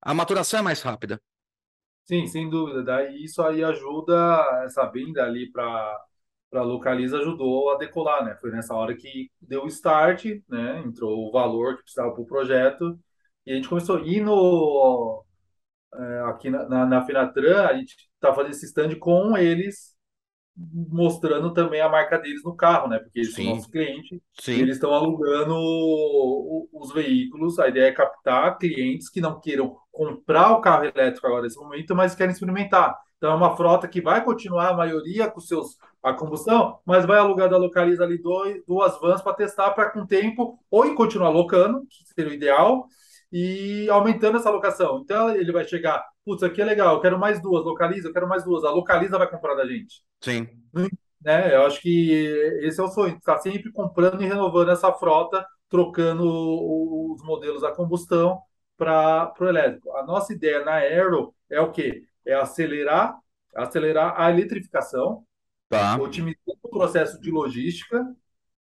A 0.00 0.14
maturação 0.14 0.60
é 0.60 0.62
mais 0.62 0.80
rápida. 0.80 1.20
Sim, 2.04 2.28
sem 2.28 2.48
dúvida. 2.48 2.84
Daí 2.84 3.24
isso 3.24 3.42
aí 3.42 3.64
ajuda, 3.64 4.62
essa 4.64 4.86
vinda 4.86 5.24
ali 5.24 5.50
para 5.50 6.00
para 6.50 6.62
Localiza 6.62 7.18
ajudou 7.18 7.70
a 7.70 7.78
decolar, 7.78 8.24
né? 8.24 8.36
Foi 8.40 8.50
nessa 8.50 8.74
hora 8.74 8.96
que 8.96 9.30
deu 9.40 9.64
o 9.64 9.68
start, 9.68 10.24
né? 10.48 10.82
Entrou 10.84 11.28
o 11.28 11.32
valor 11.32 11.76
que 11.76 11.82
precisava 11.84 12.12
para 12.12 12.22
o 12.22 12.26
projeto 12.26 12.98
e 13.46 13.52
a 13.52 13.56
gente 13.56 13.68
começou. 13.68 14.04
E 14.04 14.20
no, 14.20 15.24
é, 15.94 16.20
aqui 16.26 16.50
na, 16.50 16.68
na, 16.68 16.86
na 16.86 17.04
Finatran, 17.04 17.66
a 17.66 17.74
gente 17.74 17.96
está 18.14 18.32
fazendo 18.32 18.52
esse 18.52 18.66
stand 18.66 18.96
com 18.96 19.36
eles, 19.36 19.96
mostrando 20.56 21.52
também 21.52 21.80
a 21.80 21.88
marca 21.88 22.18
deles 22.18 22.42
no 22.44 22.54
carro, 22.54 22.88
né? 22.88 22.98
Porque 22.98 23.20
eles 23.20 23.34
Sim. 23.34 23.44
são 23.44 23.54
nossos 23.54 23.70
clientes, 23.70 24.20
eles 24.46 24.76
estão 24.76 24.92
alugando 24.92 25.54
o, 25.54 26.68
o, 26.72 26.80
os 26.80 26.92
veículos. 26.92 27.58
A 27.58 27.68
ideia 27.68 27.88
é 27.88 27.92
captar 27.92 28.58
clientes 28.58 29.08
que 29.08 29.20
não 29.20 29.40
queiram 29.40 29.76
comprar 29.90 30.52
o 30.52 30.60
carro 30.60 30.84
elétrico 30.84 31.26
agora 31.26 31.42
nesse 31.42 31.58
momento, 31.58 31.94
mas 31.94 32.14
querem 32.14 32.32
experimentar. 32.32 32.96
Então 33.16 33.32
é 33.32 33.34
uma 33.34 33.56
frota 33.56 33.88
que 33.88 34.00
vai 34.00 34.24
continuar 34.24 34.70
a 34.70 34.76
maioria 34.76 35.30
com 35.30 35.40
seus 35.40 35.76
a 36.02 36.14
combustão, 36.14 36.78
mas 36.86 37.04
vai 37.04 37.18
alugar 37.18 37.48
da 37.50 37.58
Localiza 37.58 38.02
ali 38.02 38.16
dois, 38.16 38.62
duas 38.66 38.98
vans 39.00 39.20
para 39.20 39.34
testar 39.34 39.70
para 39.72 39.90
com 39.90 40.00
o 40.00 40.06
tempo 40.06 40.58
ou 40.70 40.94
continuar 40.94 41.28
locando, 41.28 41.82
que 41.86 42.14
seria 42.14 42.30
o 42.30 42.34
ideal, 42.34 42.86
e 43.32 43.88
aumentando 43.88 44.38
essa 44.38 44.50
locação. 44.50 45.00
Então 45.02 45.34
ele 45.34 45.52
vai 45.52 45.64
chegar, 45.64 46.04
putz, 46.24 46.42
aqui 46.42 46.60
é 46.60 46.64
legal, 46.64 46.94
eu 46.94 47.00
quero 47.00 47.18
mais 47.18 47.40
duas, 47.40 47.64
localiza, 47.64 48.08
eu 48.08 48.12
quero 48.12 48.28
mais 48.28 48.44
duas. 48.44 48.64
A 48.64 48.70
localiza 48.70 49.18
vai 49.18 49.28
comprar 49.28 49.54
da 49.54 49.66
gente. 49.66 50.02
Sim. 50.20 50.48
Né? 51.22 51.54
Eu 51.54 51.66
acho 51.66 51.80
que 51.80 52.10
esse 52.62 52.80
é 52.80 52.82
o 52.82 52.88
sonho, 52.88 53.16
estar 53.16 53.34
tá 53.34 53.40
sempre 53.40 53.70
comprando 53.72 54.22
e 54.22 54.26
renovando 54.26 54.70
essa 54.70 54.92
frota, 54.92 55.46
trocando 55.68 56.24
os 56.24 57.22
modelos 57.22 57.62
a 57.62 57.72
combustão 57.72 58.40
para 58.76 59.32
o 59.38 59.44
elétrico. 59.44 59.94
A 59.96 60.04
nossa 60.04 60.32
ideia 60.32 60.64
na 60.64 60.72
Aero 60.74 61.34
é 61.48 61.60
o 61.60 61.70
quê? 61.70 62.04
É 62.26 62.34
acelerar, 62.34 63.18
acelerar 63.54 64.14
a 64.18 64.30
eletrificação, 64.30 65.24
tá. 65.68 65.96
otimizando 66.00 66.58
o 66.62 66.70
processo 66.70 67.20
de 67.20 67.30
logística 67.30 68.04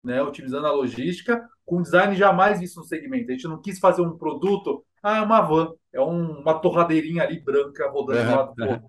né, 0.02 0.22
otimizando 0.22 0.66
a 0.66 0.72
logística, 0.72 1.46
com 1.64 1.82
design 1.82 2.16
jamais 2.16 2.60
visto 2.60 2.78
no 2.78 2.84
segmento. 2.84 3.30
A 3.30 3.34
gente 3.34 3.48
não 3.48 3.60
quis 3.60 3.78
fazer 3.78 4.02
um 4.02 4.16
produto, 4.16 4.84
ah, 5.02 5.18
é 5.18 5.20
uma 5.20 5.40
van, 5.40 5.72
é 5.92 6.00
um, 6.00 6.40
uma 6.40 6.58
torradeirinha 6.58 7.22
ali 7.22 7.40
branca 7.40 7.88
rodando 7.90 8.20
uhum. 8.20 8.36
lado 8.36 8.54
do 8.54 8.64
outro. 8.64 8.86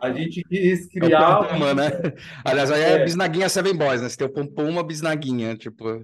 A 0.00 0.10
gente 0.10 0.42
quis 0.44 0.86
é 0.96 1.00
criar. 1.00 1.50
É 1.50 1.54
uma, 1.54 1.74
né? 1.74 1.90
Aliás, 2.44 2.70
aí 2.70 2.82
é, 2.82 2.92
é 2.92 3.04
bisnaguinha 3.04 3.48
Seven 3.48 3.76
Boys, 3.76 4.00
né? 4.00 4.08
Você 4.08 4.16
tem 4.16 4.26
o 4.26 4.32
pompom, 4.32 4.68
uma 4.68 4.82
bisnaguinha, 4.82 5.56
tipo. 5.56 6.02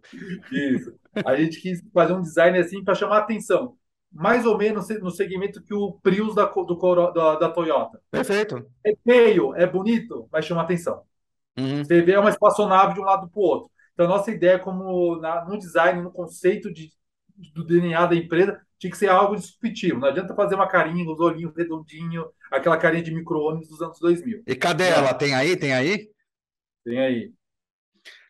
Isso. 0.52 0.92
A 1.24 1.34
gente 1.36 1.60
quis 1.60 1.82
fazer 1.92 2.12
um 2.12 2.22
design 2.22 2.58
assim 2.58 2.84
para 2.84 2.94
chamar 2.94 3.16
a 3.16 3.20
atenção. 3.20 3.74
Mais 4.10 4.46
ou 4.46 4.56
menos 4.56 4.88
no 5.00 5.10
segmento 5.10 5.62
que 5.62 5.74
o 5.74 5.98
Prius 6.02 6.34
da, 6.34 6.46
do, 6.46 7.12
da, 7.12 7.36
da 7.36 7.48
Toyota. 7.50 8.00
Perfeito. 8.10 8.64
É 8.84 8.94
feio, 9.04 9.54
é 9.54 9.66
bonito, 9.66 10.26
mas 10.32 10.46
chama 10.46 10.62
atenção. 10.62 11.02
Uhum. 11.58 11.84
Você 11.84 12.00
vê 12.00 12.16
uma 12.16 12.30
espaçonave 12.30 12.94
de 12.94 13.00
um 13.00 13.04
lado 13.04 13.28
para 13.28 13.38
o 13.38 13.42
outro. 13.42 13.70
Então, 13.98 14.06
a 14.06 14.16
nossa 14.16 14.30
ideia, 14.30 14.60
como 14.60 15.16
na, 15.16 15.44
no 15.44 15.58
design, 15.58 16.00
no 16.00 16.12
conceito 16.12 16.72
de, 16.72 16.92
do 17.52 17.64
DNA 17.66 18.06
da 18.06 18.14
empresa, 18.14 18.60
tinha 18.78 18.92
que 18.92 18.96
ser 18.96 19.08
algo 19.08 19.34
disruptivo. 19.34 19.98
Não 19.98 20.06
adianta 20.06 20.36
fazer 20.36 20.54
uma 20.54 20.68
carinha, 20.68 21.04
os 21.04 21.18
olhinhos 21.18 21.52
redondinhos, 21.56 22.24
aquela 22.48 22.76
carinha 22.76 23.02
de 23.02 23.12
micro-ônibus 23.12 23.68
dos 23.68 23.82
anos 23.82 23.98
2000. 23.98 24.44
E 24.46 24.54
cadê 24.54 24.84
ela? 24.84 25.12
Tem 25.12 25.34
aí? 25.34 25.56
Tem 25.56 25.72
aí? 25.72 26.08
Tem 26.84 27.00
aí. 27.00 27.32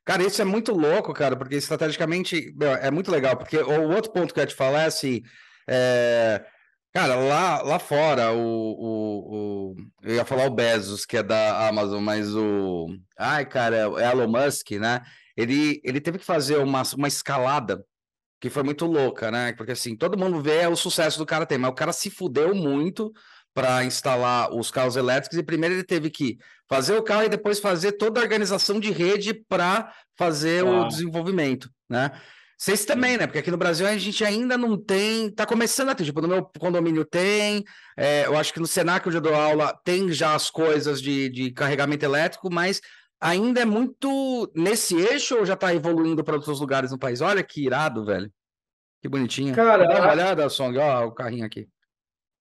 Cara, 0.07 0.23
isso 0.23 0.41
é 0.41 0.45
muito 0.47 0.73
louco, 0.73 1.13
cara, 1.13 1.37
porque 1.37 1.57
estrategicamente 1.57 2.51
meu, 2.57 2.71
é 2.71 2.91
muito 2.91 3.11
legal, 3.11 3.37
porque 3.37 3.59
o 3.59 3.91
outro 3.91 4.11
ponto 4.11 4.33
que 4.33 4.41
eu 4.41 4.45
ia 4.45 4.47
te 4.47 4.55
falar 4.55 4.85
é 4.85 4.87
assim, 4.87 5.21
é, 5.69 6.47
cara, 6.95 7.15
lá, 7.15 7.61
lá 7.61 7.79
fora, 7.79 8.33
o, 8.33 8.41
o, 8.41 9.35
o, 9.35 9.77
eu 10.03 10.15
ia 10.15 10.25
falar 10.25 10.47
o 10.47 10.55
Bezos, 10.55 11.05
que 11.05 11.19
é 11.19 11.23
da 11.23 11.69
Amazon, 11.69 12.03
mas 12.03 12.35
o, 12.35 12.87
ai, 13.19 13.45
cara, 13.45 13.77
é 13.77 14.11
Elon 14.11 14.29
Musk, 14.29 14.71
né? 14.71 15.03
Ele, 15.39 15.81
ele 15.85 16.01
teve 16.01 16.19
que 16.19 16.25
fazer 16.25 16.59
uma, 16.59 16.83
uma 16.97 17.07
escalada 17.07 17.85
que 18.41 18.51
foi 18.51 18.65
muito 18.65 18.85
louca, 18.87 19.31
né? 19.31 19.53
Porque 19.53 19.71
assim, 19.71 19.97
todo 19.97 20.19
mundo 20.19 20.43
vê 20.43 20.67
o 20.67 20.75
sucesso 20.75 21.17
do 21.17 21.25
cara 21.25 21.47
tem, 21.47 21.57
mas 21.57 21.71
o 21.71 21.75
cara 21.75 21.93
se 21.93 22.11
fudeu 22.11 22.53
muito 22.57 23.13
para 23.55 23.85
instalar 23.85 24.53
os 24.53 24.69
carros 24.69 24.97
elétricos 24.97 25.39
e 25.39 25.43
primeiro 25.45 25.77
ele 25.77 25.85
teve 25.85 26.11
que 26.11 26.39
fazer 26.69 26.95
o 26.97 27.03
carro 27.05 27.23
e 27.23 27.29
depois 27.29 27.61
fazer 27.61 27.93
toda 27.93 28.19
a 28.19 28.23
organização 28.23 28.81
de 28.81 28.91
rede 28.91 29.33
para 29.33 29.93
fazer 30.17 30.65
ah. 30.67 30.71
o 30.71 30.89
desenvolvimento, 30.89 31.71
né? 31.89 32.11
Vocês 32.59 32.85
também, 32.85 33.17
né? 33.17 33.25
Porque 33.25 33.39
aqui 33.39 33.53
no 33.53 33.57
Brasil 33.57 33.87
a 33.87 33.97
gente 33.97 34.25
ainda 34.25 34.59
não 34.59 34.77
tem, 34.77 35.31
tá 35.31 35.47
começando 35.47 35.91
a 35.91 35.95
ter, 35.95 36.05
tipo, 36.05 36.21
no 36.21 36.27
meu 36.27 36.45
condomínio 36.59 37.05
tem, 37.05 37.65
é, 37.97 38.27
eu 38.27 38.37
acho 38.37 38.53
que 38.53 38.59
no 38.59 38.67
Senac 38.67 39.07
onde 39.07 39.17
eu 39.17 39.21
dou 39.21 39.35
aula 39.37 39.79
tem 39.85 40.11
já 40.11 40.35
as 40.35 40.51
coisas 40.51 41.01
de, 41.01 41.29
de 41.29 41.53
carregamento 41.53 42.05
elétrico, 42.05 42.53
mas 42.53 42.81
ainda 43.21 43.61
é 43.61 43.65
muito 43.65 44.51
nesse 44.55 44.97
eixo 44.97 45.39
ou 45.39 45.47
já 45.47 45.55
está 45.55 45.75
evoluindo 45.75 46.23
para 46.23 46.35
outros 46.35 46.61
lugares 46.61 46.91
no 46.91 46.99
país? 46.99 47.21
Olha 47.21 47.43
que 47.43 47.65
irado, 47.65 48.05
velho. 48.05 48.33
Que 49.01 49.09
bonitinho. 49.09 49.55
Cara, 49.55 49.87
Dá 49.87 50.01
uma 50.01 50.13
olhada, 50.13 50.49
Song, 50.49 50.77
ó, 50.79 51.07
o 51.07 51.13
carrinho 51.13 51.45
aqui. 51.45 51.69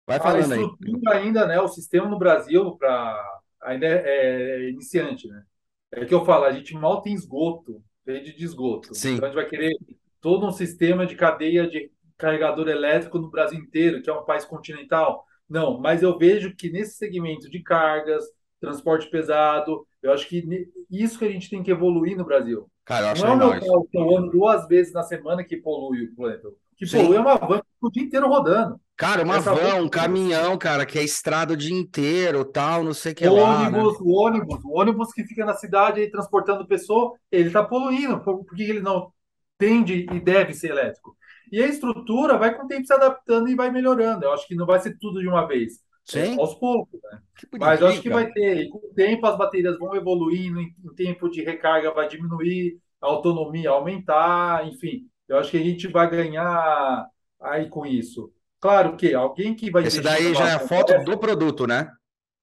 Vai 0.06 0.19
falando 0.19 0.52
a 0.52 0.58
estrutura 0.58 1.13
aí. 1.13 1.23
ainda, 1.23 1.47
né? 1.47 1.60
O 1.62 1.67
sistema 1.67 2.08
no 2.08 2.19
Brasil 2.19 2.76
para 2.78 3.41
ainda 3.62 3.86
é, 3.86 4.02
é, 4.06 4.69
iniciante, 4.69 5.28
né? 5.28 5.43
É 5.91 6.06
que 6.06 6.13
eu 6.13 6.26
falo, 6.26 6.45
a 6.45 6.52
gente 6.52 6.73
mal 6.73 7.02
tem 7.02 7.13
esgoto, 7.13 7.82
rede 8.06 8.36
de 8.36 8.43
esgoto. 8.43 8.93
Sim. 8.93 9.15
Então 9.15 9.26
a 9.26 9.28
gente 9.30 9.36
vai 9.36 9.47
querer 9.47 9.78
todo 10.19 10.45
um 10.45 10.52
sistema 10.52 11.06
de 11.06 11.15
cadeia 11.15 11.67
de 11.67 11.91
carregador 12.17 12.67
elétrico 12.67 13.19
no 13.19 13.30
Brasil 13.30 13.60
inteiro, 13.60 14.02
que 14.02 14.10
é 14.10 14.13
um 14.13 14.26
país 14.26 14.43
continental. 14.43 15.26
Não, 15.47 15.80
mas 15.80 16.02
eu 16.02 16.17
vejo 16.17 16.56
que 16.56 16.69
nesse 16.69 16.95
segmento 16.97 17.49
de 17.49 17.62
cargas, 17.62 18.23
transporte 18.63 19.10
pesado. 19.10 19.86
Eu 20.02 20.13
acho 20.13 20.28
que 20.28 20.69
isso 20.89 21.19
que 21.19 21.26
a 21.26 21.30
gente 21.30 21.49
tem 21.49 21.62
que 21.62 21.71
evoluir 21.71 22.17
no 22.17 22.23
Brasil. 22.23 22.69
Cara, 22.86 23.08
eu 23.08 23.10
acho 23.10 23.26
Não 23.26 23.54
é 23.54 23.58
o 23.58 23.84
que 23.84 23.97
eu 23.97 24.17
ando 24.17 24.32
duas 24.32 24.67
vezes 24.67 24.93
na 24.93 25.04
semana 25.04 25.43
que 25.43 25.58
polui 25.58 26.06
o 26.06 26.15
planeta. 26.15 26.47
Que 26.78 26.88
Sim. 26.88 26.97
polui 26.97 27.17
é 27.17 27.19
uma 27.19 27.36
van 27.36 27.62
o 27.82 27.91
dia 27.91 28.04
inteiro 28.04 28.28
rodando. 28.28 28.80
Cara, 28.95 29.23
uma 29.23 29.38
Essa 29.38 29.54
van, 29.54 29.76
um 29.82 29.89
caminhão, 29.89 30.58
cara, 30.58 30.86
que 30.86 30.97
é 30.97 31.04
estrada 31.04 31.54
o 31.54 31.58
dia 31.58 31.78
inteiro, 31.78 32.45
tal, 32.45 32.84
não 32.84 32.93
sei 32.93 33.12
o 33.12 33.15
que 33.15 33.28
o 33.28 33.36
lá. 33.36 33.67
Ônibus, 33.67 33.93
né? 33.93 33.99
O 34.02 34.13
ônibus, 34.13 34.63
o 34.63 34.80
ônibus 34.80 35.13
que 35.13 35.26
fica 35.26 35.45
na 35.45 35.56
cidade 35.56 35.99
aí 35.99 36.10
transportando 36.10 36.65
pessoa, 36.65 37.13
ele 37.30 37.47
está 37.47 37.63
poluindo. 37.63 38.19
Por, 38.21 38.45
por 38.45 38.56
que 38.56 38.63
ele 38.63 38.82
não 38.82 39.12
tende 39.58 40.08
e 40.10 40.19
deve 40.19 40.54
ser 40.54 40.69
elétrico? 40.69 41.17
E 41.52 41.62
a 41.62 41.67
estrutura 41.67 42.38
vai 42.38 42.56
com 42.56 42.65
o 42.65 42.67
tempo 42.67 42.86
se 42.86 42.93
adaptando 42.93 43.49
e 43.49 43.56
vai 43.56 43.69
melhorando. 43.69 44.23
Eu 44.23 44.32
acho 44.34 44.47
que 44.47 44.56
não 44.56 44.65
vai 44.65 44.80
ser 44.80 44.97
tudo 44.99 45.19
de 45.19 45.28
uma 45.28 45.45
vez. 45.47 45.73
Sim. 46.05 46.37
aos 46.37 46.53
poucos, 46.55 46.99
né? 47.01 47.21
Mas 47.59 47.79
eu 47.79 47.87
acho 47.87 48.01
que 48.01 48.09
vai 48.09 48.29
ter, 48.31 48.67
com 48.69 48.77
o 48.77 48.93
tempo 48.93 49.25
as 49.25 49.37
baterias 49.37 49.77
vão 49.79 49.95
evoluindo, 49.95 50.59
em, 50.59 50.73
tempo 50.95 51.29
de 51.29 51.43
recarga 51.43 51.93
vai 51.93 52.07
diminuir, 52.07 52.77
a 53.01 53.07
autonomia 53.07 53.69
aumentar, 53.69 54.67
enfim. 54.67 55.07
Eu 55.27 55.37
acho 55.37 55.51
que 55.51 55.57
a 55.57 55.63
gente 55.63 55.87
vai 55.87 56.09
ganhar 56.09 57.07
aí 57.39 57.69
com 57.69 57.85
isso. 57.85 58.33
Claro 58.59 58.95
que 58.97 59.13
alguém 59.13 59.55
que 59.55 59.71
vai. 59.71 59.83
Esse 59.83 60.01
daí 60.01 60.33
já 60.33 60.49
é 60.49 60.53
a 60.53 60.59
foto 60.59 60.93
do 61.03 61.17
produto, 61.17 61.65
né? 61.65 61.91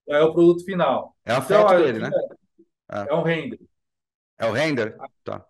É 0.09 0.21
o 0.23 0.33
produto 0.33 0.65
final. 0.65 1.15
É 1.25 1.33
a 1.33 1.39
então, 1.39 1.63
foto 1.63 1.83
dele, 1.83 1.99
né? 1.99 2.11
É, 2.91 3.11
é 3.11 3.15
um 3.15 3.23
render. 3.23 3.61
É 4.39 4.47
o 4.47 4.53
render? 4.53 4.97
Tá. 5.23 5.45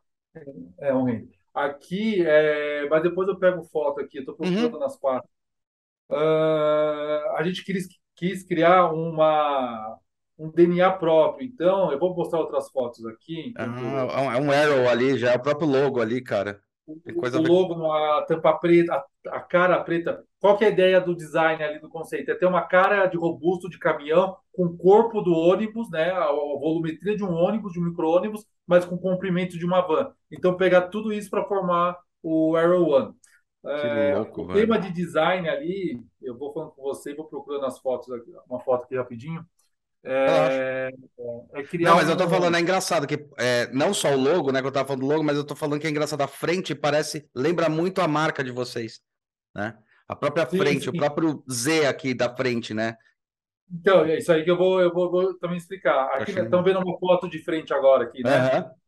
É 0.78 0.94
um 0.94 1.04
render. 1.04 1.38
Aqui, 1.54 2.24
é... 2.24 2.88
mas 2.88 3.02
depois 3.02 3.28
eu 3.28 3.38
pego 3.38 3.64
foto 3.64 4.00
aqui, 4.00 4.18
eu 4.18 4.20
estou 4.20 4.34
procurando 4.36 4.74
uhum. 4.74 4.80
nas 4.80 4.98
partes. 4.98 5.30
Uh, 6.10 7.36
a 7.36 7.42
gente 7.44 7.64
quis, 7.64 7.86
quis 8.20 8.42
criar 8.42 8.92
uma, 8.92 9.98
um 10.38 10.50
DNA 10.50 10.90
próprio. 10.92 11.46
Então, 11.46 11.90
eu 11.90 11.98
vou 11.98 12.14
mostrar 12.14 12.38
outras 12.38 12.70
fotos 12.70 13.04
aqui. 13.06 13.54
Ah, 13.56 13.64
é 14.36 14.38
um 14.38 14.52
arrow 14.52 14.88
ali, 14.90 15.16
já 15.16 15.32
é 15.32 15.36
o 15.36 15.42
próprio 15.42 15.66
logo 15.66 16.02
ali, 16.02 16.20
cara. 16.20 16.60
Tem 17.04 17.14
coisa 17.14 17.38
o 17.38 17.42
logo, 17.42 17.90
a 17.90 18.22
tampa 18.22 18.52
preta, 18.54 18.94
a, 19.28 19.36
a, 19.36 19.40
cara 19.40 19.82
preta. 19.82 20.22
Qual 20.38 20.58
que 20.58 20.64
é 20.64 20.66
a 20.66 20.70
ideia 20.70 21.00
do 21.00 21.14
design 21.14 21.62
ali 21.62 21.80
do 21.80 21.88
conceito? 21.88 22.30
É 22.30 22.34
ter 22.34 22.46
uma 22.46 22.62
cara 22.62 23.06
de 23.06 23.16
robusto 23.16 23.70
de 23.70 23.78
caminhão 23.78 24.36
com 24.52 24.64
o 24.64 24.76
corpo 24.76 25.22
do 25.22 25.32
ônibus, 25.32 25.88
né? 25.88 26.10
A, 26.10 26.24
a 26.24 26.32
volumetria 26.32 27.16
de 27.16 27.24
um 27.24 27.32
ônibus, 27.32 27.72
de 27.72 27.80
um 27.80 27.84
micro-ônibus, 27.84 28.44
mas 28.66 28.84
com 28.84 28.96
o 28.96 29.00
comprimento 29.00 29.56
de 29.56 29.64
uma 29.64 29.80
van. 29.80 30.12
Então, 30.30 30.56
pegar 30.56 30.88
tudo 30.88 31.12
isso 31.12 31.30
para 31.30 31.44
formar 31.44 31.96
o 32.22 32.56
Arrow 32.56 32.90
One. 32.90 33.14
É, 33.64 34.14
louco, 34.14 34.42
o 34.42 34.46
velho. 34.46 34.60
tema 34.60 34.78
de 34.78 34.90
design 34.90 35.48
ali, 35.48 36.02
eu 36.22 36.36
vou 36.36 36.52
falando 36.52 36.70
com 36.70 36.82
você, 36.82 37.14
vou 37.14 37.26
procurando 37.26 37.66
as 37.66 37.78
fotos, 37.78 38.10
aqui, 38.10 38.32
uma 38.48 38.60
foto 38.60 38.84
aqui 38.84 38.96
rapidinho. 38.96 39.44
É, 40.02 40.90
é 41.52 41.62
criar 41.64 41.90
não, 41.90 41.96
mas 41.96 42.08
um... 42.08 42.12
eu 42.12 42.16
tô 42.16 42.26
falando, 42.26 42.56
é 42.56 42.60
engraçado 42.60 43.06
que 43.06 43.22
é, 43.36 43.70
não 43.70 43.92
só 43.92 44.14
o 44.14 44.18
logo, 44.18 44.50
né? 44.50 44.62
Que 44.62 44.66
eu 44.66 44.72
tava 44.72 44.86
falando 44.88 45.02
do 45.02 45.06
logo, 45.06 45.22
mas 45.22 45.36
eu 45.36 45.44
tô 45.44 45.54
falando 45.54 45.78
que 45.78 45.86
é 45.86 45.90
engraçado. 45.90 46.22
A 46.22 46.26
frente 46.26 46.74
parece, 46.74 47.28
lembra 47.34 47.68
muito 47.68 48.00
a 48.00 48.08
marca 48.08 48.42
de 48.42 48.50
vocês, 48.50 49.00
né? 49.54 49.76
A 50.08 50.16
própria 50.16 50.48
sim, 50.48 50.56
frente, 50.56 50.84
sim. 50.84 50.90
o 50.90 50.96
próprio 50.96 51.44
Z 51.50 51.86
aqui 51.86 52.14
da 52.14 52.34
frente, 52.34 52.72
né? 52.72 52.96
Então, 53.70 54.04
é 54.04 54.16
isso 54.16 54.32
aí 54.32 54.42
que 54.42 54.50
eu 54.50 54.56
vou, 54.56 54.80
eu 54.80 54.92
vou, 54.92 55.10
vou 55.10 55.34
também 55.38 55.58
explicar. 55.58 56.06
Aqui 56.14 56.32
estão 56.32 56.64
vendo 56.64 56.80
uma 56.80 56.98
foto 56.98 57.28
de 57.28 57.38
frente 57.44 57.74
agora 57.74 58.04
aqui, 58.04 58.22
né? 58.22 58.58
Uhum 58.58 58.80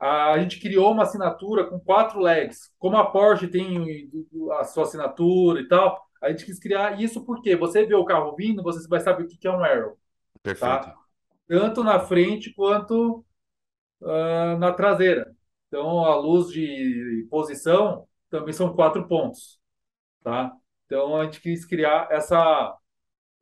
a 0.00 0.38
gente 0.38 0.58
criou 0.58 0.92
uma 0.92 1.02
assinatura 1.02 1.66
com 1.66 1.78
quatro 1.78 2.20
legs. 2.20 2.72
Como 2.78 2.96
a 2.96 3.10
Porsche 3.10 3.46
tem 3.46 4.10
a 4.58 4.64
sua 4.64 4.84
assinatura 4.84 5.60
e 5.60 5.68
tal, 5.68 6.02
a 6.22 6.30
gente 6.30 6.46
quis 6.46 6.58
criar 6.58 6.98
isso 7.00 7.24
porque 7.24 7.54
você 7.54 7.84
vê 7.84 7.94
o 7.94 8.04
carro 8.04 8.34
vindo, 8.34 8.62
você 8.62 8.88
vai 8.88 9.00
saber 9.00 9.24
o 9.24 9.28
que 9.28 9.46
é 9.46 9.50
um 9.50 9.62
Arrow. 9.62 9.98
Perfeito. 10.42 10.86
Tá? 10.86 10.96
Tanto 11.46 11.84
na 11.84 12.00
frente 12.00 12.54
quanto 12.54 13.24
uh, 14.00 14.56
na 14.58 14.72
traseira. 14.72 15.34
Então, 15.68 16.04
a 16.04 16.16
luz 16.16 16.48
de 16.48 17.26
posição 17.30 18.08
também 18.30 18.54
são 18.54 18.74
quatro 18.74 19.06
pontos. 19.06 19.60
Tá? 20.22 20.50
Então, 20.86 21.16
a 21.16 21.24
gente 21.24 21.40
quis 21.40 21.64
criar 21.66 22.08
essa, 22.10 22.74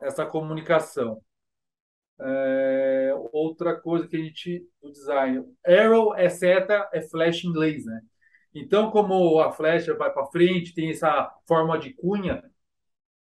essa 0.00 0.26
comunicação. 0.26 1.22
É, 2.20 3.14
outra 3.32 3.80
coisa 3.80 4.08
que 4.08 4.16
a 4.16 4.20
gente 4.20 4.66
do 4.82 4.90
design, 4.90 5.44
arrow 5.64 6.14
é 6.16 6.28
seta, 6.28 6.88
é 6.92 7.00
flash 7.00 7.44
em 7.44 7.48
inglês, 7.48 7.84
né? 7.84 8.00
Então, 8.54 8.90
como 8.90 9.38
a 9.40 9.52
flecha 9.52 9.94
vai 9.94 10.12
para 10.12 10.26
frente, 10.26 10.74
tem 10.74 10.90
essa 10.90 11.30
forma 11.46 11.78
de 11.78 11.94
cunha, 11.94 12.42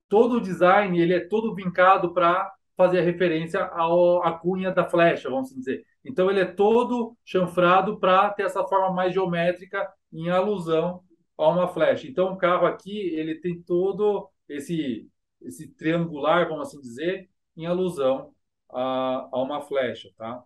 todo 0.08 0.36
o 0.36 0.40
design 0.40 0.98
ele 1.00 1.14
é 1.14 1.20
todo 1.20 1.54
vincado 1.54 2.14
para 2.14 2.52
fazer 2.76 3.00
a 3.00 3.02
referência 3.02 3.64
ao, 3.66 4.22
à 4.22 4.32
cunha 4.32 4.70
da 4.70 4.88
flecha, 4.88 5.30
vamos 5.30 5.50
dizer. 5.50 5.84
Então, 6.04 6.30
ele 6.30 6.40
é 6.40 6.44
todo 6.44 7.16
chanfrado 7.24 7.98
para 7.98 8.30
ter 8.30 8.44
essa 8.44 8.64
forma 8.64 8.92
mais 8.92 9.12
geométrica 9.12 9.88
em 10.12 10.30
alusão 10.30 11.02
a 11.36 11.48
uma 11.48 11.68
flecha. 11.68 12.06
Então, 12.06 12.32
o 12.32 12.36
carro 12.38 12.66
aqui 12.66 12.98
ele 13.14 13.36
tem 13.40 13.60
todo 13.62 14.28
esse 14.48 15.08
esse 15.42 15.68
triangular, 15.74 16.48
vamos 16.48 16.68
assim 16.68 16.80
dizer, 16.80 17.28
em 17.56 17.66
alusão 17.66 18.34
a, 18.72 19.28
a 19.32 19.42
uma 19.42 19.60
flecha, 19.62 20.10
tá? 20.16 20.42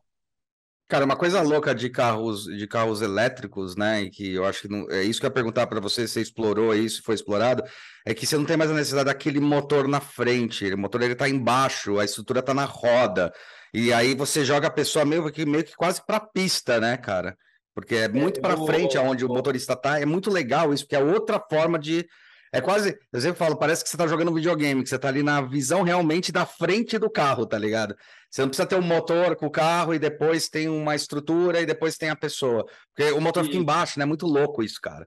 Cara, 0.90 1.04
uma 1.04 1.16
coisa 1.16 1.40
louca 1.40 1.72
de 1.72 1.88
carros 1.88 2.46
de 2.46 2.66
carros 2.66 3.00
elétricos, 3.00 3.76
né? 3.76 4.02
E 4.02 4.10
que 4.10 4.34
eu 4.34 4.44
acho 4.44 4.62
que 4.62 4.68
não, 4.68 4.90
é 4.90 5.04
isso 5.04 5.20
que 5.20 5.26
eu 5.26 5.28
ia 5.28 5.34
perguntar 5.34 5.68
para 5.68 5.78
você, 5.78 6.06
se 6.06 6.14
você 6.14 6.20
explorou 6.20 6.74
isso, 6.74 7.00
foi 7.04 7.14
explorado, 7.14 7.62
é 8.04 8.12
que 8.12 8.26
você 8.26 8.36
não 8.36 8.44
tem 8.44 8.56
mais 8.56 8.72
a 8.72 8.74
necessidade 8.74 9.06
daquele 9.06 9.38
motor 9.38 9.86
na 9.86 10.00
frente, 10.00 10.64
o 10.74 10.76
motor 10.76 11.00
ele 11.02 11.14
tá 11.14 11.28
embaixo, 11.28 12.00
a 12.00 12.04
estrutura 12.04 12.42
tá 12.42 12.52
na 12.52 12.64
roda. 12.64 13.32
E 13.72 13.92
aí 13.92 14.16
você 14.16 14.44
joga 14.44 14.66
a 14.66 14.70
pessoa 14.70 15.04
meio 15.04 15.30
que 15.30 15.46
meio 15.46 15.62
que 15.62 15.76
quase 15.76 16.04
para 16.04 16.18
pista, 16.18 16.80
né, 16.80 16.96
cara? 16.96 17.36
Porque 17.72 17.94
é 17.94 18.08
muito 18.08 18.38
é, 18.38 18.40
para 18.40 18.56
frente 18.56 18.98
aonde 18.98 19.24
o 19.24 19.28
motorista 19.28 19.76
tá, 19.76 20.00
é 20.00 20.04
muito 20.04 20.28
legal 20.28 20.74
isso, 20.74 20.84
porque 20.84 20.96
é 20.96 21.04
outra 21.04 21.38
forma 21.38 21.78
de 21.78 22.04
é 22.52 22.60
quase, 22.60 22.98
eu 23.12 23.20
sempre 23.20 23.38
falo, 23.38 23.56
parece 23.56 23.84
que 23.84 23.90
você 23.90 23.96
tá 23.96 24.06
jogando 24.06 24.34
videogame, 24.34 24.82
que 24.82 24.88
você 24.88 24.98
tá 24.98 25.08
ali 25.08 25.22
na 25.22 25.40
visão 25.40 25.82
realmente 25.82 26.32
da 26.32 26.44
frente 26.44 26.98
do 26.98 27.08
carro, 27.08 27.46
tá 27.46 27.56
ligado? 27.56 27.94
Você 28.28 28.42
não 28.42 28.48
precisa 28.48 28.66
ter 28.66 28.76
um 28.76 28.82
motor 28.82 29.36
com 29.36 29.46
o 29.46 29.50
carro 29.50 29.94
e 29.94 29.98
depois 29.98 30.48
tem 30.48 30.68
uma 30.68 30.94
estrutura 30.94 31.60
e 31.60 31.66
depois 31.66 31.96
tem 31.96 32.10
a 32.10 32.16
pessoa. 32.16 32.66
Porque 32.94 33.12
o 33.12 33.20
motor 33.20 33.44
fica 33.44 33.56
embaixo, 33.56 33.98
né? 33.98 34.02
É 34.02 34.06
muito 34.06 34.26
louco 34.26 34.62
isso, 34.62 34.80
cara. 34.80 35.06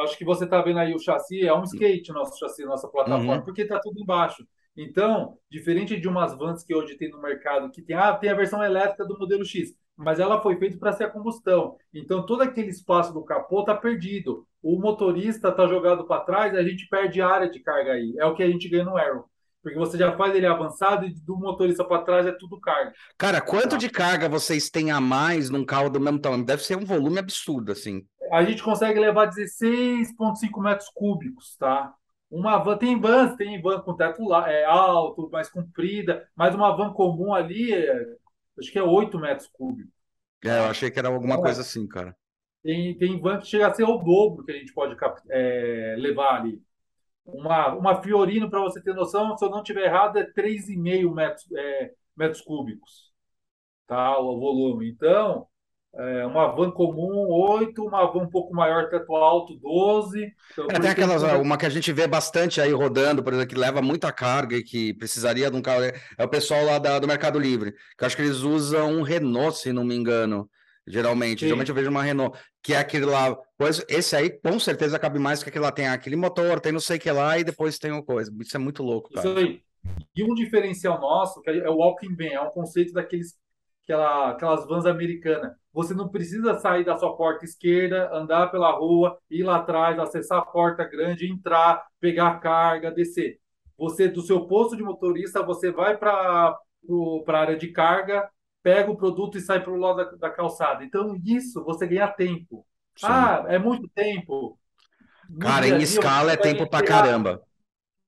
Acho 0.00 0.18
que 0.18 0.24
você 0.24 0.46
tá 0.46 0.60
vendo 0.60 0.78
aí 0.80 0.94
o 0.94 0.98
chassi, 0.98 1.46
é 1.46 1.54
um 1.54 1.64
skate 1.64 2.12
nosso 2.12 2.38
chassi, 2.38 2.62
nossa 2.64 2.88
plataforma, 2.88 3.36
uhum. 3.36 3.42
porque 3.42 3.64
tá 3.64 3.80
tudo 3.80 3.98
embaixo. 3.98 4.46
Então, 4.76 5.38
diferente 5.50 5.98
de 5.98 6.08
umas 6.08 6.36
vans 6.36 6.62
que 6.62 6.74
hoje 6.74 6.96
tem 6.96 7.10
no 7.10 7.20
mercado, 7.20 7.70
que 7.70 7.82
tem, 7.82 7.96
ah, 7.96 8.14
tem 8.14 8.30
a 8.30 8.34
versão 8.34 8.62
elétrica 8.62 9.04
do 9.04 9.18
modelo 9.18 9.44
X, 9.44 9.74
mas 10.02 10.18
ela 10.18 10.42
foi 10.42 10.56
feita 10.56 10.76
para 10.76 10.92
ser 10.92 11.04
a 11.04 11.10
combustão. 11.10 11.76
Então, 11.94 12.26
todo 12.26 12.42
aquele 12.42 12.68
espaço 12.68 13.12
do 13.12 13.24
capô 13.24 13.60
está 13.60 13.74
perdido. 13.74 14.46
O 14.62 14.78
motorista 14.78 15.48
está 15.48 15.66
jogado 15.66 16.04
para 16.06 16.24
trás, 16.24 16.54
a 16.54 16.62
gente 16.62 16.88
perde 16.88 17.20
área 17.20 17.48
de 17.48 17.60
carga 17.60 17.92
aí. 17.92 18.14
É 18.18 18.26
o 18.26 18.34
que 18.34 18.42
a 18.42 18.50
gente 18.50 18.68
ganha 18.68 18.84
no 18.84 18.96
Aero. 18.96 19.24
Porque 19.62 19.78
você 19.78 19.96
já 19.96 20.16
faz 20.16 20.34
ele 20.34 20.46
avançado 20.46 21.06
e 21.06 21.14
do 21.14 21.36
motorista 21.36 21.84
para 21.84 22.02
trás 22.02 22.26
é 22.26 22.32
tudo 22.32 22.60
carga. 22.60 22.92
Cara, 23.16 23.40
quanto 23.40 23.78
de 23.78 23.88
carga 23.88 24.28
vocês 24.28 24.68
têm 24.68 24.90
a 24.90 25.00
mais 25.00 25.50
num 25.50 25.64
carro 25.64 25.88
do 25.88 26.00
mesmo 26.00 26.18
tamanho? 26.18 26.44
Deve 26.44 26.64
ser 26.64 26.76
um 26.76 26.84
volume 26.84 27.20
absurdo, 27.20 27.70
assim. 27.70 28.04
A 28.32 28.42
gente 28.42 28.62
consegue 28.62 28.98
levar 28.98 29.30
16,5 29.30 30.60
metros 30.60 30.88
cúbicos, 30.92 31.56
tá? 31.56 31.94
Uma 32.28 32.58
van, 32.58 32.78
tem 32.78 32.98
vans, 32.98 33.36
tem 33.36 33.60
van 33.60 33.80
com 33.82 33.94
teto 33.94 34.34
é, 34.34 34.64
alto, 34.64 35.28
mais 35.30 35.50
comprida, 35.50 36.26
mas 36.34 36.54
uma 36.54 36.74
van 36.74 36.92
comum 36.92 37.34
ali 37.34 37.72
é 37.74 38.06
acho 38.58 38.72
que 38.72 38.78
é 38.78 38.82
8 38.82 39.18
metros 39.18 39.48
cúbicos. 39.48 39.92
É, 40.44 40.58
eu 40.58 40.64
achei 40.64 40.90
que 40.90 40.98
era 40.98 41.08
alguma 41.08 41.34
então, 41.34 41.44
coisa 41.44 41.60
assim, 41.60 41.86
cara. 41.86 42.16
Tem, 42.62 42.96
tem 42.96 43.20
van 43.20 43.38
que 43.38 43.46
chega 43.46 43.66
a 43.66 43.74
ser 43.74 43.84
o 43.84 43.98
dobro 43.98 44.44
que 44.44 44.52
a 44.52 44.56
gente 44.56 44.72
pode 44.72 44.96
é, 45.30 45.94
levar 45.98 46.40
ali. 46.40 46.62
Uma, 47.24 47.74
uma 47.74 48.02
Fiorino, 48.02 48.50
para 48.50 48.60
você 48.60 48.82
ter 48.82 48.94
noção, 48.94 49.36
se 49.36 49.44
eu 49.44 49.50
não 49.50 49.58
estiver 49.58 49.84
errado, 49.84 50.18
é 50.18 50.24
3,5 50.24 51.14
metros, 51.14 51.52
é, 51.52 51.92
metros 52.16 52.40
cúbicos. 52.40 53.12
Tá, 53.86 54.18
o 54.18 54.38
volume. 54.38 54.90
Então, 54.90 55.46
é, 55.94 56.24
uma 56.24 56.48
van 56.48 56.70
comum, 56.70 57.28
8, 57.28 57.84
uma 57.84 58.06
van 58.10 58.20
um 58.20 58.30
pouco 58.30 58.54
maior, 58.54 58.88
teto 58.88 59.14
alto, 59.14 59.54
12. 59.56 60.32
Então, 60.52 60.66
é, 60.70 60.80
tem 60.80 60.90
aquelas, 60.90 61.22
que... 61.22 61.36
uma 61.36 61.58
que 61.58 61.66
a 61.66 61.70
gente 61.70 61.92
vê 61.92 62.06
bastante 62.06 62.60
aí 62.60 62.72
rodando, 62.72 63.22
por 63.22 63.32
exemplo, 63.32 63.50
que 63.50 63.60
leva 63.60 63.82
muita 63.82 64.10
carga 64.10 64.56
e 64.56 64.62
que 64.62 64.94
precisaria 64.94 65.50
de 65.50 65.56
um 65.56 65.60
carro. 65.60 65.84
É 66.16 66.24
o 66.24 66.28
pessoal 66.28 66.64
lá 66.64 66.78
da, 66.78 66.98
do 66.98 67.06
Mercado 67.06 67.38
Livre, 67.38 67.72
que 67.96 68.04
eu 68.04 68.06
acho 68.06 68.16
que 68.16 68.22
eles 68.22 68.38
usam 68.38 68.90
um 68.90 69.02
Renault, 69.02 69.58
se 69.58 69.72
não 69.72 69.84
me 69.84 69.94
engano. 69.94 70.48
Geralmente, 70.86 71.40
Sim. 71.40 71.46
geralmente 71.46 71.68
eu 71.68 71.74
vejo 71.74 71.90
uma 71.90 72.02
Renault, 72.02 72.36
que 72.62 72.72
é 72.72 72.78
aquele 72.78 73.04
lá. 73.04 73.36
Pois 73.58 73.84
esse 73.86 74.16
aí 74.16 74.30
com 74.30 74.58
certeza 74.58 74.98
cabe 74.98 75.18
mais 75.18 75.42
que 75.42 75.48
aquele 75.50 75.64
lá. 75.64 75.70
Tem 75.70 75.88
aquele 75.88 76.16
motor, 76.16 76.58
tem 76.58 76.72
não 76.72 76.80
sei 76.80 76.96
o 76.96 77.00
que 77.00 77.10
lá, 77.10 77.38
e 77.38 77.44
depois 77.44 77.78
tem 77.78 77.92
uma 77.92 78.02
coisa. 78.02 78.32
Isso 78.40 78.56
é 78.56 78.60
muito 78.60 78.82
louco, 78.82 79.12
cara. 79.12 79.28
Isso 79.28 79.38
aí. 79.38 79.60
E 80.16 80.24
um 80.24 80.34
diferencial 80.34 81.00
nosso, 81.00 81.40
que 81.42 81.50
é 81.50 81.68
o 81.68 81.76
walking 81.76 82.14
van, 82.16 82.32
é 82.32 82.40
um 82.40 82.50
conceito 82.50 82.92
daqueles 82.92 83.36
aquela, 83.84 84.30
aquelas 84.30 84.66
vans 84.66 84.86
americanas. 84.86 85.52
Você 85.72 85.94
não 85.94 86.08
precisa 86.08 86.58
sair 86.58 86.84
da 86.84 86.96
sua 86.96 87.16
porta 87.16 87.44
esquerda, 87.44 88.10
andar 88.12 88.50
pela 88.50 88.70
rua, 88.72 89.18
ir 89.30 89.42
lá 89.42 89.56
atrás, 89.56 89.98
acessar 89.98 90.38
a 90.38 90.44
porta 90.44 90.84
grande, 90.84 91.30
entrar, 91.30 91.84
pegar 91.98 92.40
carga, 92.40 92.90
descer. 92.90 93.38
Você, 93.78 94.08
do 94.08 94.22
seu 94.22 94.46
posto 94.46 94.76
de 94.76 94.82
motorista, 94.82 95.42
você 95.42 95.70
vai 95.70 95.96
para 95.96 96.54
a 97.26 97.38
área 97.38 97.56
de 97.56 97.68
carga, 97.68 98.28
pega 98.62 98.90
o 98.90 98.96
produto 98.96 99.38
e 99.38 99.40
sai 99.40 99.62
para 99.62 99.72
o 99.72 99.76
lado 99.76 99.96
da, 99.96 100.04
da, 100.16 100.30
calçada. 100.30 100.84
Então, 100.84 101.16
isso 101.24 101.64
você 101.64 101.86
ganha 101.86 102.06
tempo. 102.08 102.66
Sim. 102.96 103.06
Ah, 103.08 103.44
é 103.48 103.58
muito 103.58 103.88
tempo. 103.88 104.58
Cara, 105.40 105.66
em 105.66 105.80
escala 105.80 106.32
é 106.32 106.36
tempo 106.36 106.68
para 106.68 106.84
caramba. 106.84 107.42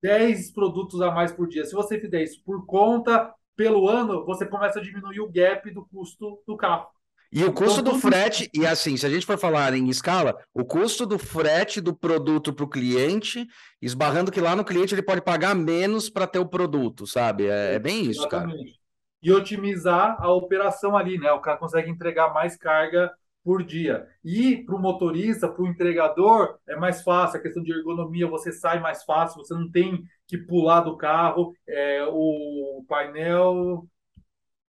10 0.02 0.52
produtos 0.52 1.00
a 1.00 1.10
mais 1.10 1.32
por 1.32 1.48
dia. 1.48 1.64
Se 1.64 1.72
você 1.72 1.98
fizer 1.98 2.22
isso 2.22 2.42
por 2.44 2.66
conta, 2.66 3.32
pelo 3.56 3.88
ano, 3.88 4.24
você 4.24 4.46
começa 4.46 4.78
a 4.78 4.82
diminuir 4.82 5.20
o 5.20 5.30
gap 5.30 5.70
do 5.70 5.84
custo 5.86 6.42
do 6.46 6.56
carro. 6.56 6.88
E 7.34 7.42
o 7.42 7.52
custo 7.52 7.80
então, 7.80 7.94
do 7.94 7.98
frete, 7.98 8.48
e 8.54 8.64
assim, 8.64 8.96
se 8.96 9.04
a 9.04 9.10
gente 9.10 9.26
for 9.26 9.36
falar 9.36 9.74
em 9.74 9.88
escala, 9.88 10.38
o 10.54 10.64
custo 10.64 11.04
do 11.04 11.18
frete 11.18 11.80
do 11.80 11.92
produto 11.92 12.52
para 12.52 12.64
o 12.64 12.68
cliente, 12.68 13.44
esbarrando 13.82 14.30
que 14.30 14.40
lá 14.40 14.54
no 14.54 14.64
cliente 14.64 14.94
ele 14.94 15.02
pode 15.02 15.20
pagar 15.20 15.52
menos 15.52 16.08
para 16.08 16.28
ter 16.28 16.38
o 16.38 16.46
produto, 16.46 17.08
sabe? 17.08 17.48
É, 17.48 17.74
é 17.74 17.78
bem 17.80 18.02
isso, 18.02 18.20
Exatamente. 18.20 18.56
cara. 18.56 18.78
E 19.20 19.32
otimizar 19.32 20.16
a 20.20 20.32
operação 20.32 20.96
ali, 20.96 21.18
né? 21.18 21.32
O 21.32 21.40
cara 21.40 21.56
consegue 21.56 21.90
entregar 21.90 22.32
mais 22.32 22.56
carga 22.56 23.10
por 23.42 23.64
dia. 23.64 24.06
E 24.24 24.58
para 24.64 24.76
o 24.76 24.80
motorista, 24.80 25.48
para 25.48 25.62
o 25.62 25.66
entregador, 25.66 26.58
é 26.68 26.76
mais 26.76 27.02
fácil. 27.02 27.40
A 27.40 27.42
questão 27.42 27.64
de 27.64 27.72
ergonomia, 27.72 28.28
você 28.28 28.52
sai 28.52 28.78
mais 28.78 29.02
fácil, 29.02 29.44
você 29.44 29.54
não 29.54 29.68
tem 29.68 30.04
que 30.26 30.38
pular 30.38 30.80
do 30.80 30.96
carro. 30.96 31.54
É, 31.66 32.04
o 32.08 32.84
painel. 32.88 33.86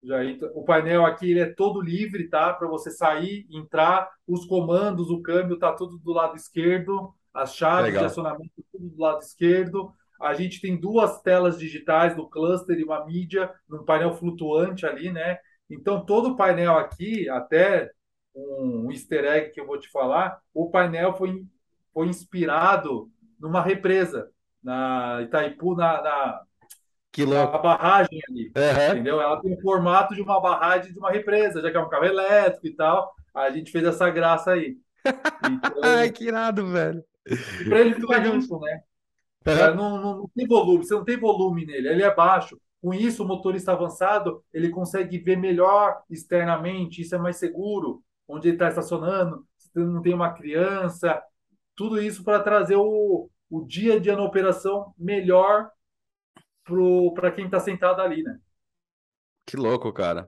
Já, 0.02 0.18
o 0.54 0.64
painel 0.64 1.04
aqui 1.04 1.30
ele 1.30 1.40
é 1.40 1.52
todo 1.52 1.80
livre, 1.80 2.28
tá? 2.28 2.52
Para 2.52 2.68
você 2.68 2.90
sair, 2.90 3.46
entrar, 3.50 4.08
os 4.26 4.44
comandos, 4.44 5.10
o 5.10 5.20
câmbio 5.20 5.58
tá 5.58 5.72
tudo 5.72 5.98
do 5.98 6.12
lado 6.12 6.36
esquerdo, 6.36 7.12
as 7.34 7.56
chaves 7.56 7.86
Legal. 7.86 8.02
de 8.02 8.06
acionamento 8.06 8.52
tudo 8.70 8.88
do 8.88 9.02
lado 9.02 9.20
esquerdo. 9.20 9.92
A 10.20 10.32
gente 10.32 10.60
tem 10.60 10.76
duas 10.76 11.20
telas 11.22 11.58
digitais 11.58 12.16
no 12.16 12.28
cluster 12.28 12.78
e 12.78 12.84
uma 12.84 13.04
mídia, 13.04 13.52
num 13.68 13.84
painel 13.84 14.14
flutuante 14.14 14.86
ali, 14.86 15.10
né? 15.10 15.38
Então 15.68 16.04
todo 16.04 16.30
o 16.30 16.36
painel 16.36 16.78
aqui, 16.78 17.28
até 17.28 17.90
um 18.34 18.92
easter 18.92 19.24
egg 19.24 19.50
que 19.50 19.60
eu 19.60 19.66
vou 19.66 19.78
te 19.78 19.90
falar, 19.90 20.38
o 20.54 20.70
painel 20.70 21.14
foi, 21.16 21.44
foi 21.92 22.06
inspirado 22.06 23.10
numa 23.40 23.60
represa 23.60 24.30
na 24.66 25.22
Itaipu, 25.22 25.76
na, 25.76 26.02
na, 26.02 26.40
na 27.24 27.46
barragem 27.46 28.20
ali, 28.28 28.52
uhum. 28.56 28.92
entendeu? 28.92 29.20
Ela 29.20 29.40
tem 29.40 29.54
o 29.54 29.60
formato 29.60 30.12
de 30.12 30.20
uma 30.20 30.40
barragem 30.40 30.92
de 30.92 30.98
uma 30.98 31.12
represa, 31.12 31.62
já 31.62 31.70
que 31.70 31.76
é 31.76 31.80
um 31.80 31.88
carro 31.88 32.04
elétrico 32.04 32.66
e 32.66 32.74
tal. 32.74 33.14
A 33.32 33.48
gente 33.50 33.70
fez 33.70 33.84
essa 33.84 34.10
graça 34.10 34.50
aí. 34.52 34.76
Então, 35.46 35.80
Ai, 35.84 36.10
que 36.10 36.24
irado, 36.24 36.66
velho. 36.66 37.04
Para 37.68 37.80
ele 37.80 37.94
ficar 37.94 38.24
junto, 38.24 38.58
né? 38.58 38.80
Uhum. 39.46 39.74
Não, 39.76 40.00
não, 40.00 40.18
não 40.18 40.30
tem 40.34 40.44
volume, 40.48 40.84
você 40.84 40.94
não 40.94 41.04
tem 41.04 41.16
volume 41.16 41.64
nele, 41.64 41.88
ele 41.88 42.02
é 42.02 42.12
baixo. 42.12 42.60
Com 42.82 42.92
isso, 42.92 43.22
o 43.22 43.26
motorista 43.26 43.70
avançado 43.70 44.42
ele 44.52 44.70
consegue 44.70 45.18
ver 45.18 45.36
melhor 45.36 46.02
externamente, 46.10 47.02
isso 47.02 47.14
é 47.14 47.18
mais 47.18 47.36
seguro 47.36 48.02
onde 48.26 48.48
ele 48.48 48.56
está 48.56 48.68
estacionando, 48.68 49.46
se 49.56 49.70
não 49.78 50.02
tem 50.02 50.12
uma 50.12 50.32
criança, 50.32 51.22
tudo 51.76 52.02
isso 52.02 52.24
para 52.24 52.40
trazer 52.40 52.74
o, 52.74 53.30
o 53.50 53.64
dia 53.64 53.94
a 53.94 53.98
dia 53.98 54.16
na 54.16 54.22
operação 54.22 54.94
melhor 54.98 55.70
para 57.14 57.30
quem 57.30 57.44
está 57.46 57.60
sentado 57.60 58.00
ali, 58.00 58.22
né? 58.22 58.38
Que 59.46 59.56
louco, 59.56 59.92
cara. 59.92 60.26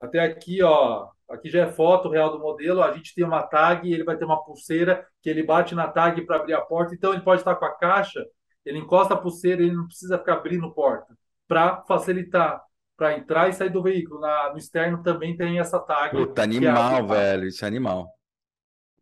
Até 0.00 0.18
aqui, 0.20 0.62
ó, 0.62 1.08
aqui 1.28 1.48
já 1.48 1.66
é 1.66 1.72
foto 1.72 2.08
real 2.08 2.32
do 2.32 2.40
modelo. 2.40 2.82
A 2.82 2.92
gente 2.92 3.14
tem 3.14 3.24
uma 3.24 3.42
tag, 3.42 3.90
ele 3.90 4.02
vai 4.02 4.16
ter 4.16 4.24
uma 4.24 4.42
pulseira 4.44 5.06
que 5.22 5.30
ele 5.30 5.42
bate 5.42 5.74
na 5.74 5.86
tag 5.86 6.20
para 6.26 6.36
abrir 6.36 6.54
a 6.54 6.60
porta. 6.60 6.94
Então 6.94 7.12
ele 7.12 7.22
pode 7.22 7.42
estar 7.42 7.54
com 7.54 7.64
a 7.64 7.76
caixa, 7.76 8.24
ele 8.64 8.78
encosta 8.78 9.14
a 9.14 9.16
pulseira, 9.16 9.62
ele 9.62 9.74
não 9.74 9.86
precisa 9.86 10.18
ficar 10.18 10.34
abrindo 10.34 10.72
porta 10.72 11.16
para 11.46 11.82
facilitar 11.82 12.60
para 12.96 13.16
entrar 13.16 13.48
e 13.48 13.54
sair 13.54 13.70
do 13.70 13.82
veículo. 13.82 14.20
Na, 14.20 14.50
no 14.50 14.58
externo 14.58 15.02
também 15.02 15.34
tem 15.34 15.58
essa 15.58 15.78
tag. 15.78 16.14
Puta, 16.14 16.42
animal, 16.42 16.96
é 16.96 17.02
velho. 17.02 17.46
Isso 17.46 17.64
é 17.64 17.68
animal. 17.68 18.12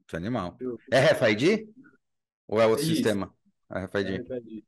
Isso 0.06 0.14
é 0.14 0.18
animal. 0.18 0.56
É 0.92 1.00
RFID? 1.00 1.68
Ou 2.46 2.60
é 2.60 2.66
outro 2.66 2.84
Isso. 2.84 2.94
sistema? 2.94 3.34
É 3.70 3.84
RFID. 3.84 4.16
É. 4.16 4.20
O 4.20 4.62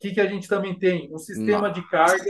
que, 0.00 0.12
que 0.12 0.20
a 0.20 0.26
gente 0.26 0.48
também 0.48 0.78
tem? 0.78 1.12
Um 1.12 1.18
sistema 1.18 1.68
Nossa. 1.68 1.80
de 1.80 1.88
carga 1.88 2.24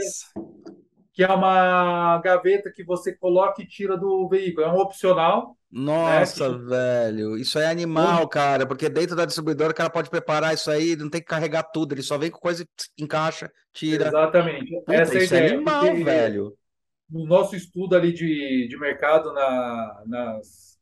que 1.13 1.23
é 1.23 1.27
uma 1.27 2.19
gaveta 2.19 2.71
que 2.71 2.83
você 2.83 3.13
coloca 3.13 3.61
e 3.61 3.67
tira 3.67 3.97
do 3.97 4.27
veículo. 4.29 4.65
É 4.65 4.71
um 4.71 4.77
opcional. 4.77 5.57
Nossa, 5.69 6.49
né? 6.49 6.65
velho, 6.67 7.37
isso 7.37 7.57
é 7.57 7.67
animal, 7.67 8.27
cara, 8.27 8.65
porque 8.65 8.89
dentro 8.89 9.15
da 9.15 9.23
distribuidora 9.23 9.71
o 9.71 9.75
cara 9.75 9.89
pode 9.89 10.09
preparar 10.09 10.53
isso 10.53 10.69
aí, 10.69 10.97
não 10.97 11.09
tem 11.09 11.21
que 11.21 11.27
carregar 11.27 11.63
tudo, 11.63 11.93
ele 11.93 12.01
só 12.01 12.17
vem 12.17 12.29
com 12.29 12.39
coisa, 12.39 12.67
encaixa, 12.99 13.49
tira. 13.71 14.07
Exatamente. 14.07 14.69
Puta, 14.69 14.93
Essa 14.93 15.17
é 15.17 15.23
isso 15.23 15.35
é 15.35 15.47
animal, 15.47 15.85
porque, 15.85 16.03
velho. 16.03 16.57
No 17.09 17.25
nosso 17.25 17.55
estudo 17.55 17.95
ali 17.95 18.11
de, 18.11 18.67
de 18.69 18.77
mercado 18.77 19.31
na, 19.33 20.03
nas, 20.07 20.77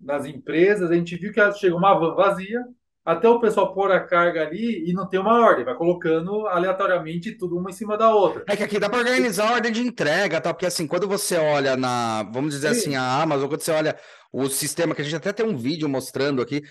nas 0.00 0.24
empresas, 0.24 0.90
a 0.90 0.94
gente 0.94 1.16
viu 1.16 1.30
que 1.30 1.52
chega 1.52 1.76
uma 1.76 1.92
van 1.98 2.14
vazia, 2.14 2.62
até 3.04 3.28
o 3.28 3.40
pessoal 3.40 3.74
pôr 3.74 3.90
a 3.90 4.00
carga 4.00 4.42
ali 4.42 4.88
e 4.88 4.92
não 4.92 5.08
tem 5.08 5.18
uma 5.18 5.44
ordem, 5.44 5.64
vai 5.64 5.74
colocando 5.74 6.46
aleatoriamente 6.46 7.32
tudo 7.32 7.56
uma 7.56 7.70
em 7.70 7.72
cima 7.72 7.98
da 7.98 8.14
outra. 8.14 8.44
É 8.48 8.56
que 8.56 8.62
aqui 8.62 8.78
dá 8.78 8.88
para 8.88 9.00
organizar 9.00 9.48
a 9.48 9.54
ordem 9.54 9.72
de 9.72 9.82
entrega, 9.82 10.40
tá? 10.40 10.54
Porque 10.54 10.66
assim, 10.66 10.86
quando 10.86 11.08
você 11.08 11.36
olha 11.36 11.76
na, 11.76 12.22
vamos 12.24 12.54
dizer 12.54 12.74
Sim. 12.74 12.80
assim, 12.80 12.96
a 12.96 13.22
Amazon, 13.22 13.48
quando 13.48 13.60
você 13.60 13.72
olha 13.72 13.96
o 14.32 14.48
sistema, 14.48 14.94
que 14.94 15.02
a 15.02 15.04
gente 15.04 15.16
até 15.16 15.32
tem 15.32 15.44
um 15.44 15.56
vídeo 15.56 15.88
mostrando 15.88 16.40
aqui, 16.40 16.62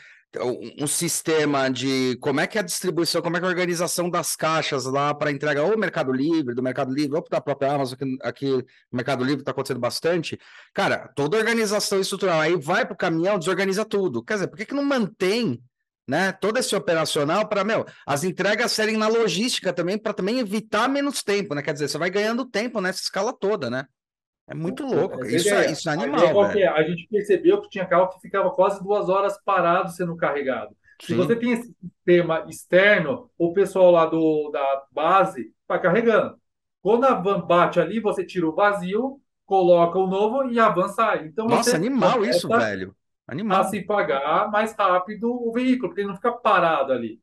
um 0.80 0.88
sistema 0.88 1.70
de 1.70 2.18
como 2.22 2.40
é 2.40 2.48
que 2.48 2.58
é 2.58 2.62
a 2.62 2.64
distribuição, 2.64 3.22
como 3.22 3.36
é 3.36 3.40
que 3.40 3.46
é 3.46 3.50
a 3.50 3.52
organização 3.52 4.10
das 4.10 4.34
caixas 4.34 4.86
lá 4.86 5.14
para 5.14 5.32
entrega 5.32 5.62
ou 5.62 5.78
Mercado 5.78 6.14
Livre, 6.14 6.56
do 6.56 6.64
Mercado 6.64 6.94
Livre, 6.94 7.18
ou 7.18 7.26
da 7.30 7.42
própria 7.42 7.74
Amazon, 7.74 7.98
que 7.98 8.18
aqui 8.22 8.50
no 8.50 8.64
Mercado 8.94 9.26
Livre 9.26 9.42
está 9.42 9.52
acontecendo 9.52 9.82
bastante. 9.82 10.40
Cara, 10.74 11.12
toda 11.16 11.38
organização 11.38 12.00
estrutural 12.00 12.40
aí 12.40 12.56
vai 12.56 12.86
para 12.86 12.94
o 12.94 12.98
caminhão, 12.98 13.38
desorganiza 13.38 13.84
tudo. 13.84 14.24
Quer 14.24 14.36
dizer, 14.36 14.48
por 14.48 14.58
que, 14.58 14.66
que 14.66 14.74
não 14.74 14.86
mantém 14.86 15.62
né, 16.12 16.34
todo 16.34 16.58
esse 16.58 16.76
operacional 16.76 17.48
para, 17.48 17.64
meu, 17.64 17.86
as 18.06 18.26
entregas 18.26 18.74
serem 18.74 18.98
na 18.98 19.08
logística 19.08 19.72
também, 19.72 19.98
para 19.98 20.12
também 20.12 20.40
evitar 20.40 20.90
menos 20.90 21.24
tempo, 21.24 21.56
né? 21.56 21.62
Quer 21.62 21.72
dizer, 21.72 21.88
você 21.88 21.98
vai 21.98 22.10
ganhando 22.10 22.44
tempo 22.44 22.82
nessa 22.82 23.02
escala 23.02 23.32
toda, 23.32 23.70
né? 23.70 23.86
É 24.46 24.54
muito 24.54 24.84
louco. 24.84 25.26
Isso 25.26 25.48
é, 25.48 25.72
isso 25.72 25.90
é 25.90 25.94
animal. 25.94 26.44
A, 26.44 26.60
é? 26.60 26.68
a 26.68 26.84
gente 26.84 27.08
percebeu 27.10 27.62
que 27.62 27.70
tinha 27.70 27.86
carro 27.86 28.10
que 28.10 28.20
ficava 28.20 28.52
quase 28.52 28.84
duas 28.84 29.08
horas 29.08 29.42
parado 29.46 29.90
sendo 29.92 30.18
carregado. 30.18 30.76
Sim. 31.02 31.14
Se 31.14 31.16
você 31.16 31.34
tem 31.34 31.54
esse 31.54 31.74
sistema 31.82 32.46
externo, 32.50 33.32
o 33.38 33.54
pessoal 33.54 33.90
lá 33.90 34.06
do, 34.06 34.50
da 34.52 34.84
base 34.92 35.54
vai 35.66 35.82
carregando. 35.82 36.36
Quando 36.82 37.06
a 37.06 37.14
van 37.14 37.40
bate 37.40 37.80
ali, 37.80 38.02
você 38.02 38.26
tira 38.26 38.46
o 38.46 38.54
vazio, 38.54 39.22
coloca 39.46 39.98
o 39.98 40.08
novo 40.08 40.52
e 40.52 40.60
a 40.60 40.68
van 40.68 40.90
sai. 40.90 41.28
Então, 41.28 41.48
Nossa, 41.48 41.78
animal 41.78 42.26
isso, 42.26 42.50
velho. 42.50 42.94
Animal. 43.32 43.62
A 43.62 43.64
se 43.64 43.82
pagar 43.82 44.52
mais 44.52 44.74
rápido 44.74 45.32
o 45.32 45.52
veículo, 45.52 45.90
porque 45.90 46.02
ele 46.02 46.10
não 46.10 46.16
fica 46.16 46.32
parado 46.32 46.92
ali 46.92 47.20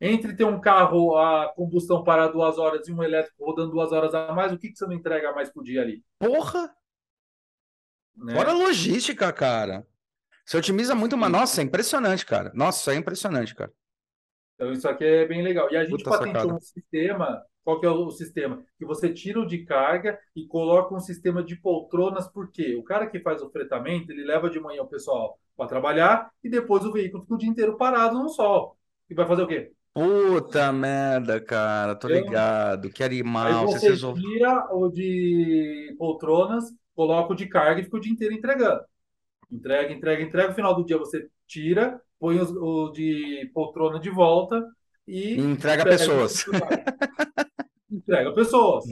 entre 0.00 0.34
ter 0.34 0.44
um 0.44 0.60
carro 0.60 1.16
a 1.16 1.52
combustão 1.54 2.04
parar 2.04 2.28
duas 2.28 2.58
horas 2.58 2.86
e 2.86 2.92
um 2.92 3.02
elétrico 3.02 3.44
rodando 3.44 3.70
duas 3.72 3.92
horas 3.92 4.14
a 4.14 4.32
mais, 4.32 4.52
o 4.52 4.58
que, 4.58 4.68
que 4.68 4.76
você 4.76 4.86
não 4.86 4.92
entrega 4.92 5.32
mais 5.32 5.50
por 5.50 5.64
dia 5.64 5.82
ali? 5.82 6.02
Porra! 6.18 6.74
Né? 8.14 8.34
Fora 8.34 8.52
logística, 8.52 9.32
cara. 9.32 9.86
Você 10.44 10.56
otimiza 10.56 10.94
muito, 10.94 11.16
mas 11.16 11.30
nossa, 11.30 11.60
é 11.60 11.64
impressionante, 11.64 12.24
cara. 12.24 12.52
Nossa, 12.54 12.92
é 12.92 12.96
impressionante, 12.96 13.54
cara. 13.54 13.72
Então, 14.56 14.72
isso 14.72 14.88
aqui 14.88 15.04
é 15.04 15.26
bem 15.26 15.42
legal. 15.42 15.70
E 15.70 15.76
a 15.76 15.84
gente 15.84 16.02
Puta 16.02 16.10
patenteou 16.10 16.34
sacada. 16.34 16.56
um 16.56 16.60
sistema. 16.60 17.42
Qual 17.62 17.80
que 17.80 17.86
é 17.86 17.90
o 17.90 18.10
sistema? 18.10 18.62
Que 18.78 18.84
você 18.84 19.12
tira 19.12 19.40
o 19.40 19.46
de 19.46 19.64
carga 19.64 20.18
e 20.34 20.46
coloca 20.46 20.94
um 20.94 21.00
sistema 21.00 21.42
de 21.42 21.56
poltronas, 21.56 22.28
porque 22.28 22.74
o 22.76 22.82
cara 22.82 23.06
que 23.06 23.20
faz 23.20 23.42
o 23.42 23.50
fretamento, 23.50 24.12
ele 24.12 24.24
leva 24.24 24.48
de 24.48 24.60
manhã 24.60 24.82
o 24.82 24.88
pessoal 24.88 25.38
para 25.56 25.68
trabalhar 25.68 26.30
e 26.42 26.48
depois 26.48 26.84
o 26.84 26.92
veículo 26.92 27.22
fica 27.22 27.34
o 27.34 27.38
dia 27.38 27.48
inteiro 27.48 27.76
parado 27.76 28.18
no 28.18 28.28
sol. 28.28 28.76
E 29.10 29.14
vai 29.14 29.26
fazer 29.26 29.42
o 29.42 29.48
quê? 29.48 29.72
Puta 29.92 30.72
merda, 30.72 31.40
cara, 31.40 31.94
tô 31.94 32.06
ligado. 32.06 32.90
Que 32.90 33.02
animal. 33.02 33.46
Aí 33.46 33.66
você 33.66 33.88
resolve... 33.88 34.20
tira 34.22 34.68
o 34.70 34.90
de 34.90 35.94
poltronas, 35.98 36.64
coloca 36.94 37.32
o 37.32 37.36
de 37.36 37.46
carga 37.46 37.80
e 37.80 37.84
fica 37.84 37.96
o 37.96 38.00
dia 38.00 38.12
inteiro 38.12 38.34
entregando. 38.34 38.82
Entrega, 39.50 39.92
entrega, 39.92 40.22
entrega. 40.22 40.48
No 40.48 40.54
final 40.54 40.74
do 40.74 40.84
dia 40.84 40.98
você 40.98 41.28
tira, 41.46 42.00
põe 42.18 42.40
o 42.40 42.90
de 42.90 43.50
poltrona 43.52 43.98
de 43.98 44.10
volta 44.10 44.64
e. 45.06 45.40
Entrega 45.40 45.84
pessoas. 45.84 46.44
entrega 47.90 48.32
pessoas. 48.32 48.84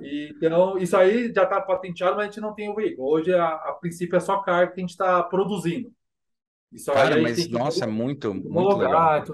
então, 0.00 0.78
isso 0.78 0.96
aí 0.96 1.32
já 1.34 1.44
está 1.44 1.60
patenteado, 1.60 2.16
mas 2.16 2.24
a 2.24 2.26
gente 2.26 2.40
não 2.40 2.54
tem 2.54 2.68
o 2.68 2.74
veículo. 2.74 3.08
Hoje, 3.08 3.34
a, 3.34 3.46
a 3.46 3.72
princípio, 3.80 4.16
é 4.16 4.20
só 4.20 4.40
carga 4.40 4.72
que 4.72 4.80
a 4.80 4.82
gente 4.82 4.90
está 4.90 5.22
produzindo. 5.22 5.92
Isso 6.72 6.90
Cara, 6.90 7.20
mas 7.20 7.48
nossa, 7.50 7.84
é 7.84 7.86
muito, 7.86 8.32
muito 8.32 8.76
legal 8.76 9.24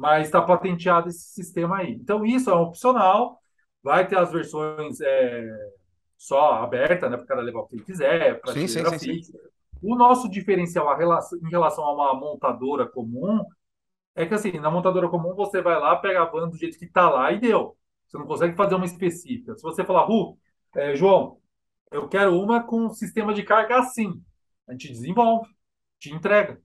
mas 0.00 0.28
está 0.28 0.40
patenteado 0.40 1.10
esse 1.10 1.34
sistema 1.34 1.76
aí. 1.76 1.92
Então, 1.92 2.24
isso 2.24 2.48
é 2.48 2.54
opcional, 2.54 3.38
vai 3.82 4.08
ter 4.08 4.16
as 4.16 4.32
versões 4.32 4.98
é, 4.98 5.46
só 6.16 6.54
aberta, 6.54 7.06
né, 7.10 7.18
para 7.18 7.24
o 7.24 7.26
cara 7.26 7.42
levar 7.42 7.60
o 7.60 7.66
que 7.66 7.76
ele 7.76 7.84
quiser, 7.84 8.40
para 8.40 8.54
sim, 8.54 8.66
sim, 8.66 8.82
sim, 8.98 9.22
sim, 9.22 9.32
O 9.82 9.96
nosso 9.96 10.28
diferencial 10.28 10.86
em 10.94 11.50
relação 11.50 11.84
a 11.84 11.92
uma 11.94 12.14
montadora 12.14 12.86
comum 12.86 13.44
é 14.14 14.26
que, 14.26 14.34
assim, 14.34 14.52
na 14.60 14.70
montadora 14.70 15.08
comum 15.08 15.34
você 15.34 15.62
vai 15.62 15.78
lá, 15.78 15.96
pega 15.96 16.22
a 16.22 16.26
van 16.26 16.48
do 16.48 16.56
jeito 16.56 16.78
que 16.78 16.84
está 16.84 17.08
lá 17.08 17.32
e 17.32 17.40
deu. 17.40 17.76
Você 18.06 18.18
não 18.18 18.26
consegue 18.26 18.56
fazer 18.56 18.74
uma 18.74 18.84
específica. 18.84 19.56
Se 19.56 19.62
você 19.62 19.84
falar, 19.84 20.04
Ru, 20.04 20.38
é, 20.76 20.94
João, 20.96 21.40
eu 21.90 22.08
quero 22.08 22.38
uma 22.38 22.62
com 22.62 22.90
sistema 22.90 23.32
de 23.34 23.42
carga 23.42 23.78
assim, 23.78 24.22
a 24.68 24.72
gente 24.72 24.88
desenvolve, 24.88 25.48
te 25.98 26.12
entrega. 26.12 26.60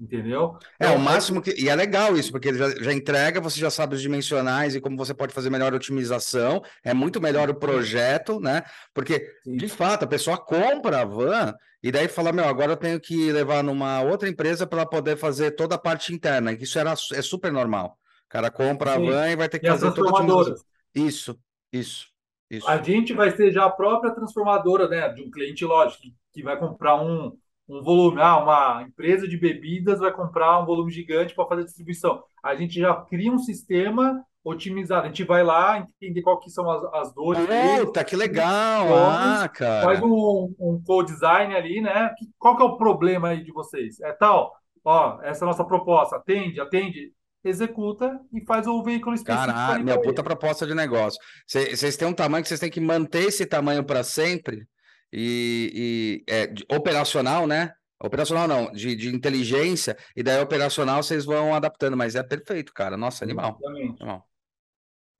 Entendeu? 0.00 0.56
É, 0.78 0.86
o 0.86 0.90
então, 0.90 0.98
máximo 0.98 1.42
que. 1.42 1.50
E 1.60 1.68
é 1.68 1.74
legal 1.74 2.16
isso, 2.16 2.30
porque 2.30 2.48
ele 2.48 2.58
já, 2.58 2.70
já, 2.70 2.92
entrega, 2.92 3.40
você 3.40 3.58
já 3.58 3.68
sabe 3.68 3.96
os 3.96 4.00
dimensionais 4.00 4.76
e 4.76 4.80
como 4.80 4.96
você 4.96 5.12
pode 5.12 5.34
fazer 5.34 5.50
melhor 5.50 5.74
otimização. 5.74 6.62
É 6.84 6.94
muito 6.94 7.20
melhor 7.20 7.50
o 7.50 7.54
projeto, 7.54 8.38
né? 8.38 8.62
Porque, 8.94 9.28
Sim. 9.42 9.56
de 9.56 9.68
fato, 9.68 10.04
a 10.04 10.08
pessoa 10.08 10.38
compra 10.38 11.00
a 11.00 11.04
van 11.04 11.52
e 11.82 11.90
daí 11.90 12.06
fala: 12.06 12.32
meu, 12.32 12.44
agora 12.44 12.72
eu 12.72 12.76
tenho 12.76 13.00
que 13.00 13.32
levar 13.32 13.64
numa 13.64 14.00
outra 14.00 14.28
empresa 14.28 14.68
para 14.68 14.86
poder 14.86 15.16
fazer 15.16 15.52
toda 15.52 15.74
a 15.74 15.78
parte 15.78 16.14
interna. 16.14 16.52
Isso 16.52 16.78
era, 16.78 16.92
é 16.92 17.22
super 17.22 17.52
normal. 17.52 17.98
O 18.26 18.28
cara 18.28 18.52
compra 18.52 18.94
Sim. 18.94 19.08
a 19.08 19.10
van 19.10 19.30
e 19.30 19.36
vai 19.36 19.48
ter 19.48 19.58
que 19.58 19.66
e 19.66 19.70
fazer 19.70 19.92
toda 19.92 20.10
a 20.10 20.12
otimização. 20.12 20.64
Isso, 20.94 21.36
isso. 21.72 22.06
Isso. 22.48 22.68
A 22.68 22.80
gente 22.80 23.12
vai 23.12 23.30
ser 23.36 23.50
já 23.50 23.64
a 23.64 23.70
própria 23.70 24.14
transformadora, 24.14 24.88
né? 24.88 25.08
De 25.08 25.22
um 25.22 25.30
cliente, 25.30 25.64
lógico, 25.64 26.02
que, 26.02 26.14
que 26.32 26.42
vai 26.42 26.58
comprar 26.58 26.96
um, 27.02 27.36
um 27.68 27.82
volume, 27.82 28.20
ah, 28.20 28.38
uma 28.38 28.82
empresa 28.82 29.28
de 29.28 29.36
bebidas 29.36 30.00
vai 30.00 30.10
comprar 30.10 30.58
um 30.60 30.64
volume 30.64 30.90
gigante 30.90 31.34
para 31.34 31.46
fazer 31.46 31.64
distribuição. 31.64 32.22
A 32.42 32.54
gente 32.54 32.80
já 32.80 32.94
cria 32.94 33.30
um 33.30 33.38
sistema 33.38 34.24
otimizado. 34.42 35.04
A 35.04 35.08
gente 35.08 35.24
vai 35.24 35.44
lá 35.44 35.78
entender 35.78 36.22
qual 36.22 36.40
que 36.40 36.50
são 36.50 36.70
as, 36.70 36.82
as 36.94 37.14
dores. 37.14 37.46
Puta, 37.80 38.02
que 38.02 38.16
legal! 38.16 38.86
Ah, 38.94 39.48
cara. 39.48 39.84
Faz 39.84 40.02
um, 40.02 40.54
um 40.58 40.82
co-design 40.84 41.54
ali, 41.54 41.80
né? 41.82 42.10
Qual 42.38 42.56
que 42.56 42.62
é 42.62 42.66
o 42.66 42.78
problema 42.78 43.28
aí 43.28 43.44
de 43.44 43.52
vocês? 43.52 44.00
É 44.00 44.12
tal, 44.12 44.52
ó, 44.82 45.20
essa 45.22 45.44
é 45.44 45.46
a 45.46 45.50
nossa 45.50 45.64
proposta. 45.64 46.16
Atende, 46.16 46.60
atende, 46.60 47.12
executa 47.44 48.18
e 48.32 48.44
faz 48.46 48.66
o 48.66 48.82
veículo 48.82 49.14
específico. 49.14 49.52
Caralho, 49.52 49.84
minha 49.84 50.00
puta 50.00 50.22
proposta 50.22 50.66
de 50.66 50.74
negócio. 50.74 51.20
Vocês 51.46 51.96
têm 51.96 52.08
um 52.08 52.14
tamanho 52.14 52.42
que 52.42 52.48
vocês 52.48 52.60
têm 52.60 52.70
que 52.70 52.80
manter 52.80 53.24
esse 53.24 53.44
tamanho 53.44 53.84
para 53.84 54.02
sempre 54.02 54.66
e, 55.12 56.24
e 56.26 56.32
é, 56.32 56.46
de, 56.46 56.64
operacional, 56.70 57.46
né? 57.46 57.72
Operacional 58.00 58.46
não, 58.46 58.70
de, 58.70 58.94
de 58.94 59.14
inteligência, 59.14 59.96
e 60.14 60.22
daí 60.22 60.40
operacional 60.40 61.02
vocês 61.02 61.24
vão 61.24 61.54
adaptando, 61.54 61.96
mas 61.96 62.14
é 62.14 62.22
perfeito, 62.22 62.72
cara. 62.72 62.96
Nossa, 62.96 63.24
animal. 63.24 63.58
Exatamente. 63.60 64.02
Animal. 64.02 64.28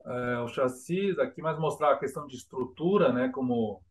É, 0.07 0.39
o 0.39 0.49
chassi, 0.49 1.15
aqui 1.21 1.43
mais 1.43 1.59
mostrar 1.59 1.93
a 1.93 1.99
questão 1.99 2.27
de 2.27 2.37
estrutura, 2.37 3.13
né? 3.13 3.31
Como 3.35 3.83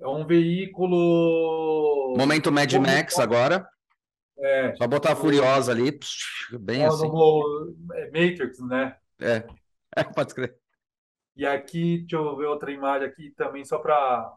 é 0.00 0.06
um 0.06 0.26
veículo. 0.26 2.14
Momento 2.16 2.52
Mad 2.52 2.72
Max 2.74 3.18
agora. 3.18 3.66
É. 4.38 4.76
Só 4.76 4.86
botar 4.86 5.12
a 5.12 5.16
Furiosa 5.16 5.72
ali, 5.72 5.98
bem 6.60 6.82
é, 6.82 6.86
assim. 6.86 7.08
No, 7.08 7.76
é 7.94 8.04
Matrix, 8.06 8.60
né? 8.60 8.96
É. 9.20 9.44
é, 9.96 10.04
pode 10.04 10.30
escrever. 10.30 10.56
E 11.34 11.46
aqui, 11.46 11.98
deixa 11.98 12.16
eu 12.16 12.36
ver 12.36 12.46
outra 12.46 12.70
imagem 12.70 13.08
aqui 13.08 13.30
também, 13.30 13.64
só 13.64 13.78
para 13.78 14.32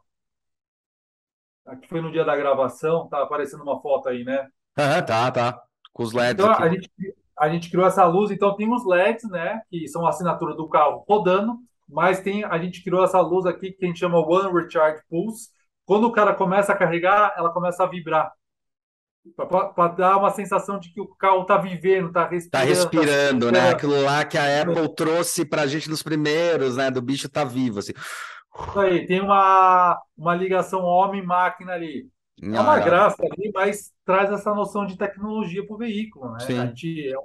Aqui 1.66 1.88
foi 1.88 2.02
no 2.02 2.12
dia 2.12 2.26
da 2.26 2.36
gravação, 2.36 3.08
tá 3.08 3.22
aparecendo 3.22 3.64
uma 3.64 3.82
foto 3.82 4.10
aí, 4.10 4.24
né? 4.24 4.48
Ah, 4.76 5.02
tá, 5.02 5.32
tá. 5.32 5.62
Com 5.94 6.04
os 6.04 6.14
LEDs. 6.14 6.44
Então, 6.44 6.54
a 6.54 6.70
gente, 6.70 6.90
a 7.38 7.50
gente 7.50 7.70
criou 7.70 7.86
essa 7.86 8.06
luz, 8.06 8.32
então 8.32 8.56
tem 8.56 8.72
os 8.72 8.86
LEDs, 8.86 9.30
né? 9.30 9.62
Que 9.70 9.88
são 9.88 10.06
a 10.06 10.10
assinatura 10.10 10.56
do 10.56 10.68
carro 10.68 11.04
rodando, 11.08 11.58
mas 11.88 12.22
tem, 12.22 12.44
a 12.44 12.58
gente 12.58 12.84
criou 12.84 13.04
essa 13.04 13.20
luz 13.20 13.46
aqui 13.46 13.72
que 13.72 13.86
a 13.86 13.88
gente 13.88 14.00
chama 14.00 14.20
One 14.20 14.52
Recharge 14.54 15.02
Pulse. 15.10 15.50
Quando 15.86 16.06
o 16.06 16.12
cara 16.12 16.34
começa 16.34 16.72
a 16.72 16.78
carregar, 16.78 17.34
ela 17.38 17.52
começa 17.52 17.84
a 17.84 17.88
vibrar. 17.88 18.32
Para 19.36 19.88
dar 19.90 20.18
uma 20.18 20.32
sensação 20.32 20.80
de 20.80 20.92
que 20.92 21.00
o 21.00 21.08
carro 21.08 21.44
está 21.44 21.58
vivendo, 21.58 22.08
está 22.08 22.26
respirando. 22.26 22.72
Está 22.72 23.00
respirando, 23.00 23.46
tá 23.48 23.52
né? 23.52 23.70
Aquilo 23.70 24.02
lá 24.02 24.26
que 24.26 24.38
a 24.38 24.62
Apple 24.64 24.96
trouxe 24.96 25.46
para 25.46 25.62
a 25.62 25.68
gente 25.68 25.90
nos 25.90 26.02
primeiros, 26.02 26.76
né? 26.78 26.90
Do 26.90 27.02
bicho 27.04 27.30
tá 27.30 27.44
vivo, 27.44 27.80
assim. 27.80 27.94
Isso 28.60 28.80
aí, 28.80 29.06
tem 29.06 29.22
uma, 29.22 30.02
uma 30.18 30.36
ligação 30.36 30.82
homem-máquina 30.84 31.74
ali. 31.74 32.10
Não, 32.42 32.58
é 32.58 32.62
uma 32.62 32.78
não. 32.78 32.84
graça 32.84 33.22
ali, 33.24 33.52
mas 33.54 33.92
traz 34.04 34.32
essa 34.32 34.54
noção 34.54 34.86
de 34.86 34.98
tecnologia 34.98 35.66
para 35.66 35.76
o 35.76 35.78
veículo, 35.78 36.32
né? 36.32 36.40
Sim. 36.40 36.60
A 36.60 36.66
gente, 36.66 37.08
é, 37.08 37.18
um, 37.18 37.24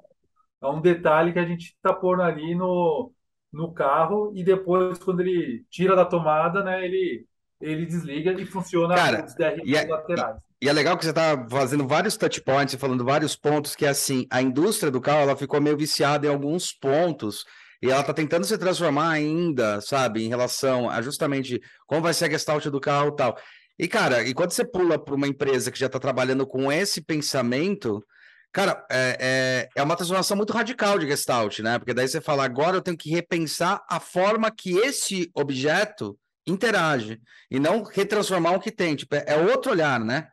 é 0.62 0.68
um 0.68 0.80
detalhe 0.80 1.32
que 1.32 1.38
a 1.38 1.44
gente 1.44 1.74
está 1.74 1.92
pondo 1.92 2.22
ali 2.22 2.54
no, 2.54 3.12
no 3.52 3.72
carro 3.72 4.32
e 4.34 4.44
depois, 4.44 4.98
quando 4.98 5.20
ele 5.20 5.64
tira 5.70 5.96
da 5.96 6.04
tomada, 6.04 6.62
né, 6.62 6.84
ele, 6.84 7.26
ele 7.60 7.86
desliga 7.86 8.32
e 8.32 8.44
funciona 8.44 8.94
Cara, 8.94 9.24
os 9.24 9.34
DRs 9.34 9.72
é, 9.72 9.86
laterais. 9.86 10.36
E 10.60 10.68
é 10.68 10.72
legal 10.72 10.96
que 10.96 11.04
você 11.04 11.10
está 11.10 11.46
fazendo 11.50 11.86
vários 11.86 12.16
touch 12.16 12.40
points 12.42 12.74
e 12.74 12.78
falando 12.78 13.04
vários 13.04 13.36
pontos 13.36 13.74
que, 13.74 13.84
assim, 13.84 14.26
a 14.30 14.40
indústria 14.40 14.90
do 14.90 15.00
carro 15.00 15.20
ela 15.20 15.36
ficou 15.36 15.60
meio 15.60 15.76
viciada 15.76 16.26
em 16.26 16.30
alguns 16.30 16.72
pontos 16.72 17.44
e 17.82 17.90
ela 17.90 18.00
está 18.00 18.12
tentando 18.12 18.46
se 18.46 18.56
transformar 18.56 19.10
ainda, 19.10 19.80
sabe, 19.80 20.24
em 20.24 20.28
relação 20.28 20.88
a 20.88 21.02
justamente 21.02 21.60
como 21.86 22.02
vai 22.02 22.14
ser 22.14 22.26
a 22.26 22.30
gestalt 22.30 22.66
do 22.66 22.80
carro 22.80 23.08
e 23.08 23.16
tal. 23.16 23.38
E, 23.78 23.86
cara, 23.86 24.22
e 24.22 24.32
quando 24.32 24.52
você 24.52 24.64
pula 24.64 24.98
para 24.98 25.14
uma 25.14 25.28
empresa 25.28 25.70
que 25.70 25.78
já 25.78 25.86
está 25.86 25.98
trabalhando 25.98 26.46
com 26.46 26.72
esse 26.72 27.02
pensamento, 27.02 28.02
cara, 28.50 28.84
é, 28.90 29.68
é, 29.76 29.80
é, 29.80 29.82
uma 29.82 29.96
transformação 29.96 30.36
muito 30.36 30.52
radical 30.52 30.98
de 30.98 31.06
gestalt, 31.06 31.58
né? 31.58 31.78
Porque 31.78 31.92
daí 31.92 32.08
você 32.08 32.20
fala, 32.20 32.44
agora 32.44 32.76
eu 32.76 32.82
tenho 32.82 32.96
que 32.96 33.10
repensar 33.10 33.84
a 33.88 34.00
forma 34.00 34.50
que 34.50 34.78
esse 34.78 35.30
objeto 35.34 36.18
interage, 36.46 37.20
e 37.50 37.58
não 37.58 37.82
retransformar 37.82 38.54
o 38.54 38.60
que 38.60 38.70
tem. 38.70 38.94
Tipo, 38.94 39.16
é, 39.16 39.24
é 39.26 39.36
outro 39.36 39.72
olhar, 39.72 40.00
né? 40.00 40.28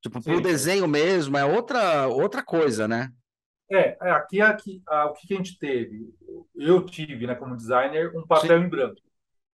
Tipo, 0.00 0.22
pro 0.22 0.40
desenho 0.40 0.86
mesmo, 0.86 1.36
é 1.36 1.44
outra, 1.44 2.06
outra 2.06 2.42
coisa, 2.42 2.86
né? 2.86 3.10
É, 3.70 3.96
é 4.00 4.10
aqui, 4.10 4.40
aqui 4.40 4.82
ah, 4.86 5.06
o 5.06 5.14
que 5.14 5.32
a 5.32 5.36
gente 5.36 5.58
teve? 5.58 6.14
Eu 6.54 6.84
tive, 6.84 7.26
né, 7.26 7.34
como 7.34 7.56
designer, 7.56 8.16
um 8.16 8.26
papel 8.26 8.60
Sim. 8.60 8.66
em 8.66 8.68
branco. 8.68 9.00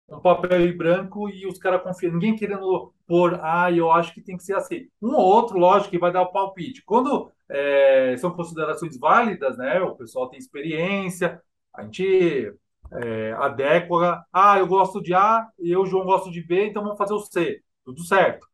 Um 0.09 0.21
papel 0.21 0.67
em 0.67 0.77
branco 0.77 1.29
e 1.29 1.47
os 1.47 1.59
caras 1.59 1.83
confiam. 1.83 2.13
Ninguém 2.13 2.35
querendo 2.35 2.93
pôr, 3.07 3.39
ah, 3.43 3.71
eu 3.71 3.93
acho 3.93 4.13
que 4.13 4.21
tem 4.21 4.37
que 4.37 4.43
ser 4.43 4.57
assim. 4.57 4.89
Um 5.01 5.15
ou 5.15 5.25
outro, 5.25 5.57
lógico, 5.59 5.91
que 5.91 5.99
vai 5.99 6.13
dar 6.13 6.23
o 6.23 6.33
palpite. 6.33 6.83
Quando 6.85 7.31
é, 7.49 8.17
são 8.19 8.33
considerações 8.33 8.99
válidas, 8.99 9.57
né? 9.57 9.81
O 9.81 9.95
pessoal 9.95 10.29
tem 10.29 10.39
experiência, 10.39 11.41
a 11.73 11.85
gente 11.85 12.53
é, 12.93 13.33
adequa. 13.39 14.25
Ah, 14.33 14.59
eu 14.59 14.67
gosto 14.67 15.01
de 15.01 15.15
A, 15.15 15.49
eu, 15.59 15.87
João, 15.87 16.05
gosto 16.05 16.31
de 16.31 16.43
B, 16.43 16.67
então 16.67 16.83
vamos 16.83 16.99
fazer 16.99 17.15
o 17.15 17.21
C. 17.21 17.63
Tudo 17.85 18.03
certo. 18.05 18.47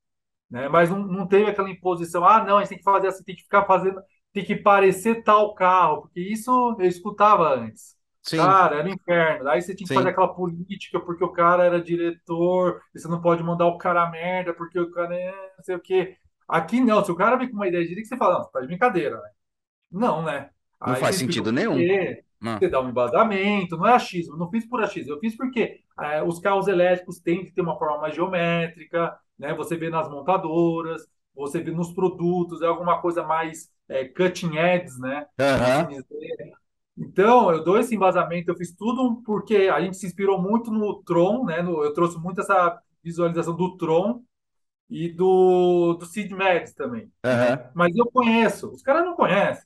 Né? 0.50 0.68
Mas 0.68 0.90
não, 0.90 0.98
não 1.00 1.26
teve 1.26 1.50
aquela 1.50 1.70
imposição, 1.70 2.24
ah, 2.24 2.44
não, 2.44 2.58
a 2.58 2.60
gente 2.60 2.68
tem 2.70 2.78
que 2.78 2.84
fazer 2.84 3.08
assim, 3.08 3.24
tem 3.24 3.34
que 3.36 3.42
ficar 3.42 3.64
fazendo, 3.64 4.00
tem 4.36 4.44
que 4.44 4.54
parecer 4.54 5.22
tal 5.22 5.54
carro, 5.54 6.02
porque 6.02 6.20
isso 6.20 6.76
eu 6.78 6.84
escutava 6.84 7.54
antes. 7.54 7.96
Sim. 8.20 8.36
Cara, 8.36 8.80
era 8.80 8.88
um 8.88 8.92
inferno. 8.92 9.48
Aí 9.48 9.62
você 9.62 9.74
tinha 9.74 9.86
que 9.86 9.94
Sim. 9.94 9.94
fazer 9.94 10.10
aquela 10.10 10.28
política 10.28 11.00
porque 11.00 11.24
o 11.24 11.32
cara 11.32 11.64
era 11.64 11.80
diretor, 11.80 12.82
e 12.94 12.98
você 12.98 13.08
não 13.08 13.22
pode 13.22 13.42
mandar 13.42 13.66
o 13.66 13.78
cara 13.78 14.10
merda 14.10 14.52
porque 14.52 14.78
o 14.78 14.90
cara 14.90 15.16
é 15.16 15.32
não 15.56 15.64
sei 15.64 15.74
o 15.76 15.80
quê. 15.80 16.18
Aqui 16.46 16.82
não, 16.82 17.02
se 17.02 17.10
o 17.10 17.16
cara 17.16 17.36
vem 17.36 17.48
com 17.48 17.56
uma 17.56 17.66
ideia 17.66 17.82
de 17.82 17.88
direita, 17.88 18.10
você 18.10 18.16
fala, 18.18 18.34
não, 18.34 18.44
você 18.44 18.52
tá 18.52 18.60
de 18.60 18.66
brincadeira, 18.66 19.16
né? 19.16 19.30
Não, 19.90 20.22
né? 20.22 20.50
Não 20.84 20.92
Aí 20.92 21.00
faz 21.00 21.16
sentido 21.16 21.50
nenhum. 21.50 21.78
Você 22.58 22.68
dá 22.68 22.82
um 22.82 22.90
embasamento, 22.90 23.78
não 23.78 23.86
é 23.86 23.94
achismo, 23.94 24.36
não 24.36 24.50
fiz 24.50 24.68
por 24.68 24.82
achismo, 24.82 25.14
eu 25.14 25.18
fiz 25.18 25.34
porque 25.34 25.80
é, 25.98 26.22
os 26.22 26.38
carros 26.40 26.68
elétricos 26.68 27.20
têm 27.20 27.42
que 27.42 27.52
ter 27.52 27.62
uma 27.62 27.78
forma 27.78 28.02
mais 28.02 28.14
geométrica, 28.14 29.18
né? 29.38 29.54
Você 29.54 29.78
vê 29.78 29.88
nas 29.88 30.10
montadoras, 30.10 31.06
você 31.36 31.60
vê 31.60 31.70
nos 31.70 31.92
produtos, 31.92 32.62
é 32.62 32.66
alguma 32.66 33.00
coisa 33.00 33.22
mais 33.22 33.70
é, 33.88 34.04
cutting 34.04 34.56
edge, 34.56 34.98
né? 35.00 35.26
Uhum. 35.38 36.02
Então, 36.98 37.52
eu 37.52 37.62
dou 37.62 37.78
esse 37.78 37.94
embasamento, 37.94 38.50
eu 38.50 38.56
fiz 38.56 38.74
tudo 38.74 39.22
porque 39.24 39.70
a 39.72 39.80
gente 39.80 39.98
se 39.98 40.06
inspirou 40.06 40.40
muito 40.40 40.70
no 40.70 41.02
Tron, 41.02 41.44
né? 41.44 41.60
No, 41.60 41.84
eu 41.84 41.92
trouxe 41.92 42.18
muito 42.18 42.40
essa 42.40 42.80
visualização 43.04 43.54
do 43.54 43.76
Tron 43.76 44.22
e 44.88 45.08
do, 45.10 45.94
do 45.94 46.06
Sid 46.06 46.34
Medes 46.34 46.72
também. 46.72 47.10
Uhum. 47.24 47.70
Mas 47.74 47.94
eu 47.94 48.06
conheço, 48.06 48.70
os 48.70 48.82
caras 48.82 49.04
não 49.04 49.14
conhecem. 49.14 49.64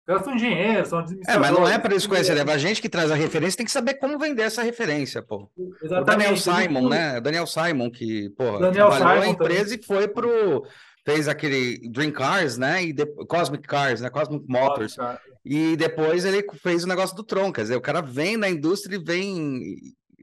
Os 0.00 0.06
caras 0.06 0.24
são 0.24 0.34
engenheiros, 0.34 0.88
são 0.88 1.04
É, 1.26 1.38
mas 1.38 1.50
não 1.50 1.66
é 1.66 1.78
para 1.78 1.92
eles 1.92 2.06
conhecerem, 2.06 2.42
é 2.46 2.52
a 2.52 2.58
gente 2.58 2.82
que 2.82 2.88
traz 2.88 3.10
a 3.10 3.14
referência 3.14 3.56
tem 3.56 3.66
que 3.66 3.72
saber 3.72 3.94
como 3.94 4.18
vender 4.18 4.42
essa 4.42 4.62
referência, 4.62 5.22
pô. 5.22 5.50
Exatamente. 5.82 6.02
O 6.02 6.04
Daniel 6.04 6.36
Simon, 6.36 6.88
né? 6.88 7.20
Daniel 7.20 7.46
Simon 7.46 7.90
que, 7.90 8.28
pô, 8.30 8.58
Daniel 8.58 8.90
trabalhou 8.90 9.22
Simon 9.22 9.34
empresa 9.34 9.64
também. 9.64 9.80
e 9.80 9.86
foi 9.86 10.08
pro 10.08 10.66
fez 11.08 11.26
aquele 11.26 11.88
Dream 11.88 12.12
Cars, 12.12 12.58
né? 12.58 12.84
E 12.84 12.92
de... 12.92 13.06
Cosmic 13.06 13.66
Cars, 13.66 14.02
né? 14.02 14.10
Cosmic 14.10 14.44
Motors. 14.46 14.96
Nossa, 14.98 15.18
e 15.42 15.74
depois 15.74 16.26
ele 16.26 16.44
fez 16.62 16.84
o 16.84 16.88
negócio 16.88 17.16
do 17.16 17.24
Tron, 17.24 17.50
quer 17.50 17.62
dizer, 17.62 17.76
o 17.76 17.80
cara 17.80 18.02
vem 18.02 18.36
na 18.36 18.50
indústria 18.50 18.96
e 18.96 19.02
vem. 19.02 19.76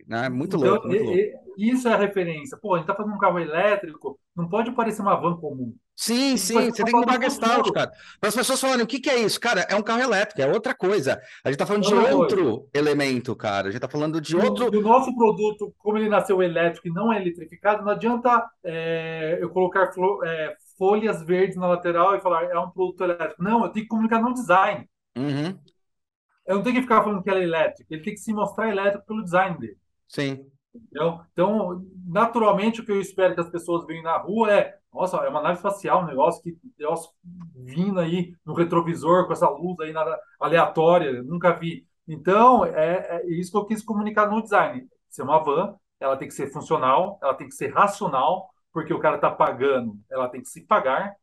Né? 0.07 0.29
Muito 0.29 0.57
então, 0.57 0.69
louco. 0.69 0.87
Muito 0.87 1.03
louco. 1.03 1.19
Isso 1.57 1.87
é 1.87 1.93
a 1.93 1.97
referência. 1.97 2.57
Pô, 2.61 2.75
a 2.75 2.77
gente 2.77 2.87
tá 2.87 2.93
fazendo 2.93 3.15
um 3.15 3.17
carro 3.17 3.39
elétrico, 3.39 4.19
não 4.35 4.47
pode 4.47 4.71
parecer 4.73 5.01
uma 5.01 5.15
van 5.15 5.37
comum. 5.37 5.73
Sim, 5.95 6.35
sim, 6.35 6.69
você 6.69 6.83
tem 6.83 6.93
que 6.93 6.99
mudar 6.99 7.21
gestalt, 7.21 7.71
cara. 7.71 7.89
Para 8.19 8.27
as 8.27 8.35
pessoas 8.35 8.59
falarem, 8.59 8.83
o 8.83 8.87
que, 8.87 8.99
que 8.99 9.09
é 9.09 9.17
isso? 9.21 9.39
Cara, 9.39 9.61
é 9.61 9.75
um 9.75 9.81
carro 9.81 10.01
elétrico, 10.01 10.41
é 10.41 10.51
outra 10.51 10.75
coisa. 10.75 11.21
A 11.43 11.49
gente 11.49 11.57
tá 11.57 11.65
falando 11.65 11.87
de 11.87 11.93
outro 11.93 12.67
elemento, 12.73 13.33
cara. 13.33 13.69
A 13.69 13.71
gente 13.71 13.79
tá 13.79 13.87
falando 13.87 14.19
de 14.19 14.35
outro. 14.35 14.69
E 14.75 14.77
o 14.77 14.81
nosso 14.81 15.15
produto, 15.15 15.73
como 15.79 15.97
ele 15.97 16.09
nasceu 16.09 16.43
elétrico 16.43 16.89
e 16.89 16.91
não 16.91 17.13
é 17.13 17.21
eletrificado, 17.21 17.83
não 17.83 17.93
adianta 17.93 18.45
é, 18.63 19.39
eu 19.41 19.49
colocar 19.49 19.89
é, 20.25 20.53
folhas 20.77 21.23
verdes 21.23 21.57
na 21.57 21.67
lateral 21.67 22.15
e 22.15 22.19
falar 22.19 22.43
é 22.45 22.59
um 22.59 22.69
produto 22.69 23.03
elétrico. 23.03 23.43
Não, 23.43 23.63
eu 23.63 23.69
tenho 23.69 23.85
que 23.85 23.89
comunicar 23.89 24.21
no 24.21 24.33
design. 24.33 24.89
Uhum. 25.17 25.57
Eu 26.45 26.55
não 26.55 26.63
tenho 26.63 26.75
que 26.75 26.81
ficar 26.81 27.03
falando 27.03 27.23
que 27.23 27.29
ela 27.29 27.39
é 27.39 27.43
elétrica, 27.43 27.93
ele 27.93 28.03
tem 28.03 28.13
que 28.13 28.19
se 28.19 28.33
mostrar 28.33 28.69
elétrico 28.69 29.05
pelo 29.05 29.23
design 29.23 29.57
dele. 29.57 29.77
Sim. 30.07 30.45
Entendeu? 30.75 31.21
Então, 31.31 31.85
naturalmente, 32.05 32.81
o 32.81 32.85
que 32.85 32.91
eu 32.91 32.99
espero 32.99 33.33
que 33.33 33.41
as 33.41 33.49
pessoas 33.49 33.85
venham 33.85 34.03
na 34.03 34.17
rua 34.17 34.51
é: 34.51 34.77
nossa, 34.93 35.17
é 35.17 35.29
uma 35.29 35.41
nave 35.41 35.55
espacial, 35.55 36.03
um 36.03 36.07
negócio 36.07 36.43
que 36.43 36.57
negócio 36.77 37.09
vindo 37.55 37.99
aí 37.99 38.33
no 38.45 38.53
retrovisor 38.53 39.25
com 39.25 39.33
essa 39.33 39.49
luz 39.49 39.79
aí 39.79 39.93
nada 39.93 40.19
aleatória, 40.39 41.23
nunca 41.23 41.53
vi. 41.53 41.87
Então, 42.07 42.65
é, 42.65 43.21
é 43.21 43.27
isso 43.27 43.51
que 43.51 43.57
eu 43.57 43.65
quis 43.65 43.81
comunicar 43.81 44.29
no 44.29 44.41
design. 44.41 44.87
Ser 45.09 45.23
uma 45.23 45.39
van, 45.39 45.75
ela 45.99 46.17
tem 46.17 46.27
que 46.27 46.33
ser 46.33 46.47
funcional, 46.51 47.17
ela 47.21 47.33
tem 47.33 47.47
que 47.47 47.55
ser 47.55 47.73
racional, 47.73 48.49
porque 48.75 48.93
o 48.93 48.99
cara 48.99 49.15
está 49.15 49.31
pagando, 49.31 49.97
ela 50.11 50.27
tem 50.27 50.41
que 50.41 50.49
se 50.49 50.59
pagar, 50.59 51.15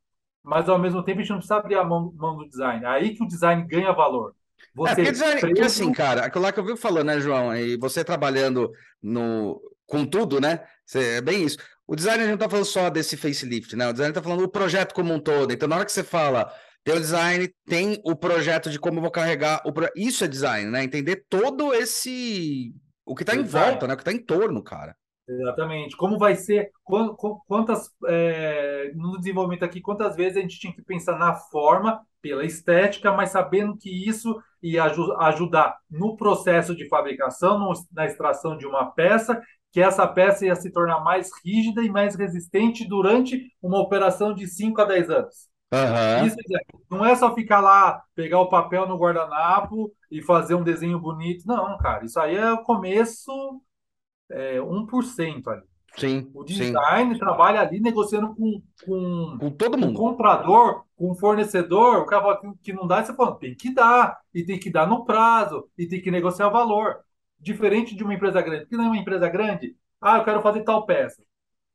mas 0.43 0.71
ao 0.71 0.79
mesmo 0.79 1.03
tempo 1.03 1.19
a 1.19 1.21
gente 1.21 1.33
não 1.33 1.37
precisa 1.37 1.57
abrir 1.57 1.75
a 1.75 1.85
mão, 1.85 2.11
mão 2.17 2.39
do 2.39 2.49
design. 2.49 2.83
É 2.83 2.89
aí 2.89 3.15
que 3.15 3.23
o 3.23 3.29
design 3.29 3.63
ganha 3.67 3.93
valor. 3.93 4.35
Você 4.75 4.93
é, 4.93 4.95
porque 4.95 5.13
design, 5.13 5.41
preso... 5.41 5.63
assim, 5.63 5.93
cara, 5.93 6.25
aquilo 6.25 6.43
lá 6.43 6.51
que 6.51 6.59
eu 6.59 6.65
vi 6.65 6.75
falando, 6.79 7.09
né, 7.09 7.21
João? 7.21 7.55
E 7.55 7.77
você 7.77 8.03
trabalhando 8.03 8.73
no, 9.03 9.61
com 9.85 10.07
tudo, 10.07 10.41
né? 10.41 10.65
É 10.95 11.21
bem 11.21 11.45
isso. 11.45 11.59
O 11.87 11.95
design 11.95 12.23
a 12.23 12.23
gente 12.23 12.31
não 12.31 12.39
tá 12.39 12.49
falando 12.49 12.65
só 12.65 12.89
desse 12.89 13.19
facelift, 13.19 13.77
né? 13.77 13.87
O 13.87 13.93
design 13.93 14.15
tá 14.15 14.23
falando 14.23 14.41
do 14.41 14.51
projeto 14.51 14.95
como 14.95 15.13
um 15.13 15.21
todo. 15.21 15.53
Então, 15.53 15.69
na 15.69 15.77
hora 15.77 15.85
que 15.85 15.93
você 15.93 16.03
fala, 16.03 16.51
tem 16.83 16.95
o 16.95 17.01
design, 17.01 17.55
tem 17.67 18.01
o 18.03 18.17
projeto 18.17 18.71
de 18.71 18.79
como 18.79 18.97
eu 18.97 19.03
vou 19.03 19.11
carregar. 19.11 19.61
O 19.67 19.75
pro... 19.75 19.91
Isso 19.95 20.25
é 20.25 20.29
design, 20.29 20.71
né? 20.71 20.83
Entender 20.83 21.27
todo 21.29 21.75
esse. 21.75 22.75
O 23.05 23.15
que 23.15 23.27
tá 23.27 23.37
em 23.37 23.43
volta, 23.43 23.87
né? 23.87 23.93
O 23.93 23.97
que 23.99 24.05
tá 24.05 24.13
em 24.13 24.25
torno, 24.25 24.63
cara. 24.63 24.97
Exatamente. 25.29 25.97
Como 25.97 26.19
vai 26.19 26.35
ser, 26.35 26.71
quantas, 27.47 27.91
é, 28.07 28.93
no 28.95 29.17
desenvolvimento 29.19 29.65
aqui, 29.65 29.81
quantas 29.81 30.17
vezes 30.17 30.37
a 30.37 30.41
gente 30.41 30.59
tinha 30.59 30.73
que 30.73 30.83
pensar 30.83 31.19
na 31.19 31.35
forma, 31.35 32.01
pela 32.21 32.45
estética, 32.45 33.13
mas 33.13 33.31
sabendo 33.31 33.77
que 33.77 34.09
isso 34.09 34.41
ia 34.63 34.85
ajudar 34.85 35.77
no 35.91 36.17
processo 36.17 36.75
de 36.75 36.89
fabricação, 36.89 37.73
na 37.93 38.07
extração 38.07 38.57
de 38.57 38.65
uma 38.65 38.93
peça, 38.93 39.43
que 39.73 39.81
essa 39.81 40.07
peça 40.07 40.47
ia 40.47 40.55
se 40.55 40.71
tornar 40.71 41.01
mais 41.03 41.31
rígida 41.45 41.83
e 41.83 41.91
mais 41.91 42.15
resistente 42.15 42.87
durante 42.87 43.51
uma 43.61 43.81
operação 43.81 44.33
de 44.33 44.47
5 44.47 44.81
a 44.81 44.85
10 44.85 45.11
anos. 45.11 45.51
Uhum. 45.73 46.27
Isso 46.27 46.37
não 46.91 47.05
é 47.05 47.17
só 47.17 47.35
ficar 47.35 47.61
lá, 47.61 48.03
pegar 48.15 48.39
o 48.39 48.49
papel 48.49 48.87
no 48.87 48.99
guardanapo 48.99 49.91
e 50.11 50.23
fazer 50.23 50.55
um 50.55 50.63
desenho 50.63 51.01
bonito. 51.01 51.45
Não, 51.47 51.77
cara, 51.79 52.05
isso 52.05 52.21
aí 52.21 52.37
é 52.37 52.53
o 52.53 52.63
começo 52.63 53.33
é, 54.33 54.59
1% 54.59 55.49
ali. 55.49 55.63
Sim, 55.97 56.31
o 56.35 56.43
design 56.43 57.13
sim. 57.13 57.19
trabalha 57.19 57.61
ali 57.61 57.79
negociando 57.79 58.35
com, 58.35 58.63
com, 58.85 59.37
com 59.39 59.51
todo 59.51 59.77
mundo. 59.77 59.95
Com 59.95 60.07
o 60.07 60.11
comprador, 60.11 60.85
com 60.97 61.11
o 61.11 61.15
fornecedor, 61.15 61.99
o 61.99 62.07
cara 62.07 62.41
que 62.63 62.73
não 62.73 62.87
dá, 62.87 63.05
você 63.05 63.15
fala, 63.15 63.39
tem 63.39 63.55
que 63.55 63.75
dar, 63.75 64.19
e 64.33 64.43
tem 64.43 64.59
que 64.59 64.71
dar 64.71 64.87
no 64.87 65.05
prazo, 65.05 65.69
e 65.77 65.87
tem 65.87 66.01
que 66.01 66.11
negociar 66.11 66.49
o 66.49 66.53
valor. 66.53 67.01
Diferente 67.39 67.95
de 67.95 68.03
uma 68.05 68.15
empresa 68.15 68.41
grande. 68.41 68.63
Porque 68.63 68.77
não 68.77 68.85
é 68.85 68.89
uma 68.89 68.97
empresa 68.97 69.29
grande, 69.29 69.77
ah, 70.01 70.19
eu 70.19 70.25
quero 70.25 70.43
fazer 70.43 70.63
tal 70.65 70.87
peça. 70.87 71.23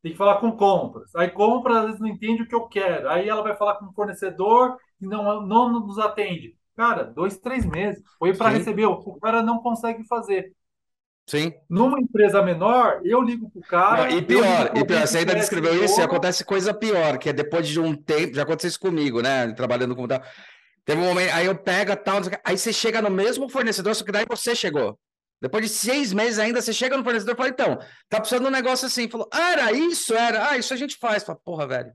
Tem 0.02 0.12
que 0.12 0.18
falar 0.18 0.38
com 0.38 0.52
compras. 0.52 1.14
Aí 1.16 1.30
compras 1.30 1.78
às 1.78 1.86
vezes 1.86 2.00
não 2.00 2.08
entende 2.08 2.42
o 2.42 2.48
que 2.48 2.56
eu 2.56 2.68
quero. 2.68 3.10
Aí 3.10 3.28
ela 3.28 3.44
vai 3.44 3.56
falar 3.56 3.76
com 3.76 3.86
o 3.86 3.94
fornecedor 3.94 4.78
e 5.02 5.06
não, 5.06 5.46
não 5.46 5.72
nos 5.72 6.00
atende. 6.00 6.56
Cara, 6.76 7.04
dois, 7.04 7.38
três 7.38 7.66
meses. 7.66 8.04
Foi 8.20 8.36
para 8.36 8.50
receber, 8.50 8.86
o 8.86 9.20
cara 9.20 9.42
não 9.42 9.60
consegue 9.60 10.04
fazer. 10.06 10.54
Sim. 11.28 11.54
Numa 11.70 12.00
empresa 12.00 12.42
menor, 12.42 13.02
eu 13.04 13.22
ligo 13.22 13.50
pro 13.50 13.62
cara. 13.62 14.06
Não, 14.06 14.18
e 14.18 14.22
pior, 14.22 14.72
e 14.74 14.86
pior, 14.86 15.06
você 15.06 15.18
ainda 15.18 15.36
descreveu 15.36 15.84
isso 15.84 16.00
e 16.00 16.04
acontece 16.04 16.46
coisa 16.46 16.74
pior, 16.74 17.18
que 17.18 17.30
é 17.30 17.34
depois 17.34 17.68
de 17.68 17.80
um 17.82 17.94
tempo, 17.94 18.34
já 18.34 18.44
aconteceu 18.44 18.70
isso 18.70 18.80
comigo, 18.80 19.22
né? 19.22 19.52
Trabalhando 19.52 19.94
com 19.94 20.08
tal. 20.08 20.22
Teve 20.86 21.02
um 21.02 21.04
momento, 21.04 21.34
aí 21.34 21.46
eu 21.46 21.56
pego 21.56 21.94
tal, 21.98 22.22
aí 22.46 22.58
você 22.58 22.72
chega 22.72 23.02
no 23.02 23.10
mesmo 23.10 23.50
fornecedor, 23.50 23.94
só 23.94 24.06
que 24.06 24.12
daí 24.12 24.26
você 24.26 24.56
chegou. 24.56 24.98
Depois 25.42 25.66
de 25.66 25.70
seis 25.70 26.14
meses 26.14 26.40
ainda, 26.40 26.62
você 26.62 26.72
chega 26.72 26.98
no 26.98 27.04
fornecedor 27.04 27.36
e 27.36 27.38
fala, 27.38 27.50
então, 27.50 27.78
tá 28.10 28.20
precisando 28.20 28.44
de 28.44 28.48
um 28.48 28.52
negócio 28.52 28.88
assim. 28.88 29.10
Falou, 29.10 29.28
ah, 29.32 29.52
era 29.52 29.72
isso? 29.74 30.14
Era, 30.16 30.52
ah, 30.52 30.58
isso 30.58 30.74
a 30.74 30.78
gente 30.78 30.98
faz. 30.98 31.24
Fala, 31.24 31.38
porra, 31.44 31.68
velho. 31.68 31.92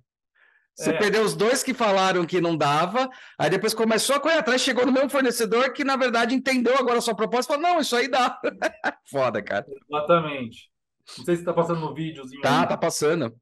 Você 0.74 0.90
é. 0.90 0.98
perdeu 0.98 1.22
os 1.22 1.34
dois 1.34 1.62
que 1.62 1.74
falaram 1.74 2.24
que 2.24 2.40
não 2.40 2.56
dava, 2.56 3.10
aí 3.38 3.50
depois 3.50 3.74
começou 3.74 4.16
a 4.16 4.20
correr 4.20 4.38
atrás, 4.38 4.62
chegou 4.62 4.86
no 4.86 4.92
mesmo 4.92 5.10
fornecedor 5.10 5.72
que, 5.72 5.84
na 5.84 5.96
verdade, 5.96 6.34
entendeu 6.34 6.76
agora 6.78 6.98
a 6.98 7.02
sua 7.02 7.14
proposta 7.14 7.52
e 7.52 7.56
falou: 7.56 7.70
não, 7.70 7.80
isso 7.80 7.94
aí 7.94 8.08
dá. 8.08 8.40
Foda, 9.10 9.42
cara. 9.42 9.66
Exatamente. 9.88 10.70
Não 11.18 11.24
sei 11.24 11.36
se 11.36 11.44
tá 11.44 11.52
passando 11.52 11.80
no 11.80 11.94
vídeozinho. 11.94 12.40
Tá, 12.40 12.62
aí. 12.62 12.68
tá 12.68 12.76
passando. 12.76 13.38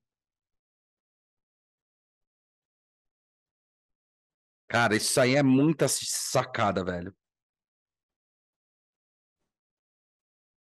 Cara, 4.68 4.96
isso 4.96 5.20
aí 5.20 5.34
é 5.34 5.42
muita 5.42 5.86
sacada, 5.88 6.84
velho. 6.84 7.14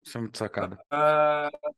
Isso 0.06 0.18
é 0.18 0.22
muito 0.22 0.38
sacada. 0.38 0.78
Uh, 0.92 1.74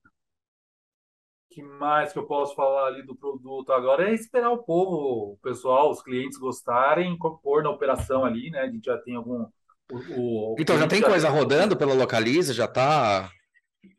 que 1.55 1.63
mais 1.63 2.11
que 2.11 2.19
eu 2.19 2.25
posso 2.25 2.53
falar 2.53 2.87
ali 2.87 3.01
do 3.01 3.15
produto 3.15 3.71
agora 3.71 4.09
é 4.09 4.13
esperar 4.13 4.51
o 4.51 4.61
povo, 4.61 5.31
o 5.31 5.37
pessoal, 5.41 5.89
os 5.89 6.03
clientes 6.03 6.37
gostarem, 6.37 7.17
pôr 7.41 7.63
na 7.63 7.69
operação 7.69 8.25
ali, 8.25 8.51
né? 8.51 8.59
A 8.59 8.67
gente 8.67 8.83
já 8.83 8.97
tem 8.97 9.15
algum. 9.15 9.45
O, 9.89 10.53
o 10.53 10.55
então, 10.59 10.77
já 10.77 10.85
tem 10.85 10.99
já 10.99 11.07
coisa 11.07 11.29
rodando 11.29 11.77
pela 11.77 11.93
Localiza, 11.93 12.53
já 12.53 12.67
tá. 12.67 13.29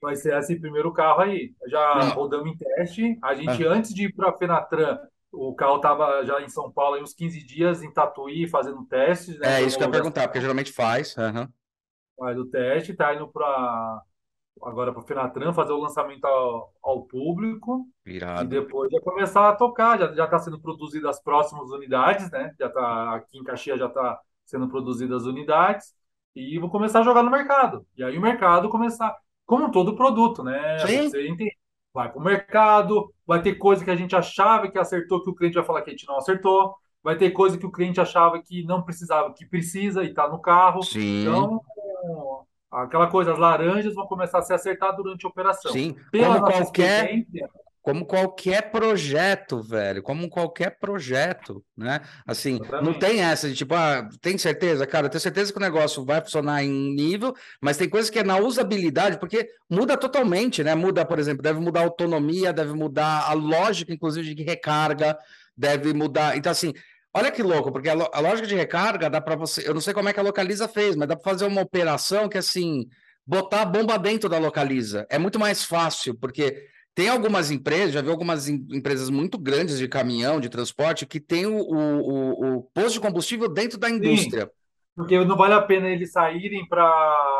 Vai 0.03 0.17
ser 0.17 0.37
esse 0.37 0.61
primeiro 0.61 0.93
carro 0.93 1.23
aí. 1.23 1.55
Já 1.67 1.95
Não. 1.95 2.11
rodamos 2.11 2.47
em 2.47 2.57
teste. 2.59 3.19
A 3.23 3.35
gente, 3.35 3.67
ah. 3.67 3.71
antes 3.71 3.95
de 3.95 4.05
ir 4.05 4.15
para 4.15 4.29
a 4.29 4.37
Fenatran, 4.37 4.99
o 5.33 5.55
carro 5.55 5.77
estava 5.77 6.27
já 6.27 6.43
em 6.43 6.51
São 6.51 6.71
Paulo 6.71 6.99
há 6.99 7.01
uns 7.01 7.15
15 7.15 7.43
dias, 7.43 7.83
em 7.83 7.91
Tatuí, 7.91 8.47
fazendo 8.47 8.85
testes. 8.85 9.39
Né, 9.39 9.63
é, 9.63 9.63
isso 9.63 9.79
que 9.79 9.83
eu 9.83 9.87
ia 9.87 9.93
perguntar, 9.93 10.29
porque 10.29 10.43
geralmente 10.43 10.73
faz. 10.73 11.17
Uhum. 11.17 11.49
Faz 12.19 12.39
o 12.39 12.45
teste, 12.45 12.93
está 12.93 13.15
indo 13.15 13.29
para 13.29 14.03
agora 14.63 14.93
para 14.93 15.03
o 15.03 15.07
Fenatran 15.07 15.53
fazer 15.53 15.73
o 15.73 15.81
lançamento 15.81 16.25
ao, 16.25 16.73
ao 16.83 17.03
público. 17.03 17.87
Irado. 18.05 18.45
E 18.45 18.47
depois 18.47 18.91
já 18.91 19.01
começar 19.01 19.49
a 19.49 19.55
tocar. 19.55 19.99
Já 19.99 20.25
está 20.25 20.39
sendo 20.39 20.61
produzidas 20.61 21.11
as 21.11 21.23
próximas 21.23 21.71
unidades, 21.71 22.31
né? 22.31 22.55
Já 22.59 22.67
está 22.67 23.15
aqui 23.15 23.39
em 23.39 23.45
Caxias 23.45 23.79
já 23.79 23.87
está 23.87 24.19
sendo 24.45 24.69
produzidas 24.69 25.23
as 25.23 25.29
unidades. 25.29 25.95
E 26.35 26.59
vou 26.59 26.71
começar 26.71 27.01
a 27.01 27.05
jogar 27.05 27.23
no 27.23 27.31
mercado. 27.31 27.87
E 27.97 28.05
aí 28.05 28.17
o 28.19 28.21
mercado 28.21 28.69
começar, 28.69 29.17
como 29.45 29.71
todo 29.71 29.97
produto, 29.97 30.43
né? 30.43 30.79
Sim. 30.81 31.09
Você 31.09 31.29
entende? 31.29 31.57
vai 31.97 32.13
para 32.13 32.21
o 32.21 32.23
mercado, 32.23 33.11
vai 33.27 33.41
ter 33.41 33.55
coisa 33.55 33.83
que 33.83 33.91
a 33.91 33.97
gente 33.97 34.15
achava 34.15 34.71
que 34.71 34.79
acertou, 34.79 35.23
que 35.23 35.31
o 35.31 35.35
cliente 35.35 35.55
vai 35.55 35.65
falar 35.65 35.81
que 35.81 35.89
a 35.89 35.93
gente 35.95 36.07
não 36.07 36.19
acertou, 36.19 36.75
vai 37.03 37.17
ter 37.17 37.31
coisa 37.31 37.57
que 37.57 37.65
o 37.65 37.73
cliente 37.73 37.99
achava 37.99 38.39
que 38.43 38.63
não 38.65 38.83
precisava, 38.83 39.33
que 39.33 39.47
precisa 39.47 40.05
e 40.05 40.09
está 40.09 40.29
no 40.29 40.39
carro. 40.39 40.83
Sim. 40.83 41.23
Então, 41.23 41.63
aquela 42.71 43.07
coisa, 43.09 43.33
as 43.33 43.39
laranjas 43.39 43.95
vão 43.95 44.07
começar 44.07 44.39
a 44.39 44.43
se 44.43 44.53
acertar 44.53 44.95
durante 44.97 45.25
a 45.25 45.29
operação. 45.29 45.73
Sim, 45.73 45.97
Pela 46.11 46.41
como 46.41 46.53
qualquer, 46.53 47.27
como 47.87 48.05
qualquer 48.05 48.71
projeto, 48.73 49.63
velho, 49.63 50.03
como 50.03 50.29
qualquer 50.29 50.77
projeto, 50.79 51.65
né? 51.77 52.01
Assim, 52.27 52.57
Exatamente. 52.57 52.85
não 52.85 52.99
tem 52.99 53.23
essa 53.23 53.49
de 53.49 53.55
tipo, 53.55 53.75
ah, 53.75 54.09
tem 54.21 54.37
certeza, 54.37 54.85
cara, 54.87 55.07
eu 55.07 55.11
tenho 55.11 55.21
certeza 55.21 55.53
que 55.53 55.59
o 55.59 55.63
negócio 55.63 56.05
vai 56.05 56.21
funcionar 56.21 56.65
em 56.65 56.95
nível, 56.95 57.33
mas 57.61 57.77
tem 57.77 57.89
coisas 57.89 58.11
que 58.11 58.19
é 58.19 58.25
na 58.25 58.39
usabilidade, 58.39 59.21
porque 59.21 59.49
muda 59.71 59.97
totalmente, 59.97 60.65
né? 60.65 60.75
Muda, 60.75 61.05
por 61.05 61.21
exemplo, 61.21 61.43
deve 61.43 61.61
mudar 61.61 61.83
a 61.83 61.85
autonomia, 61.85 62.53
deve 62.53 62.73
mudar 62.73 63.31
a 63.31 63.33
lógica, 63.35 63.93
inclusive, 63.93 64.35
de 64.35 64.43
recarga, 64.43 65.17
deve 65.57 65.95
mudar. 65.95 66.37
Então, 66.37 66.51
assim, 66.51 66.73
olha 67.17 67.33
que 67.33 67.43
louco, 67.43 67.73
porque 67.73 67.89
a, 67.89 67.93
a 67.93 68.21
lógica 68.21 68.47
de 68.47 68.55
recarga 68.55 69.09
dá 69.09 69.21
para 69.21 69.35
você. 69.37 69.67
Eu 69.67 69.75
não 69.75 69.81
sei 69.81 69.95
como 69.95 70.09
é 70.09 70.13
que 70.13 70.21
a 70.21 70.23
Localiza 70.23 70.69
fez, 70.69 70.95
mas 70.95 71.09
dá 71.09 71.17
para 71.17 71.31
fazer 71.31 71.47
uma 71.47 71.63
operação 71.63 72.29
que, 72.29 72.39
assim, 72.39 72.87
botar 73.27 73.63
a 73.63 73.67
bomba 73.67 73.99
dentro 73.99 74.29
da 74.29 74.39
Localiza. 74.39 75.07
É 75.11 75.19
muito 75.19 75.39
mais 75.39 75.65
fácil, 75.65 76.15
porque 76.15 76.69
tem 76.95 77.09
algumas 77.09 77.51
empresas, 77.51 77.93
já 77.93 78.01
vi 78.01 78.11
algumas 78.11 78.49
empresas 78.49 79.11
muito 79.11 79.39
grandes 79.39 79.79
de 79.79 79.89
caminhão, 79.89 80.41
de 80.41 80.49
transporte, 80.49 81.07
que 81.07 81.19
tem 81.19 81.47
o, 81.47 81.59
o, 81.59 82.57
o 82.57 82.63
posto 82.75 82.93
de 82.93 83.01
combustível 83.01 83.49
dentro 83.49 83.79
da 83.79 83.91
indústria. 83.91 84.45
Sim, 84.45 84.51
porque 84.95 85.25
não 85.25 85.37
vale 85.37 85.55
a 85.55 85.61
pena 85.61 85.89
eles 85.89 86.13
saírem 86.13 86.67
para 86.67 86.85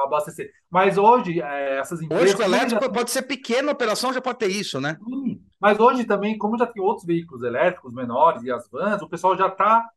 abastecer. 0.05 0.51
Mas 0.71 0.99
hoje, 0.99 1.41
é, 1.41 1.79
essas 1.79 2.03
empresas. 2.03 2.35
Hoje, 2.35 2.43
o 2.43 2.45
elétrico 2.45 2.85
já... 2.85 2.91
pode 2.91 3.11
ser 3.11 3.23
pequena 3.23 3.73
operação, 3.73 4.13
já 4.13 4.21
pode 4.21 4.39
ter 4.39 4.51
isso, 4.51 4.81
né? 4.81 4.99
Sim. 5.03 5.41
Mas 5.61 5.79
hoje 5.81 6.05
também, 6.05 6.37
como 6.39 6.59
já 6.59 6.67
tem 6.67 6.83
outros 6.83 7.07
veículos 7.07 7.43
elétricos 7.43 7.93
menores 7.93 8.43
e 8.43 8.51
as 8.51 8.69
vans, 8.69 9.03
o 9.03 9.09
pessoal 9.09 9.37
já, 9.37 9.51
tá, 9.51 9.89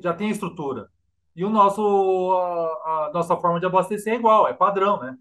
já 0.00 0.12
tem 0.14 0.30
estrutura. 0.30 0.88
E 1.34 1.44
o 1.44 1.50
nosso, 1.50 1.82
a, 2.84 3.06
a 3.08 3.10
nossa 3.12 3.36
forma 3.36 3.58
de 3.60 3.66
abastecer 3.66 4.14
é 4.14 4.16
igual, 4.16 4.46
é 4.48 4.54
padrão, 4.54 5.00
né? 5.00 5.16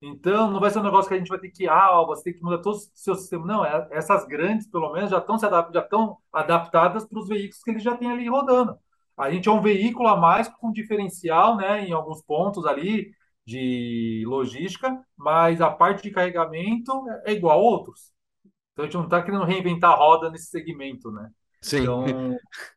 Então, 0.00 0.50
não 0.50 0.60
vai 0.60 0.70
ser 0.70 0.78
um 0.78 0.82
negócio 0.82 1.08
que 1.08 1.14
a 1.14 1.18
gente 1.18 1.28
vai 1.28 1.38
ter 1.38 1.50
que, 1.50 1.66
ah, 1.68 1.90
você 2.06 2.24
tem 2.24 2.34
que 2.34 2.42
mudar 2.42 2.58
todo 2.58 2.76
o 2.76 2.80
seu 2.94 3.14
sistema. 3.14 3.46
Não, 3.46 3.64
é, 3.64 3.88
essas 3.90 4.26
grandes, 4.26 4.66
pelo 4.66 4.92
menos, 4.92 5.10
já 5.10 5.18
estão, 5.18 5.38
já 5.38 5.80
estão 5.80 6.18
adaptadas 6.32 7.04
para 7.06 7.18
os 7.18 7.28
veículos 7.28 7.62
que 7.62 7.70
eles 7.70 7.82
já 7.82 7.96
têm 7.96 8.10
ali 8.10 8.28
rodando. 8.28 8.78
A 9.16 9.30
gente 9.30 9.48
é 9.48 9.52
um 9.52 9.62
veículo 9.62 10.08
a 10.08 10.16
mais 10.16 10.48
com 10.48 10.70
diferencial, 10.72 11.56
né, 11.56 11.86
em 11.86 11.92
alguns 11.92 12.22
pontos 12.22 12.66
ali 12.66 13.10
de 13.46 14.24
logística, 14.26 15.00
mas 15.16 15.60
a 15.60 15.70
parte 15.70 16.02
de 16.02 16.10
carregamento 16.10 16.92
é 17.24 17.32
igual 17.32 17.58
a 17.58 17.62
outros. 17.62 18.12
Então, 18.76 18.84
a 18.84 18.88
gente 18.88 18.94
não 18.94 19.04
está 19.04 19.22
querendo 19.22 19.44
reinventar 19.44 19.92
a 19.92 19.94
roda 19.94 20.30
nesse 20.30 20.50
segmento, 20.50 21.10
né? 21.10 21.30
Sim. 21.62 21.78
Então, 21.80 22.04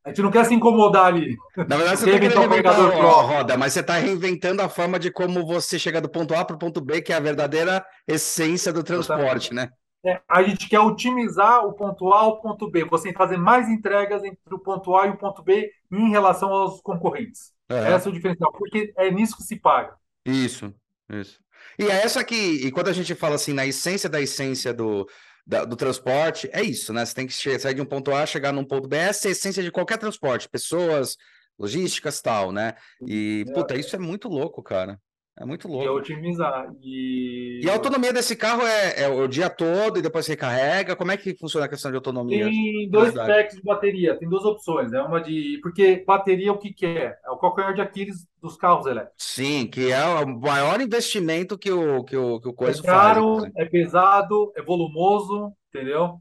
a 0.06 0.10
gente 0.10 0.22
não 0.22 0.32
quer 0.32 0.46
se 0.46 0.54
incomodar 0.54 1.08
ali. 1.08 1.36
Na 1.58 1.76
verdade, 1.76 2.00
você 2.00 2.10
está 2.10 2.40
reinventar 2.40 2.80
a 2.80 3.22
roda, 3.22 3.58
mas 3.58 3.74
você 3.74 3.82
está 3.82 3.96
reinventando 3.96 4.62
a 4.62 4.70
forma 4.70 4.98
de 4.98 5.12
como 5.12 5.46
você 5.46 5.78
chega 5.78 6.00
do 6.00 6.10
ponto 6.10 6.34
A 6.34 6.46
para 6.46 6.56
o 6.56 6.60
ponto 6.60 6.80
B, 6.80 7.02
que 7.02 7.12
é 7.12 7.18
a 7.18 7.20
verdadeira 7.20 7.86
essência 8.08 8.72
do 8.72 8.82
transporte, 8.82 9.54
né? 9.54 9.70
É, 10.06 10.22
a 10.30 10.42
gente 10.42 10.70
quer 10.70 10.80
otimizar 10.80 11.66
o 11.66 11.74
ponto 11.74 12.14
A 12.14 12.20
ao 12.22 12.42
ponto 12.42 12.72
B. 12.72 12.86
Você 12.86 13.12
fazer 13.12 13.36
mais 13.36 13.68
entregas 13.68 14.24
entre 14.24 14.40
o 14.54 14.60
ponto 14.60 14.96
A 14.96 15.08
e 15.08 15.10
o 15.10 15.18
ponto 15.18 15.44
B 15.44 15.70
em 15.92 16.10
relação 16.10 16.50
aos 16.50 16.80
concorrentes. 16.80 17.52
É. 17.68 17.92
Essa 17.92 18.08
é 18.08 18.12
o 18.12 18.14
diferencial, 18.14 18.54
porque 18.54 18.94
é 18.98 19.12
nisso 19.12 19.36
que 19.36 19.44
se 19.44 19.58
paga. 19.58 19.94
Isso, 20.26 20.74
isso. 21.10 21.40
E 21.78 21.84
é 21.84 22.04
essa 22.04 22.24
que, 22.24 22.36
e 22.36 22.72
quando 22.72 22.88
a 22.88 22.94
gente 22.94 23.14
fala 23.14 23.36
assim, 23.36 23.52
na 23.52 23.66
essência 23.66 24.10
da 24.10 24.22
essência 24.22 24.74
do, 24.74 25.06
da, 25.50 25.66
do 25.66 25.76
transporte, 25.76 26.48
é 26.54 26.62
isso, 26.62 26.94
né? 26.94 27.04
Você 27.04 27.16
tem 27.16 27.26
que 27.26 27.34
sair 27.34 27.74
de 27.74 27.82
um 27.82 27.86
ponto 27.86 28.14
A, 28.14 28.24
chegar 28.24 28.54
num 28.54 28.64
ponto 28.64 28.88
B, 28.88 28.96
essa 28.96 29.28
é 29.28 29.30
a 29.30 29.32
essência 29.32 29.64
de 29.64 29.72
qualquer 29.72 29.98
transporte, 29.98 30.48
pessoas, 30.48 31.18
logísticas 31.58 32.22
tal, 32.22 32.52
né? 32.52 32.76
E, 33.02 33.46
é. 33.50 33.52
puta, 33.52 33.76
isso 33.76 33.96
é 33.96 34.00
muito 34.00 34.28
louco, 34.30 34.62
cara. 34.62 35.02
É 35.38 35.46
muito 35.46 35.70
louco. 35.70 35.86
E 35.86 35.90
otimizar. 35.90 36.70
E... 36.82 37.62
e 37.64 37.70
a 37.70 37.74
autonomia 37.74 38.12
desse 38.12 38.36
carro 38.36 38.62
é, 38.62 39.04
é, 39.04 39.08
o 39.08 39.26
dia 39.26 39.50
todo 39.50 39.98
e 39.98 40.02
depois 40.02 40.28
recarrega? 40.28 40.98
Como 40.98 41.12
é 41.12 41.18
que 41.18 41.34
funciona 41.38 41.66
a 41.66 41.70
questão 41.70 41.90
de 41.90 41.96
autonomia? 41.96 42.46
Tem 42.46 42.90
dois 42.90 43.14
packs 43.14 43.56
de 43.56 43.64
bateria, 43.64 44.18
tem 44.20 44.28
duas 44.28 44.44
opções. 44.44 44.92
É 44.92 45.02
uma 45.02 45.22
de. 45.22 45.58
Porque 45.62 46.04
bateria, 46.06 46.52
o 46.52 46.58
que, 46.58 46.74
que 46.74 46.86
é? 46.86 47.18
É 47.26 47.32
o 47.32 47.38
calcanhar 47.38 47.74
de 47.74 47.80
Aquiles 47.80 48.28
dos 48.42 48.58
carros 48.58 48.86
elétricos. 48.86 49.16
Sim, 49.18 49.66
que 49.68 49.92
é 49.92 50.04
o 50.04 50.28
maior 50.28 50.82
investimento 50.82 51.58
que 51.58 51.72
o, 51.72 52.04
que 52.04 52.18
o, 52.18 52.42
que 52.42 52.50
o 52.50 52.54
coisa 52.54 52.82
é 52.82 52.86
caro, 52.86 53.40
faz. 53.40 53.54
É 53.56 53.66
pesado, 53.66 54.52
é 54.58 54.62
volumoso, 54.62 55.54
entendeu? 55.74 56.20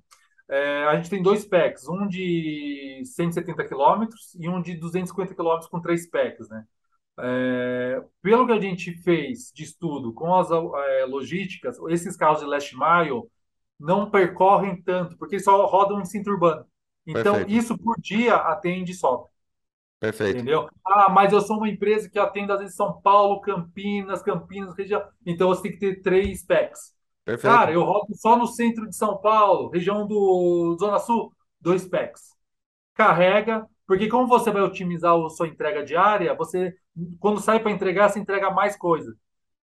É, 0.48 0.84
a 0.84 0.96
gente 0.96 1.10
tem 1.10 1.22
dois 1.22 1.44
packs, 1.44 1.88
um 1.88 2.06
de 2.06 3.02
170 3.04 3.64
km 3.64 4.06
e 4.38 4.48
um 4.48 4.62
de 4.62 4.74
250 4.76 5.34
km 5.34 5.58
com 5.70 5.80
três 5.80 6.08
packs, 6.08 6.48
né? 6.48 6.64
É, 7.20 8.02
pelo 8.22 8.46
que 8.46 8.52
a 8.52 8.60
gente 8.60 8.92
fez 9.02 9.50
de 9.54 9.64
estudo 9.64 10.12
com 10.12 10.34
as 10.34 10.50
é, 10.50 11.04
logísticas, 11.06 11.78
esses 11.88 12.16
carros 12.16 12.40
de 12.40 12.46
last 12.46 12.76
mile 12.76 13.22
não 13.78 14.10
percorrem 14.10 14.80
tanto, 14.82 15.16
porque 15.16 15.38
só 15.38 15.66
rodam 15.66 16.00
em 16.00 16.04
cinto 16.04 16.30
urbano. 16.30 16.64
Então, 17.06 17.36
Perfeito. 17.36 17.50
isso 17.50 17.78
por 17.78 17.96
dia 18.00 18.36
atende 18.36 18.94
só. 18.94 19.26
Perfeito. 20.00 20.36
Entendeu? 20.36 20.68
Ah, 20.86 21.10
mas 21.10 21.32
eu 21.32 21.40
sou 21.40 21.56
uma 21.56 21.68
empresa 21.68 22.08
que 22.08 22.18
atende 22.18 22.52
às 22.52 22.60
vezes 22.60 22.76
São 22.76 23.00
Paulo, 23.00 23.40
Campinas, 23.40 24.22
Campinas, 24.22 24.76
região. 24.76 25.02
Então 25.26 25.48
você 25.48 25.62
tem 25.62 25.72
que 25.72 25.78
ter 25.78 26.02
três 26.02 26.44
packs. 26.44 26.94
Perfeito. 27.24 27.52
Cara, 27.52 27.72
eu 27.72 27.82
rodo 27.82 28.14
só 28.14 28.36
no 28.36 28.46
centro 28.46 28.88
de 28.88 28.94
São 28.94 29.18
Paulo, 29.18 29.70
região 29.70 30.06
do 30.06 30.76
Zona 30.78 30.98
Sul, 30.98 31.32
dois 31.60 31.86
packs. 31.86 32.36
Carrega, 32.94 33.66
porque 33.86 34.08
como 34.08 34.26
você 34.26 34.50
vai 34.50 34.62
otimizar 34.62 35.14
a 35.14 35.28
sua 35.30 35.48
entrega 35.48 35.84
diária, 35.84 36.34
você 36.34 36.74
quando 37.18 37.40
sai 37.40 37.60
para 37.60 37.70
entregar, 37.70 38.08
você 38.08 38.18
entrega 38.18 38.50
mais 38.50 38.76
coisa. 38.76 39.14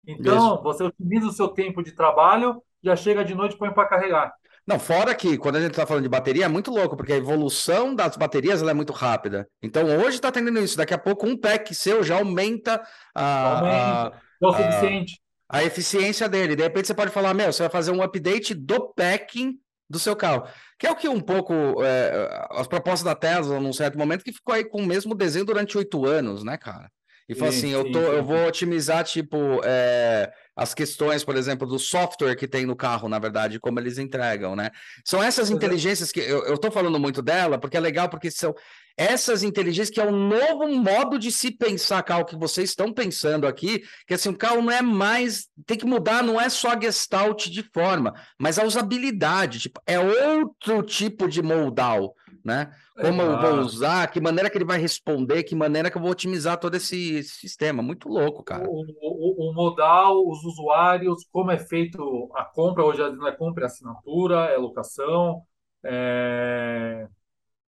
Então, 0.08 0.56
Isso. 0.56 0.64
você 0.64 0.84
otimiza 0.84 1.28
o 1.28 1.32
seu 1.32 1.48
tempo 1.48 1.84
de 1.84 1.92
trabalho, 1.92 2.62
já 2.84 2.96
chega 2.96 3.26
de 3.26 3.34
noite 3.34 3.56
e 3.56 3.58
põe 3.58 3.72
para 3.72 3.88
carregar. 3.88 4.34
Não, 4.68 4.80
fora 4.80 5.14
que 5.14 5.38
quando 5.38 5.58
a 5.58 5.62
gente 5.62 5.72
está 5.72 5.86
falando 5.86 6.04
de 6.04 6.10
bateria 6.10 6.46
é 6.46 6.48
muito 6.48 6.72
louco, 6.72 6.98
porque 6.98 7.14
a 7.14 7.18
evolução 7.18 7.94
das 7.94 8.18
baterias 8.18 8.64
é 8.64 8.74
muito 8.74 8.92
rápida. 8.92 9.48
Então 9.62 9.86
hoje 10.00 10.16
está 10.16 10.32
tendo 10.32 10.58
isso, 10.60 10.76
daqui 10.76 10.94
a 10.94 10.98
pouco 10.98 11.28
um 11.28 11.38
pack 11.38 11.74
seu 11.76 12.04
já 12.04 12.18
aumenta 12.18 12.82
a, 13.14 13.58
aumenta. 13.58 13.76
A, 13.76 14.22
é 14.42 14.48
o 14.48 14.54
suficiente. 14.54 15.22
A, 15.48 15.58
a, 15.58 15.64
eficiência 15.64 16.28
dele. 16.28 16.56
De 16.56 16.64
repente 16.64 16.88
você 16.88 16.96
pode 16.96 17.12
falar, 17.12 17.36
meu, 17.36 17.54
você 17.54 17.62
vai 17.62 17.70
fazer 17.70 17.92
um 17.92 18.02
update 18.02 18.56
do 18.56 18.92
packing 18.94 19.54
do 19.88 20.00
seu 20.00 20.16
carro. 20.16 20.48
Que 20.80 20.88
é 20.88 20.92
o 20.92 20.96
que 20.96 21.08
um 21.08 21.22
pouco 21.22 21.54
é, 21.84 22.48
as 22.52 22.68
propostas 22.68 23.04
da 23.04 23.14
Tesla, 23.14 23.60
num 23.60 23.72
certo 23.74 24.00
momento, 24.00 24.24
que 24.24 24.34
ficou 24.34 24.56
aí 24.56 24.66
com 24.66 24.82
o 24.82 24.86
mesmo 24.86 25.14
desenho 25.14 25.46
durante 25.46 25.78
oito 25.78 26.08
anos, 26.08 26.44
né, 26.44 26.58
cara? 26.58 26.90
E 27.28 27.34
falou 27.34 27.50
assim, 27.50 27.70
eu, 27.70 27.92
tô, 27.92 28.00
eu 28.00 28.24
vou 28.24 28.46
otimizar, 28.48 29.04
tipo, 29.04 29.60
é, 29.64 30.32
as 30.56 30.76
questões, 30.76 31.24
por 31.24 31.36
exemplo, 31.36 31.68
do 31.68 31.80
software 31.80 32.36
que 32.36 32.48
tem 32.48 32.68
no 32.68 32.76
carro, 32.76 33.10
na 33.10 33.18
verdade, 33.18 33.60
como 33.60 33.80
eles 33.80 33.98
entregam, 33.98 34.56
né? 34.56 34.70
São 35.04 35.24
essas 35.24 35.50
inteligências 35.50 36.12
que 36.12 36.20
eu, 36.20 36.46
eu 36.46 36.58
tô 36.58 36.70
falando 36.70 37.00
muito 37.00 37.24
dela, 37.24 37.58
porque 37.58 37.78
é 37.78 37.80
legal, 37.80 38.10
porque 38.10 38.30
são 38.30 38.54
essas 38.96 39.44
inteligências 39.44 39.90
que 39.90 40.00
é 40.00 40.06
um 40.06 40.28
novo 40.28 40.68
modo 40.68 41.18
de 41.18 41.32
se 41.32 41.52
pensar 41.52 42.04
carro 42.04 42.26
que 42.26 42.38
vocês 42.38 42.70
estão 42.70 42.94
pensando 42.94 43.48
aqui, 43.48 43.84
que 44.08 44.14
assim, 44.14 44.30
o 44.30 44.38
carro 44.38 44.62
não 44.62 44.72
é 44.72 44.82
mais, 44.82 45.48
tem 45.66 45.78
que 45.78 45.86
mudar, 45.86 46.24
não 46.24 46.40
é 46.40 46.48
só 46.48 46.74
a 46.74 46.80
gestalt 46.80 47.48
de 47.48 47.64
forma, 47.74 48.14
mas 48.40 48.60
a 48.60 48.64
usabilidade, 48.64 49.60
tipo, 49.60 49.82
é 49.86 50.00
outro 50.00 50.84
tipo 50.84 51.28
de 51.28 51.42
moldal, 51.42 52.16
né? 52.46 52.72
Como 53.02 53.22
eu 53.24 53.42
vou 53.42 53.56
usar, 53.62 54.08
que 54.12 54.22
maneira 54.22 54.52
que 54.52 54.58
ele 54.58 54.64
vai 54.64 54.80
responder, 54.80 55.44
que 55.44 55.56
maneira 55.56 55.90
que 55.90 55.98
eu 55.98 56.02
vou 56.02 56.12
otimizar 56.12 56.60
todo 56.60 56.76
esse 56.76 57.24
sistema. 57.24 57.82
Muito 57.82 58.08
louco, 58.08 58.44
cara. 58.44 58.70
O, 58.70 58.86
o, 59.02 59.50
o 59.50 59.54
modal, 59.54 60.26
os 60.30 60.46
usuários, 60.46 61.26
como 61.32 61.50
é 61.50 61.58
feito 61.58 62.30
a 62.36 62.46
compra, 62.46 62.86
hoje 62.86 63.02
é 63.02 63.32
compra, 63.32 63.64
é 63.64 63.66
assinatura, 63.66 64.46
é 64.46 64.58
locação. 64.58 65.42
É... 65.84 67.08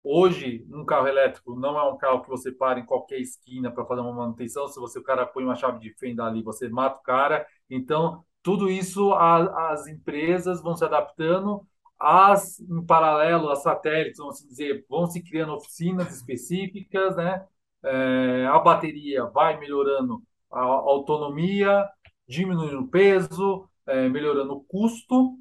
Hoje, 0.04 0.66
um 0.72 0.86
carro 0.86 1.08
elétrico 1.08 1.60
não 1.60 1.78
é 1.78 1.84
um 1.92 1.98
carro 1.98 2.22
que 2.22 2.30
você 2.30 2.52
para 2.52 2.80
em 2.80 2.86
qualquer 2.86 3.20
esquina 3.20 3.72
para 3.72 3.86
fazer 3.86 4.02
uma 4.02 4.14
manutenção. 4.14 4.68
Se 4.68 4.80
você 4.80 5.00
o 5.00 5.04
cara 5.04 5.26
põe 5.26 5.44
uma 5.44 5.56
chave 5.56 5.80
de 5.80 5.92
fenda 5.98 6.24
ali, 6.24 6.44
você 6.44 6.70
mata 6.70 7.00
o 7.00 7.04
cara. 7.04 7.46
Então, 7.70 8.24
tudo 8.44 8.70
isso 8.70 9.12
a, 9.14 9.72
as 9.72 9.88
empresas 9.88 10.62
vão 10.62 10.78
se 10.78 10.86
adaptando 10.86 11.68
as, 12.00 12.60
em 12.60 12.86
paralelo, 12.86 13.50
as 13.50 13.64
satélites, 13.64 14.20
vamos 14.20 14.40
dizer, 14.48 14.86
vão 14.90 15.08
se 15.08 15.22
criando 15.24 15.54
oficinas 15.54 16.16
específicas, 16.16 17.16
né? 17.16 17.46
É, 17.84 18.48
a 18.48 18.60
bateria 18.60 19.26
vai 19.26 19.60
melhorando 19.60 20.22
a 20.52 20.62
autonomia, 20.62 21.88
diminuindo 22.28 22.82
o 22.82 22.88
peso, 22.88 23.68
é, 23.86 24.08
melhorando 24.10 24.54
o 24.54 24.64
custo. 24.64 25.38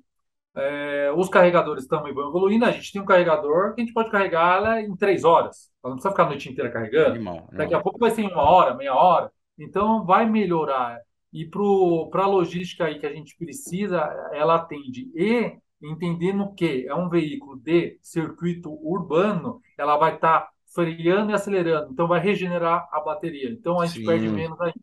É, 0.55 1.13
os 1.15 1.29
carregadores 1.29 1.87
também 1.87 2.15
vão 2.15 2.29
evoluindo. 2.29 2.65
A 2.65 2.71
gente 2.71 2.93
tem 2.93 3.03
um 3.03 3.07
carregador 3.07 3.75
que 3.75 3.83
a 3.83 3.85
gente 3.85 3.93
pode 3.93 4.11
carregar 4.11 4.57
ela 4.57 4.81
em 4.81 4.97
três 4.97 5.25
horas. 5.25 5.71
Ela 5.85 5.91
não 5.91 5.97
precisa 5.97 6.11
ficar 6.11 6.25
a 6.25 6.29
noite 6.29 6.49
inteira 6.49 6.71
carregando. 6.71 7.11
Animal, 7.11 7.35
animal. 7.35 7.57
Daqui 7.59 7.75
a 7.75 7.81
pouco 7.81 7.99
vai 7.99 8.11
ser 8.11 8.23
em 8.23 8.33
uma 8.33 8.43
hora, 8.43 8.75
meia 8.75 8.95
hora. 8.95 9.31
Então 9.59 10.05
vai 10.05 10.25
melhorar. 10.25 10.99
E 11.33 11.45
para 12.11 12.25
a 12.25 12.27
logística 12.27 12.87
aí 12.87 12.99
que 12.99 13.07
a 13.07 13.13
gente 13.13 13.37
precisa, 13.37 13.99
ela 14.33 14.55
atende. 14.55 15.11
E 15.15 15.59
entendendo 15.83 16.55
que 16.55 16.87
é 16.87 16.95
um 16.95 17.09
veículo 17.09 17.57
de 17.57 17.99
circuito 18.03 18.71
urbano, 18.83 19.61
ela 19.77 19.97
vai 19.97 20.15
estar 20.15 20.41
tá 20.41 20.49
freando 20.75 21.31
e 21.31 21.35
acelerando, 21.35 21.93
então 21.93 22.07
vai 22.07 22.21
regenerar 22.21 22.89
a 22.93 23.01
bateria. 23.01 23.51
Então 23.51 23.81
a 23.81 23.87
gente 23.87 24.01
Sim. 24.01 24.07
perde 24.07 24.29
menos 24.29 24.61
ainda. 24.61 24.79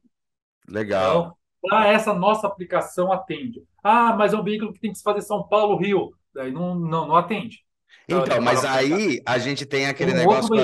Legal. 0.68 1.20
Então, 1.20 1.38
para 1.62 1.88
essa 1.88 2.14
nossa 2.14 2.48
aplicação 2.48 3.12
atende. 3.12 3.64
Ah, 3.84 4.16
mas 4.16 4.34
é 4.34 4.38
um 4.38 4.44
veículo 4.44 4.74
que 4.74 4.80
tem 4.80 4.92
que 4.92 4.98
se 4.98 5.04
fazer 5.04 5.22
São 5.22 5.48
Paulo, 5.48 5.78
Rio. 5.78 6.14
Daí 6.34 6.52
não, 6.52 6.76
não, 6.76 7.08
não 7.08 7.16
atende. 7.16 7.64
Então, 8.08 8.24
então 8.24 8.42
mas 8.42 8.66
aí 8.66 9.22
a 9.26 9.38
gente 9.38 9.66
tem 9.66 9.88
aquele 9.88 10.12
um 10.12 10.16
negócio. 10.16 10.56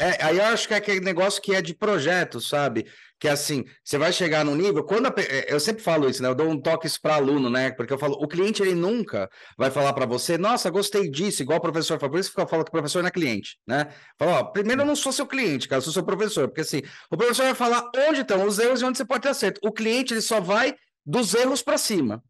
É, 0.00 0.24
aí 0.24 0.38
eu 0.38 0.44
acho 0.44 0.66
que 0.66 0.72
é 0.72 0.78
aquele 0.78 1.00
negócio 1.00 1.42
que 1.42 1.54
é 1.54 1.60
de 1.60 1.74
projeto, 1.74 2.40
sabe? 2.40 2.86
Que 3.18 3.28
é 3.28 3.32
assim, 3.32 3.66
você 3.84 3.98
vai 3.98 4.10
chegar 4.14 4.42
no 4.42 4.54
nível. 4.56 4.82
Quando 4.82 5.04
a, 5.08 5.14
é, 5.18 5.52
eu 5.52 5.60
sempre 5.60 5.82
falo 5.82 6.08
isso, 6.08 6.22
né? 6.22 6.28
Eu 6.30 6.34
dou 6.34 6.48
um 6.48 6.58
toque 6.58 6.86
isso 6.86 6.98
para 7.02 7.16
aluno, 7.16 7.50
né? 7.50 7.70
Porque 7.72 7.92
eu 7.92 7.98
falo, 7.98 8.14
o 8.14 8.26
cliente 8.26 8.62
ele 8.62 8.74
nunca 8.74 9.28
vai 9.58 9.70
falar 9.70 9.92
para 9.92 10.06
você, 10.06 10.38
nossa, 10.38 10.70
gostei 10.70 11.10
disso, 11.10 11.42
igual 11.42 11.58
o 11.58 11.60
professor 11.60 12.00
fala. 12.00 12.12
Por 12.12 12.18
isso 12.18 12.32
que 12.32 12.40
eu 12.40 12.48
falo 12.48 12.64
que 12.64 12.70
o 12.70 12.72
professor 12.72 13.02
não 13.02 13.08
é 13.08 13.10
cliente, 13.10 13.58
né? 13.66 13.88
Fala, 14.18 14.40
ó, 14.40 14.44
primeiro 14.44 14.80
eu 14.80 14.86
não 14.86 14.96
sou 14.96 15.12
seu 15.12 15.26
cliente, 15.26 15.68
cara, 15.68 15.80
eu 15.80 15.82
sou 15.82 15.92
seu 15.92 16.02
professor, 16.02 16.48
porque 16.48 16.62
assim, 16.62 16.80
o 17.10 17.16
professor 17.18 17.42
vai 17.44 17.54
falar 17.54 17.90
onde 18.08 18.22
estão 18.22 18.46
os 18.46 18.58
erros 18.58 18.80
e 18.80 18.84
onde 18.86 18.96
você 18.96 19.04
pode 19.04 19.20
ter 19.20 19.28
acerto. 19.28 19.60
O 19.62 19.70
cliente 19.70 20.14
ele 20.14 20.22
só 20.22 20.40
vai 20.40 20.74
dos 21.04 21.34
erros 21.34 21.60
para 21.60 21.76
cima. 21.76 22.22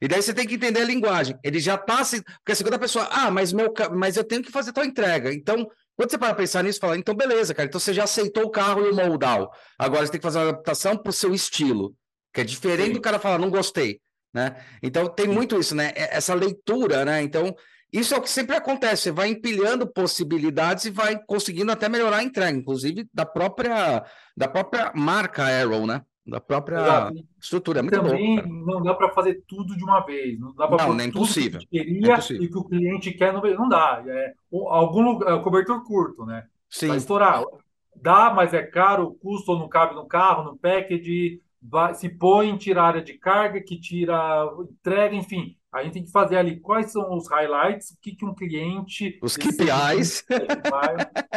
E 0.00 0.08
daí 0.08 0.22
você 0.22 0.32
tem 0.32 0.46
que 0.46 0.54
entender 0.54 0.80
a 0.80 0.84
linguagem. 0.84 1.36
Ele 1.44 1.60
já 1.60 1.74
está 1.74 2.02
se. 2.02 2.22
Porque 2.22 2.52
a 2.52 2.54
segunda 2.54 2.78
pessoa, 2.78 3.06
ah, 3.10 3.30
mas, 3.30 3.52
meu, 3.52 3.70
mas 3.92 4.16
eu 4.16 4.24
tenho 4.24 4.42
que 4.42 4.50
fazer 4.50 4.72
tal 4.72 4.82
entrega. 4.82 5.30
Então, 5.32 5.68
quando 6.00 6.12
você 6.12 6.16
para 6.16 6.34
pensar 6.34 6.64
nisso, 6.64 6.80
fala, 6.80 6.96
então 6.96 7.14
beleza, 7.14 7.52
cara, 7.52 7.68
então 7.68 7.78
você 7.78 7.92
já 7.92 8.04
aceitou 8.04 8.44
o 8.44 8.50
carro 8.50 8.86
e 8.86 8.90
o 8.90 8.96
modal. 8.96 9.52
Agora 9.78 10.06
você 10.06 10.12
tem 10.12 10.18
que 10.18 10.26
fazer 10.26 10.38
uma 10.38 10.48
adaptação 10.48 10.96
para 10.96 11.10
o 11.10 11.12
seu 11.12 11.34
estilo, 11.34 11.94
que 12.32 12.40
é 12.40 12.44
diferente 12.44 12.86
Sim. 12.86 12.92
do 12.94 13.02
cara 13.02 13.18
falar, 13.18 13.36
não 13.36 13.50
gostei, 13.50 14.00
né? 14.32 14.56
Então 14.82 15.06
tem 15.10 15.28
muito 15.28 15.60
isso, 15.60 15.74
né? 15.74 15.92
Essa 15.94 16.32
leitura, 16.32 17.04
né? 17.04 17.20
Então, 17.22 17.54
isso 17.92 18.14
é 18.14 18.16
o 18.16 18.22
que 18.22 18.30
sempre 18.30 18.56
acontece, 18.56 19.02
você 19.02 19.10
vai 19.10 19.28
empilhando 19.28 19.86
possibilidades 19.92 20.86
e 20.86 20.90
vai 20.90 21.20
conseguindo 21.26 21.70
até 21.70 21.86
melhorar 21.86 22.16
a 22.16 22.24
entrega, 22.24 22.56
inclusive 22.56 23.06
da 23.12 23.26
própria 23.26 24.02
da 24.34 24.48
própria 24.48 24.92
marca 24.94 25.44
Arrow, 25.44 25.86
né? 25.86 26.00
Da 26.26 26.40
própria 26.40 27.10
estrutura. 27.40 27.80
É 27.80 27.82
muito 27.82 28.00
Também 28.00 28.36
louco, 28.36 28.48
não 28.48 28.82
dá 28.82 28.94
para 28.94 29.12
fazer 29.12 29.42
tudo 29.46 29.76
de 29.76 29.82
uma 29.82 30.00
vez. 30.00 30.38
Não 30.38 30.54
dá 30.54 30.68
para 30.68 30.86
não, 30.86 30.94
nem 30.94 31.10
possível. 31.10 31.60
Que 31.60 31.66
queria 31.66 32.14
é 32.14 32.32
e 32.34 32.48
que 32.48 32.58
o 32.58 32.64
cliente 32.64 33.12
quer 33.12 33.32
não, 33.32 33.42
não 33.42 33.68
dá. 33.68 34.02
É 34.06 34.32
algum 34.68 35.02
lugar, 35.02 35.38
é 35.38 35.42
cobertor 35.42 35.84
curto, 35.84 36.24
né? 36.24 36.46
Sim. 36.68 36.88
Vai 36.88 36.96
estourar. 36.98 37.42
Dá, 37.96 38.32
mas 38.32 38.54
é 38.54 38.62
caro, 38.62 39.08
o 39.08 39.14
custo 39.14 39.58
não 39.58 39.68
cabe 39.68 39.94
no 39.94 40.06
carro, 40.06 40.44
no 40.44 40.56
package, 40.56 41.42
vai, 41.62 41.94
se 41.94 42.08
põe, 42.08 42.56
tira 42.56 42.82
a 42.82 42.86
área 42.86 43.02
de 43.02 43.14
carga, 43.14 43.60
que 43.60 43.78
tira 43.78 44.48
entrega, 44.70 45.14
enfim. 45.14 45.56
A 45.72 45.84
gente 45.84 45.92
tem 45.92 46.04
que 46.04 46.10
fazer 46.10 46.36
ali 46.36 46.58
quais 46.58 46.90
são 46.90 47.16
os 47.16 47.28
highlights, 47.28 47.90
o 47.90 48.00
que, 48.00 48.16
que 48.16 48.24
um 48.24 48.34
cliente. 48.34 49.18
Os 49.22 49.36
KPIs. 49.36 50.24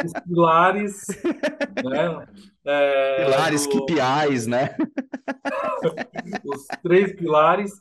Os 0.04 0.12
pilares. 0.24 1.06
né? 1.84 2.26
É, 2.64 3.24
pilares, 3.24 3.66
do... 3.66 3.86
KPIs, 3.86 4.46
né? 4.48 4.76
os 6.44 6.66
três 6.82 7.14
pilares 7.14 7.80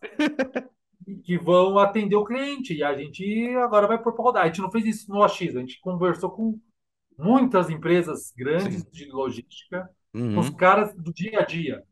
que 1.24 1.38
vão 1.40 1.80
atender 1.80 2.16
o 2.16 2.26
cliente. 2.26 2.76
E 2.76 2.84
a 2.84 2.96
gente 2.96 3.50
agora 3.56 3.88
vai 3.88 3.98
por 3.98 4.14
rodar. 4.14 4.44
A 4.44 4.48
gente 4.48 4.62
não 4.62 4.70
fez 4.70 4.86
isso 4.86 5.12
no 5.12 5.24
AX, 5.24 5.56
a 5.56 5.60
gente 5.60 5.82
conversou 5.82 6.30
com 6.30 6.60
muitas 7.18 7.70
empresas 7.70 8.32
grandes 8.36 8.82
Sim. 8.82 8.90
de 8.92 9.12
logística, 9.12 9.90
uhum. 10.14 10.38
os 10.38 10.50
caras 10.52 10.94
do 10.96 11.12
dia 11.12 11.40
a 11.40 11.46
dia. 11.46 11.84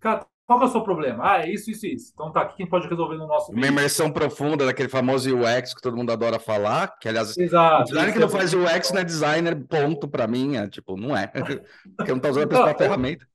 Cara, 0.00 0.26
qual 0.46 0.60
é 0.60 0.64
o 0.64 0.68
seu 0.68 0.82
problema? 0.82 1.32
Ah, 1.32 1.42
é 1.42 1.50
isso, 1.50 1.70
isso, 1.70 1.86
isso. 1.86 2.12
Então 2.12 2.30
tá, 2.30 2.42
o 2.42 2.48
que 2.48 2.54
a 2.54 2.56
gente 2.58 2.68
pode 2.68 2.86
resolver 2.86 3.16
no 3.16 3.26
nosso 3.26 3.50
Uma 3.50 3.66
imersão 3.66 4.10
profunda 4.10 4.66
daquele 4.66 4.88
famoso 4.90 5.34
UX 5.34 5.72
que 5.72 5.80
todo 5.80 5.96
mundo 5.96 6.12
adora 6.12 6.38
falar, 6.38 6.98
que 6.98 7.08
aliás, 7.08 7.36
Exato, 7.36 7.82
o 7.82 7.84
designer 7.84 8.12
que 8.12 8.18
não 8.18 8.28
faz 8.28 8.52
UX 8.52 8.92
não 8.92 9.00
é 9.00 9.04
designer, 9.04 9.56
ponto 9.66 10.06
para 10.06 10.26
mim, 10.26 10.56
é 10.56 10.68
tipo, 10.68 10.96
não 10.96 11.16
é. 11.16 11.28
Porque 11.96 12.12
não 12.12 12.20
tá 12.20 12.28
usando 12.28 12.44
a 12.44 12.46
principal 12.46 12.76
ferramenta. 12.76 13.26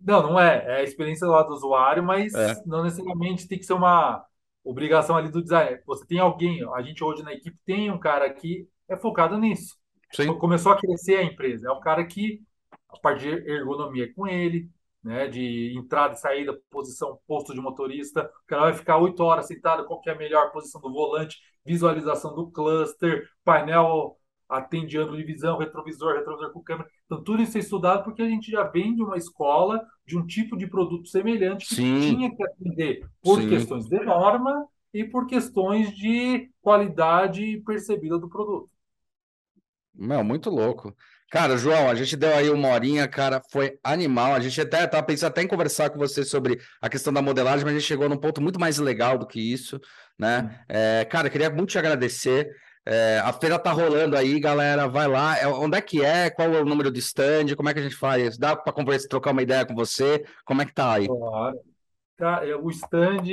Não, 0.00 0.22
não 0.22 0.38
é. 0.38 0.64
É 0.66 0.76
a 0.76 0.82
experiência 0.84 1.26
lá 1.26 1.42
do 1.42 1.52
usuário, 1.52 2.02
mas 2.02 2.32
é. 2.32 2.62
não 2.64 2.84
necessariamente 2.84 3.48
tem 3.48 3.58
que 3.58 3.66
ser 3.66 3.72
uma 3.72 4.24
obrigação 4.62 5.16
ali 5.16 5.30
do 5.30 5.42
designer. 5.42 5.82
Você 5.84 6.06
tem 6.06 6.20
alguém, 6.20 6.64
a 6.74 6.82
gente 6.82 7.02
hoje 7.02 7.24
na 7.24 7.32
equipe 7.32 7.56
tem 7.64 7.90
um 7.90 7.98
cara 7.98 8.28
que 8.32 8.68
é 8.88 8.96
focado 8.96 9.36
nisso. 9.36 9.76
Sim. 10.12 10.32
Começou 10.38 10.70
a 10.70 10.78
crescer 10.78 11.16
a 11.16 11.24
empresa. 11.24 11.68
É 11.68 11.70
o 11.72 11.80
cara 11.80 12.04
que, 12.04 12.40
a 12.88 12.98
parte 12.98 13.22
de 13.22 13.28
ergonomia 13.50 14.04
é 14.04 14.12
com 14.12 14.28
ele, 14.28 14.70
né, 15.06 15.28
de 15.28 15.72
entrada 15.78 16.14
e 16.14 16.16
saída, 16.16 16.60
posição, 16.68 17.20
posto 17.28 17.54
de 17.54 17.60
motorista. 17.60 18.28
O 18.42 18.46
cara 18.48 18.62
vai 18.62 18.74
ficar 18.74 18.98
oito 18.98 19.22
horas 19.22 19.46
sentado, 19.46 19.84
qual 19.86 20.00
que 20.00 20.10
é 20.10 20.12
a 20.12 20.18
melhor 20.18 20.50
posição 20.50 20.80
do 20.80 20.92
volante, 20.92 21.36
visualização 21.64 22.34
do 22.34 22.50
cluster, 22.50 23.28
painel 23.44 24.18
atende 24.48 24.98
ângulo 24.98 25.16
de 25.16 25.22
visão, 25.22 25.58
retrovisor, 25.58 26.16
retrovisor 26.16 26.52
com 26.52 26.60
câmera. 26.60 26.88
Então, 27.04 27.22
tudo 27.22 27.40
isso 27.40 27.56
é 27.56 27.60
estudado 27.60 28.02
porque 28.02 28.20
a 28.22 28.28
gente 28.28 28.50
já 28.50 28.64
vem 28.64 28.96
de 28.96 29.02
uma 29.02 29.16
escola 29.16 29.80
de 30.04 30.18
um 30.18 30.26
tipo 30.26 30.56
de 30.56 30.66
produto 30.66 31.08
semelhante 31.08 31.66
que 31.68 31.76
Sim. 31.76 32.00
tinha 32.00 32.34
que 32.34 32.42
atender 32.42 33.08
por 33.22 33.40
Sim. 33.40 33.48
questões 33.48 33.86
de 33.86 34.00
norma 34.00 34.66
e 34.92 35.04
por 35.04 35.26
questões 35.26 35.96
de 35.96 36.50
qualidade 36.60 37.62
percebida 37.64 38.18
do 38.18 38.28
produto. 38.28 38.68
Meu, 39.94 40.24
muito 40.24 40.50
louco. 40.50 40.92
Cara, 41.30 41.56
João, 41.56 41.90
a 41.90 41.94
gente 41.94 42.16
deu 42.16 42.32
aí 42.34 42.48
uma 42.48 42.68
horinha, 42.68 43.08
cara, 43.08 43.42
foi 43.50 43.78
animal. 43.82 44.34
A 44.34 44.40
gente 44.40 44.60
até 44.60 44.86
tá 44.86 45.02
pensando 45.02 45.30
até 45.30 45.42
em 45.42 45.48
conversar 45.48 45.90
com 45.90 45.98
você 45.98 46.24
sobre 46.24 46.60
a 46.80 46.88
questão 46.88 47.12
da 47.12 47.20
modelagem, 47.20 47.64
mas 47.64 47.74
a 47.74 47.78
gente 47.78 47.88
chegou 47.88 48.08
num 48.08 48.16
ponto 48.16 48.40
muito 48.40 48.60
mais 48.60 48.78
legal 48.78 49.18
do 49.18 49.26
que 49.26 49.40
isso, 49.40 49.80
né? 50.18 50.64
É, 50.68 51.04
cara, 51.04 51.28
queria 51.28 51.50
muito 51.50 51.70
te 51.70 51.78
agradecer. 51.78 52.48
É, 52.84 53.18
a 53.24 53.32
feira 53.32 53.58
tá 53.58 53.72
rolando 53.72 54.16
aí, 54.16 54.38
galera. 54.38 54.86
Vai 54.86 55.08
lá. 55.08 55.36
É, 55.36 55.48
onde 55.48 55.76
é 55.76 55.80
que 55.80 56.04
é? 56.04 56.30
Qual 56.30 56.54
é 56.54 56.60
o 56.60 56.64
número 56.64 56.92
de 56.92 57.00
stand? 57.00 57.56
Como 57.56 57.68
é 57.68 57.74
que 57.74 57.80
a 57.80 57.82
gente 57.82 57.96
faz? 57.96 58.38
Dá 58.38 58.54
para 58.54 58.72
conversar, 58.72 59.08
trocar 59.08 59.32
uma 59.32 59.42
ideia 59.42 59.66
com 59.66 59.74
você? 59.74 60.24
Como 60.44 60.62
é 60.62 60.64
que 60.64 60.72
tá 60.72 60.92
aí? 60.92 61.08
Claro. 61.08 61.58
Tá, 62.16 62.46
é, 62.46 62.54
o 62.54 62.70
stand 62.70 63.24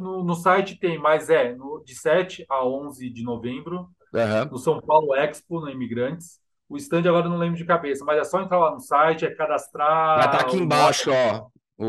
no, 0.00 0.24
no 0.24 0.34
site 0.34 0.78
tem, 0.78 0.98
mas 0.98 1.28
é 1.28 1.54
no, 1.54 1.82
de 1.84 1.94
7 1.94 2.46
a 2.48 2.66
11 2.66 3.10
de 3.10 3.22
novembro, 3.22 3.88
uhum. 4.12 4.50
no 4.50 4.58
São 4.58 4.80
Paulo 4.80 5.14
Expo, 5.14 5.60
no 5.60 5.68
Imigrantes. 5.68 6.40
O 6.74 6.76
stand 6.76 7.06
agora 7.06 7.26
eu 7.26 7.30
não 7.30 7.38
lembro 7.38 7.56
de 7.56 7.64
cabeça, 7.64 8.04
mas 8.04 8.18
é 8.18 8.24
só 8.24 8.40
entrar 8.40 8.58
lá 8.58 8.72
no 8.72 8.80
site, 8.80 9.24
é 9.24 9.32
cadastrar. 9.32 10.16
Vai 10.16 10.26
estar 10.26 10.38
tá 10.38 10.44
aqui 10.44 10.56
embaixo, 10.56 11.08
ó, 11.12 11.46
o, 11.78 11.86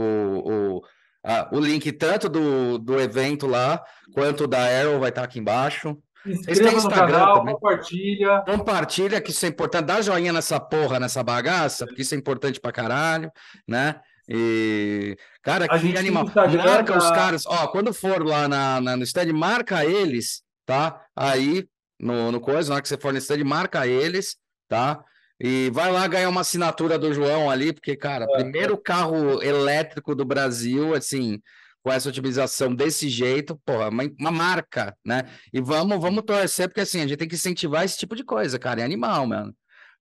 o, 0.77 0.81
a, 1.23 1.49
o 1.51 1.59
link 1.59 1.91
tanto 1.91 2.29
do, 2.29 2.77
do 2.77 2.99
evento 2.99 3.47
lá, 3.47 3.83
quanto 4.13 4.45
da 4.45 4.59
Arrow 4.59 4.99
vai 4.99 5.09
estar 5.09 5.21
tá 5.21 5.25
aqui 5.25 5.39
embaixo. 5.39 5.97
Inscreva 6.23 6.83
no 6.83 6.89
canal, 6.89 7.39
também. 7.39 7.55
compartilha. 7.55 8.43
Compartilha, 8.45 9.21
que 9.21 9.31
isso 9.31 9.43
é 9.47 9.49
importante. 9.49 9.85
Dá 9.85 10.01
joinha 10.03 10.31
nessa 10.31 10.59
porra, 10.59 10.99
nessa 10.99 11.23
bagaça, 11.23 11.87
porque 11.87 12.03
isso 12.03 12.13
é 12.13 12.17
importante 12.19 12.59
pra 12.59 12.71
caralho, 12.71 13.31
né? 13.67 13.99
E, 14.29 15.17
cara, 15.41 15.65
a 15.65 15.79
que 15.79 15.97
animal. 15.97 16.25
Marca 16.25 16.93
tá... 16.93 16.97
os 16.99 17.09
caras, 17.09 17.45
ó, 17.47 17.65
quando 17.69 17.91
for 17.91 18.23
lá 18.23 18.47
na, 18.47 18.79
na, 18.79 18.95
no 18.95 19.03
stand, 19.03 19.33
marca 19.33 19.83
eles, 19.83 20.43
tá? 20.63 21.01
Aí, 21.15 21.67
no, 21.99 22.31
no 22.31 22.39
coisa, 22.39 22.69
na 22.69 22.75
hora 22.75 22.81
que 22.83 22.87
você 22.87 22.97
for 22.97 23.11
no 23.11 23.17
stand, 23.17 23.43
marca 23.43 23.87
eles, 23.87 24.37
tá? 24.67 25.03
E 25.39 25.69
vai 25.71 25.91
lá 25.91 26.07
ganhar 26.07 26.29
uma 26.29 26.41
assinatura 26.41 26.97
do 26.97 27.13
João 27.13 27.49
ali, 27.49 27.73
porque, 27.73 27.95
cara, 27.95 28.25
é, 28.25 28.37
primeiro 28.37 28.75
é. 28.75 28.81
carro 28.81 29.41
elétrico 29.43 30.15
do 30.15 30.23
Brasil, 30.23 30.93
assim, 30.95 31.41
com 31.83 31.91
essa 31.91 32.09
otimização 32.09 32.73
desse 32.73 33.09
jeito, 33.09 33.59
porra, 33.65 33.89
uma, 33.89 34.03
uma, 34.19 34.31
marca, 34.31 34.97
né? 35.05 35.23
E 35.53 35.61
vamos, 35.61 35.99
vamos 35.99 36.23
torcer, 36.23 36.67
porque 36.67 36.81
assim, 36.81 36.99
a 36.99 37.07
gente 37.07 37.17
tem 37.17 37.27
que 37.27 37.35
incentivar 37.35 37.83
esse 37.83 37.97
tipo 37.97 38.15
de 38.15 38.23
coisa, 38.23 38.57
cara, 38.57 38.81
é 38.81 38.83
animal, 38.83 39.27
mano. 39.27 39.53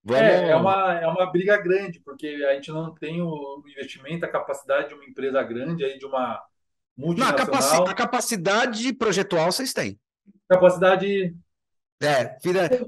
Vamos... 0.03 0.23
É, 0.23 0.51
é, 0.51 0.57
uma, 0.57 1.01
é 1.01 1.07
uma 1.07 1.31
briga 1.33 1.57
grande, 1.57 2.01
porque 2.01 2.27
a 2.49 2.55
gente 2.55 2.71
não 2.71 2.95
tem 2.95 3.21
o 3.21 3.63
investimento, 3.67 4.25
a 4.25 4.29
capacidade 4.29 4.89
de 4.89 4.95
uma 4.95 5.05
empresa 5.05 5.43
grande, 5.43 5.85
aí 5.85 5.99
de 5.99 6.07
uma 6.07 6.41
multinacional. 6.97 7.39
Não, 7.39 7.45
a, 7.45 7.47
capaci 7.47 7.91
a 7.91 7.95
capacidade 7.95 8.93
projetual 8.93 9.51
vocês 9.51 9.73
têm. 9.73 9.99
Capacidade... 10.49 11.35
É, 12.03 12.37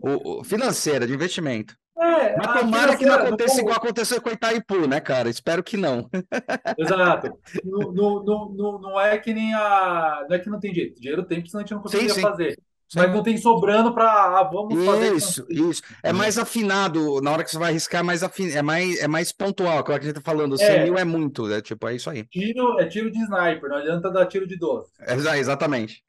o, 0.02 0.40
o, 0.40 0.44
financeira, 0.44 1.06
de 1.06 1.14
investimento. 1.14 1.74
É, 1.98 2.36
Mas 2.36 2.60
tomara 2.60 2.96
que 2.96 3.06
não 3.06 3.14
aconteça 3.14 3.60
igual 3.60 3.76
aconteceu 3.76 4.20
com 4.20 4.30
Itaipu, 4.30 4.86
né, 4.86 5.00
cara? 5.00 5.30
Espero 5.30 5.62
que 5.64 5.78
não. 5.78 6.10
Exato. 6.76 7.38
não, 7.64 7.92
não, 7.92 8.52
não, 8.52 8.78
não 8.80 9.00
é 9.00 9.16
que 9.16 9.32
nem 9.32 9.54
a. 9.54 10.26
Não 10.28 10.36
é 10.36 10.38
que 10.38 10.50
não 10.50 10.60
tem 10.60 10.72
dinheiro. 10.72 10.94
Dinheiro 10.94 11.24
tem, 11.24 11.38
porque 11.38 11.50
senão 11.50 11.60
a 11.60 11.64
gente 11.64 11.74
não 11.74 11.82
conseguiria 11.82 12.12
sim, 12.12 12.20
sim. 12.20 12.26
fazer. 12.26 12.58
Mas 12.94 13.12
não 13.12 13.22
tem 13.22 13.36
sobrando 13.36 13.92
para 13.92 14.04
ah, 14.04 14.44
vamos 14.44 14.84
fazer. 14.84 15.14
Isso, 15.14 15.46
isso. 15.50 15.82
É 16.04 16.12
mais 16.12 16.38
afinado. 16.38 17.20
Na 17.20 17.32
hora 17.32 17.42
que 17.42 17.50
você 17.50 17.58
vai 17.58 17.70
arriscar, 17.70 18.00
é 18.00 18.04
mais 18.04 18.22
afin... 18.22 18.50
é, 18.50 18.62
mais, 18.62 19.00
é 19.00 19.08
mais 19.08 19.32
pontual. 19.32 19.82
Que 19.82 19.92
a 19.92 20.00
gente 20.00 20.14
tá 20.14 20.20
falando, 20.20 20.56
100 20.56 20.66
é. 20.66 20.84
mil 20.84 20.96
é 20.96 21.04
muito, 21.04 21.48
né? 21.48 21.60
Tipo, 21.60 21.88
é 21.88 21.96
isso 21.96 22.08
aí. 22.08 22.24
Tiro, 22.24 22.78
é 22.78 22.86
tiro 22.86 23.10
de 23.10 23.18
sniper, 23.18 23.68
não 23.68 23.78
adianta 23.78 24.10
dar 24.10 24.26
tiro 24.26 24.46
de 24.46 24.56
12. 24.56 24.92
É, 25.00 25.38
exatamente. 25.38 26.04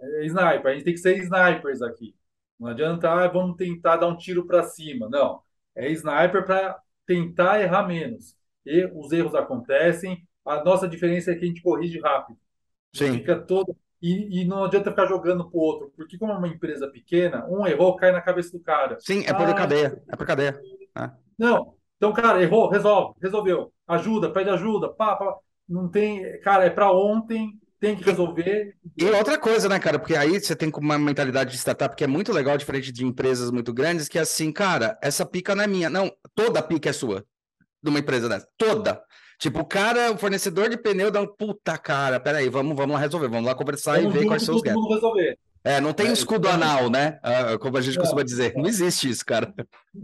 É 0.00 0.26
sniper, 0.26 0.66
a 0.66 0.74
gente 0.74 0.84
tem 0.84 0.94
que 0.94 1.00
ser 1.00 1.18
snipers 1.18 1.82
aqui. 1.82 2.14
Não 2.58 2.68
adianta, 2.68 3.10
ah, 3.10 3.28
vamos 3.28 3.56
tentar 3.56 3.96
dar 3.96 4.06
um 4.06 4.16
tiro 4.16 4.46
para 4.46 4.62
cima. 4.62 5.08
Não. 5.08 5.40
É 5.74 5.90
sniper 5.90 6.44
para 6.44 6.78
tentar 7.06 7.60
errar 7.60 7.86
menos. 7.86 8.36
E 8.64 8.84
os 8.94 9.12
erros 9.12 9.34
acontecem. 9.34 10.26
A 10.44 10.62
nossa 10.62 10.86
diferença 10.88 11.32
é 11.32 11.34
que 11.34 11.44
a 11.44 11.48
gente 11.48 11.62
corrige 11.62 12.00
rápido. 12.00 12.38
Sim. 12.92 13.14
Fica 13.14 13.36
todo 13.40 13.76
e, 14.00 14.42
e, 14.42 14.44
não 14.44 14.64
adianta 14.64 14.90
ficar 14.90 15.06
jogando 15.06 15.48
pro 15.48 15.58
outro, 15.58 15.90
porque 15.96 16.18
como 16.18 16.30
é 16.30 16.36
uma 16.36 16.46
empresa 16.46 16.86
pequena, 16.86 17.46
um 17.48 17.66
errou, 17.66 17.96
cai 17.96 18.12
na 18.12 18.20
cabeça 18.20 18.52
do 18.52 18.62
cara. 18.62 18.98
Sim, 19.00 19.24
é 19.26 19.32
por 19.32 19.48
ah, 19.48 19.54
cadeia, 19.54 20.02
é 20.06 20.14
por 20.14 20.26
cadeia. 20.26 20.60
É. 20.94 21.10
Não, 21.38 21.74
então, 21.96 22.12
cara, 22.12 22.42
errou, 22.42 22.68
resolve, 22.68 23.14
resolveu. 23.22 23.72
Ajuda, 23.88 24.30
pede 24.30 24.50
ajuda, 24.50 24.90
pá, 24.90 25.16
pá. 25.16 25.34
Não 25.66 25.88
tem, 25.88 26.38
cara, 26.40 26.66
é 26.66 26.70
para 26.70 26.92
ontem, 26.92 27.58
tem 27.84 27.96
que 27.96 28.04
resolver. 28.04 28.74
E 28.96 29.04
outra 29.04 29.38
coisa, 29.38 29.68
né, 29.68 29.78
cara? 29.78 29.98
Porque 29.98 30.16
aí 30.16 30.40
você 30.40 30.56
tem 30.56 30.72
uma 30.78 30.98
mentalidade 30.98 31.50
de 31.50 31.58
startup 31.58 31.94
que 31.94 32.02
é 32.02 32.06
muito 32.06 32.32
legal, 32.32 32.56
diferente 32.56 32.90
de 32.90 33.04
empresas 33.04 33.50
muito 33.50 33.74
grandes, 33.74 34.08
que 34.08 34.18
é 34.18 34.22
assim, 34.22 34.50
cara, 34.50 34.98
essa 35.02 35.26
pica 35.26 35.54
não 35.54 35.64
é 35.64 35.66
minha. 35.66 35.90
Não, 35.90 36.10
toda 36.34 36.62
pica 36.62 36.88
é 36.88 36.92
sua. 36.92 37.24
De 37.82 37.90
uma 37.90 37.98
empresa 37.98 38.28
dessa. 38.28 38.48
Toda. 38.56 39.02
Tipo, 39.38 39.60
o 39.60 39.64
cara, 39.64 40.12
o 40.12 40.16
fornecedor 40.16 40.70
de 40.70 40.78
pneu 40.78 41.10
dá 41.10 41.20
um 41.20 41.26
puta 41.26 41.76
cara, 41.76 42.18
peraí, 42.18 42.48
vamos, 42.48 42.74
vamos 42.74 42.94
lá 42.94 43.00
resolver, 43.00 43.28
vamos 43.28 43.44
lá 43.44 43.54
conversar 43.54 44.00
vamos 44.00 44.14
e 44.14 44.18
ver 44.18 44.26
quais 44.26 44.42
são 44.42 44.54
os 44.54 44.62
gaps. 44.62 44.80
É, 45.64 45.80
não 45.80 45.94
tem 45.94 46.08
é, 46.08 46.12
escudo 46.12 46.46
anal, 46.46 46.90
né? 46.90 47.18
Ah, 47.22 47.58
como 47.58 47.78
a 47.78 47.80
gente 47.80 47.98
costuma 47.98 48.22
dizer. 48.22 48.54
Não 48.54 48.66
existe 48.66 49.08
isso, 49.08 49.24
cara. 49.24 49.54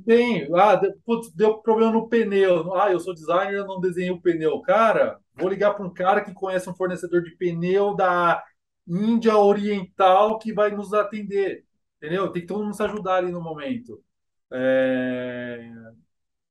Tem. 0.07 0.49
Ah, 0.55 0.81
putz, 1.05 1.31
deu 1.33 1.59
problema 1.59 1.93
no 1.93 2.09
pneu. 2.09 2.75
Ah, 2.75 2.91
eu 2.91 2.99
sou 2.99 3.13
designer, 3.13 3.59
eu 3.59 3.67
não 3.67 3.81
desenhei 3.81 4.11
o 4.11 4.21
pneu. 4.21 4.61
Cara, 4.63 5.19
vou 5.35 5.51
ligar 5.51 5.75
para 5.75 5.85
um 5.85 5.93
cara 5.93 6.23
que 6.23 6.33
conhece 6.33 6.69
um 6.69 6.75
fornecedor 6.75 7.23
de 7.23 7.37
pneu 7.37 7.95
da 7.95 8.43
Índia 8.89 9.37
Oriental 9.37 10.39
que 10.39 10.53
vai 10.53 10.71
nos 10.71 10.95
atender. 10.95 11.65
Entendeu? 11.99 12.33
Tem 12.33 12.43
que 12.43 12.49
todo 12.49 12.65
mundo 12.65 12.75
se 12.75 12.83
ajudar 12.83 13.17
ali 13.17 13.31
no 13.31 13.43
momento. 13.43 14.03
É 14.51 15.71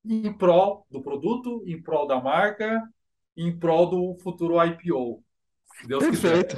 em 0.06 0.32
prol 0.34 0.86
do 0.90 1.02
produto, 1.02 1.64
em 1.66 1.82
prol 1.82 2.08
da 2.08 2.20
marca, 2.22 2.82
em 3.36 3.58
prol 3.58 3.90
do 3.90 4.18
futuro 4.22 4.56
IPO. 4.64 5.24
Deus 5.86 6.04
Perfeito. 6.04 6.58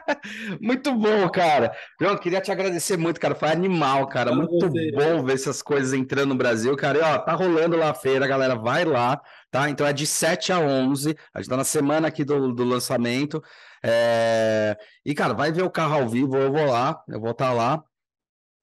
muito 0.60 0.94
bom, 0.94 1.28
cara. 1.28 1.72
João, 2.00 2.16
queria 2.16 2.40
te 2.40 2.50
agradecer 2.50 2.96
muito, 2.96 3.20
cara. 3.20 3.34
Foi 3.34 3.50
animal, 3.50 4.06
cara. 4.08 4.34
muito 4.34 4.70
você. 4.70 4.92
bom 4.92 5.24
ver 5.24 5.34
essas 5.34 5.62
coisas 5.62 5.92
entrando 5.92 6.28
no 6.28 6.34
Brasil, 6.34 6.76
cara. 6.76 6.98
E, 6.98 7.00
ó, 7.00 7.18
tá 7.18 7.32
rolando 7.32 7.76
lá 7.76 7.90
a 7.90 7.94
feira, 7.94 8.26
galera. 8.26 8.54
Vai 8.54 8.84
lá, 8.84 9.20
tá? 9.50 9.68
Então 9.68 9.86
é 9.86 9.92
de 9.92 10.06
7 10.06 10.52
a 10.52 10.58
11. 10.58 11.16
A 11.34 11.40
gente 11.40 11.50
tá 11.50 11.56
na 11.56 11.64
semana 11.64 12.08
aqui 12.08 12.24
do, 12.24 12.52
do 12.52 12.64
lançamento. 12.64 13.42
É... 13.82 14.76
E, 15.04 15.14
cara, 15.14 15.34
vai 15.34 15.50
ver 15.50 15.62
o 15.62 15.70
carro 15.70 15.94
ao 15.94 16.08
vivo. 16.08 16.36
Eu 16.36 16.52
vou 16.52 16.66
lá, 16.66 17.02
eu 17.08 17.20
vou 17.20 17.32
estar 17.32 17.48
tá 17.48 17.52
lá 17.52 17.82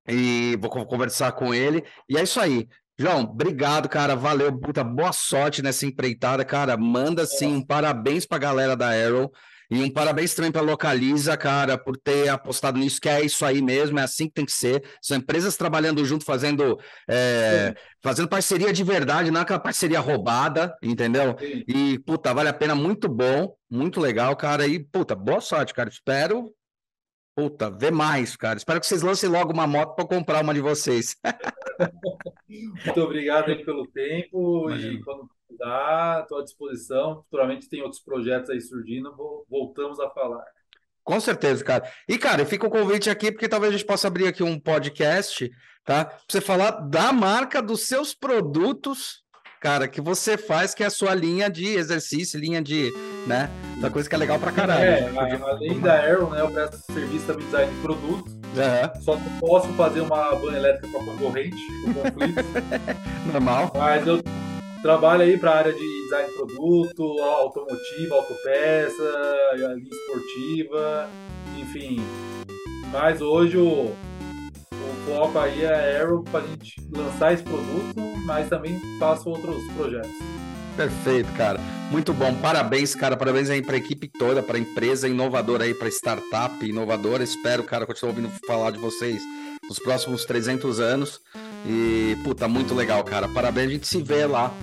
e 0.08 0.58
vou 0.60 0.70
conversar 0.70 1.32
com 1.34 1.54
ele. 1.54 1.84
E 2.08 2.18
é 2.18 2.24
isso 2.24 2.40
aí. 2.40 2.68
João, 2.98 3.22
obrigado, 3.22 3.88
cara. 3.88 4.14
Valeu, 4.14 4.52
puta, 4.60 4.84
boa 4.84 5.14
sorte 5.14 5.62
nessa 5.62 5.86
empreitada, 5.86 6.44
cara. 6.44 6.76
Manda 6.76 7.26
sim 7.26 7.56
um 7.56 7.66
parabéns 7.66 8.26
pra 8.26 8.38
galera 8.38 8.76
da 8.76 8.90
Arrow. 8.90 9.32
E 9.70 9.84
um 9.84 9.90
parabéns 9.90 10.34
também 10.34 10.52
para 10.52 10.62
Localiza, 10.62 11.38
cara, 11.38 11.78
por 11.78 11.96
ter 11.96 12.28
apostado 12.30 12.80
nisso, 12.80 13.00
que 13.00 13.08
é 13.08 13.24
isso 13.24 13.46
aí 13.46 13.62
mesmo, 13.62 14.00
é 14.00 14.04
assim 14.04 14.28
que 14.28 14.34
tem 14.34 14.46
que 14.46 14.52
ser. 14.52 14.84
São 15.02 15.18
empresas 15.18 15.56
trabalhando 15.56 16.04
junto, 16.04 16.26
fazendo, 16.26 16.80
é, 17.08 17.76
fazendo 18.02 18.28
parceria 18.28 18.74
de 18.74 18.84
verdade, 18.84 19.30
não 19.30 19.40
é 19.40 19.44
aquela 19.44 19.60
parceria 19.60 20.00
roubada, 20.00 20.76
entendeu? 20.82 21.36
Sim. 21.40 21.64
E, 21.68 22.00
puta, 22.00 22.34
vale 22.34 22.50
a 22.50 22.54
pena, 22.54 22.74
muito 22.74 23.08
bom, 23.08 23.54
muito 23.70 24.00
legal, 24.00 24.36
cara. 24.36 24.66
E, 24.66 24.80
puta, 24.80 25.16
boa 25.16 25.40
sorte, 25.42 25.74
cara. 25.74 25.90
Espero 25.90 26.52
Puta, 27.40 27.70
vê 27.72 27.90
mais, 27.90 28.36
cara. 28.36 28.58
Espero 28.58 28.82
que 28.82 28.86
vocês 28.86 29.02
lancem 29.02 29.30
logo 29.30 29.54
uma 29.54 29.66
moto 29.66 29.96
para 29.96 30.06
comprar 30.06 30.44
uma 30.44 30.54
de 30.54 30.60
vocês. 30.60 31.16
Muito 32.86 33.02
obrigado 33.02 33.48
aí 33.48 33.64
pelo 33.64 33.88
tempo 33.88 34.70
Imagina. 34.70 34.94
e 34.96 35.02
quando 35.02 35.30
dá, 35.58 36.20
estou 36.22 36.40
à 36.40 36.44
disposição. 36.44 37.24
Futuramente 37.24 37.70
tem 37.70 37.82
outros 37.82 38.02
projetos 38.02 38.50
aí 38.50 38.60
surgindo, 38.60 39.16
voltamos 39.50 40.02
a 40.02 40.10
falar. 40.10 40.44
Com 41.02 41.18
certeza, 41.22 41.64
cara. 41.64 41.90
E, 42.10 42.18
cara, 42.18 42.46
fica 42.46 42.68
o 42.68 42.70
convite 42.70 43.10
aqui, 43.10 43.32
porque 43.32 43.48
talvez 43.48 43.74
a 43.74 43.78
gente 43.78 43.88
possa 43.88 44.10
abrir 44.10 44.28
aqui 44.28 44.44
um 44.44 44.60
podcast, 44.60 45.50
tá? 45.86 46.04
Pra 46.04 46.20
você 46.28 46.42
falar 46.42 46.72
da 46.72 47.14
marca 47.14 47.62
dos 47.62 47.88
seus 47.88 48.14
produtos 48.14 49.24
cara, 49.60 49.88
que 49.88 50.00
você 50.00 50.38
faz, 50.38 50.74
que 50.74 50.84
é 50.84 50.88
a 50.88 50.90
sua 50.90 51.14
linha 51.14 51.50
de 51.50 51.76
exercício, 51.76 52.40
linha 52.40 52.62
de, 52.62 52.92
né, 53.28 53.50
da 53.82 53.90
coisa 53.90 54.08
que 54.08 54.16
é 54.16 54.18
legal 54.18 54.40
pra 54.40 54.52
caralho. 54.52 54.84
É, 54.84 55.12
além 55.44 55.80
da 55.80 55.94
Aero, 55.94 56.30
né, 56.30 56.42
eu 56.42 56.50
presto 56.50 56.80
serviço 56.92 57.26
também 57.26 57.46
de 57.46 57.52
design 57.52 57.74
de 57.74 57.82
produtos. 57.82 58.34
Uhum. 58.34 59.02
Só 59.02 59.16
que 59.16 59.30
posso 59.40 59.68
fazer 59.74 60.02
uma 60.02 60.36
banda 60.36 60.58
elétrica 60.58 60.88
para 60.88 61.06
concorrente, 61.06 61.58
Normal. 63.32 63.72
Mas 63.76 64.08
eu 64.08 64.24
trabalho 64.82 65.22
aí 65.22 65.38
para 65.38 65.52
a 65.52 65.58
área 65.58 65.74
de 65.74 66.04
design 66.04 66.30
de 66.30 66.36
produto, 66.36 67.04
automotiva, 67.22 68.16
autopeça, 68.16 69.04
linha 69.56 69.90
esportiva, 69.92 71.10
enfim. 71.60 72.02
Mas 72.92 73.22
hoje 73.22 73.58
o 73.58 73.94
foco 75.06 75.38
aí 75.40 75.64
é 75.64 76.02
Arrow 76.02 76.24
para 76.24 76.44
a 76.44 76.48
gente 76.48 76.76
lançar 76.92 77.34
esse 77.34 77.44
produto, 77.44 77.96
mas 78.26 78.50
também 78.50 78.80
faço 79.00 79.30
outros 79.30 79.64
projetos. 79.74 80.12
Perfeito, 80.76 81.32
cara. 81.34 81.60
Muito 81.92 82.14
bom. 82.14 82.34
Parabéns, 82.36 82.96
cara. 82.96 83.18
Parabéns 83.18 83.50
aí 83.50 83.62
para 83.62 83.76
a 83.76 83.78
equipe 83.78 84.08
toda, 84.08 84.42
para 84.42 84.56
a 84.56 84.60
empresa 84.60 85.10
inovadora 85.10 85.66
aí, 85.66 85.74
para 85.74 85.90
startup 85.90 86.66
inovadora. 86.66 87.22
Espero, 87.22 87.64
cara, 87.64 87.86
continuar 87.86 88.14
ouvindo 88.14 88.32
falar 88.48 88.72
de 88.72 88.78
vocês 88.78 89.22
nos 89.68 89.78
próximos 89.78 90.24
300 90.24 90.80
anos. 90.80 91.20
E, 91.66 92.16
puta, 92.24 92.48
muito 92.48 92.74
legal, 92.74 93.04
cara. 93.04 93.28
Parabéns. 93.28 93.68
A 93.68 93.72
gente 93.74 93.88
se 93.88 94.02
vê 94.02 94.26
lá 94.26 94.54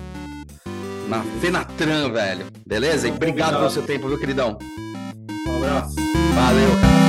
na 1.07 1.23
Fenatran, 1.41 2.11
velho. 2.11 2.47
Beleza? 2.67 3.09
E 3.09 3.11
obrigado 3.11 3.59
pelo 3.59 3.71
seu 3.71 3.83
tempo, 3.83 4.09
viu, 4.09 4.19
queridão? 4.19 4.59
Um 5.47 5.57
abraço. 5.57 5.97
Valeu, 6.35 6.71
cara. 6.81 7.06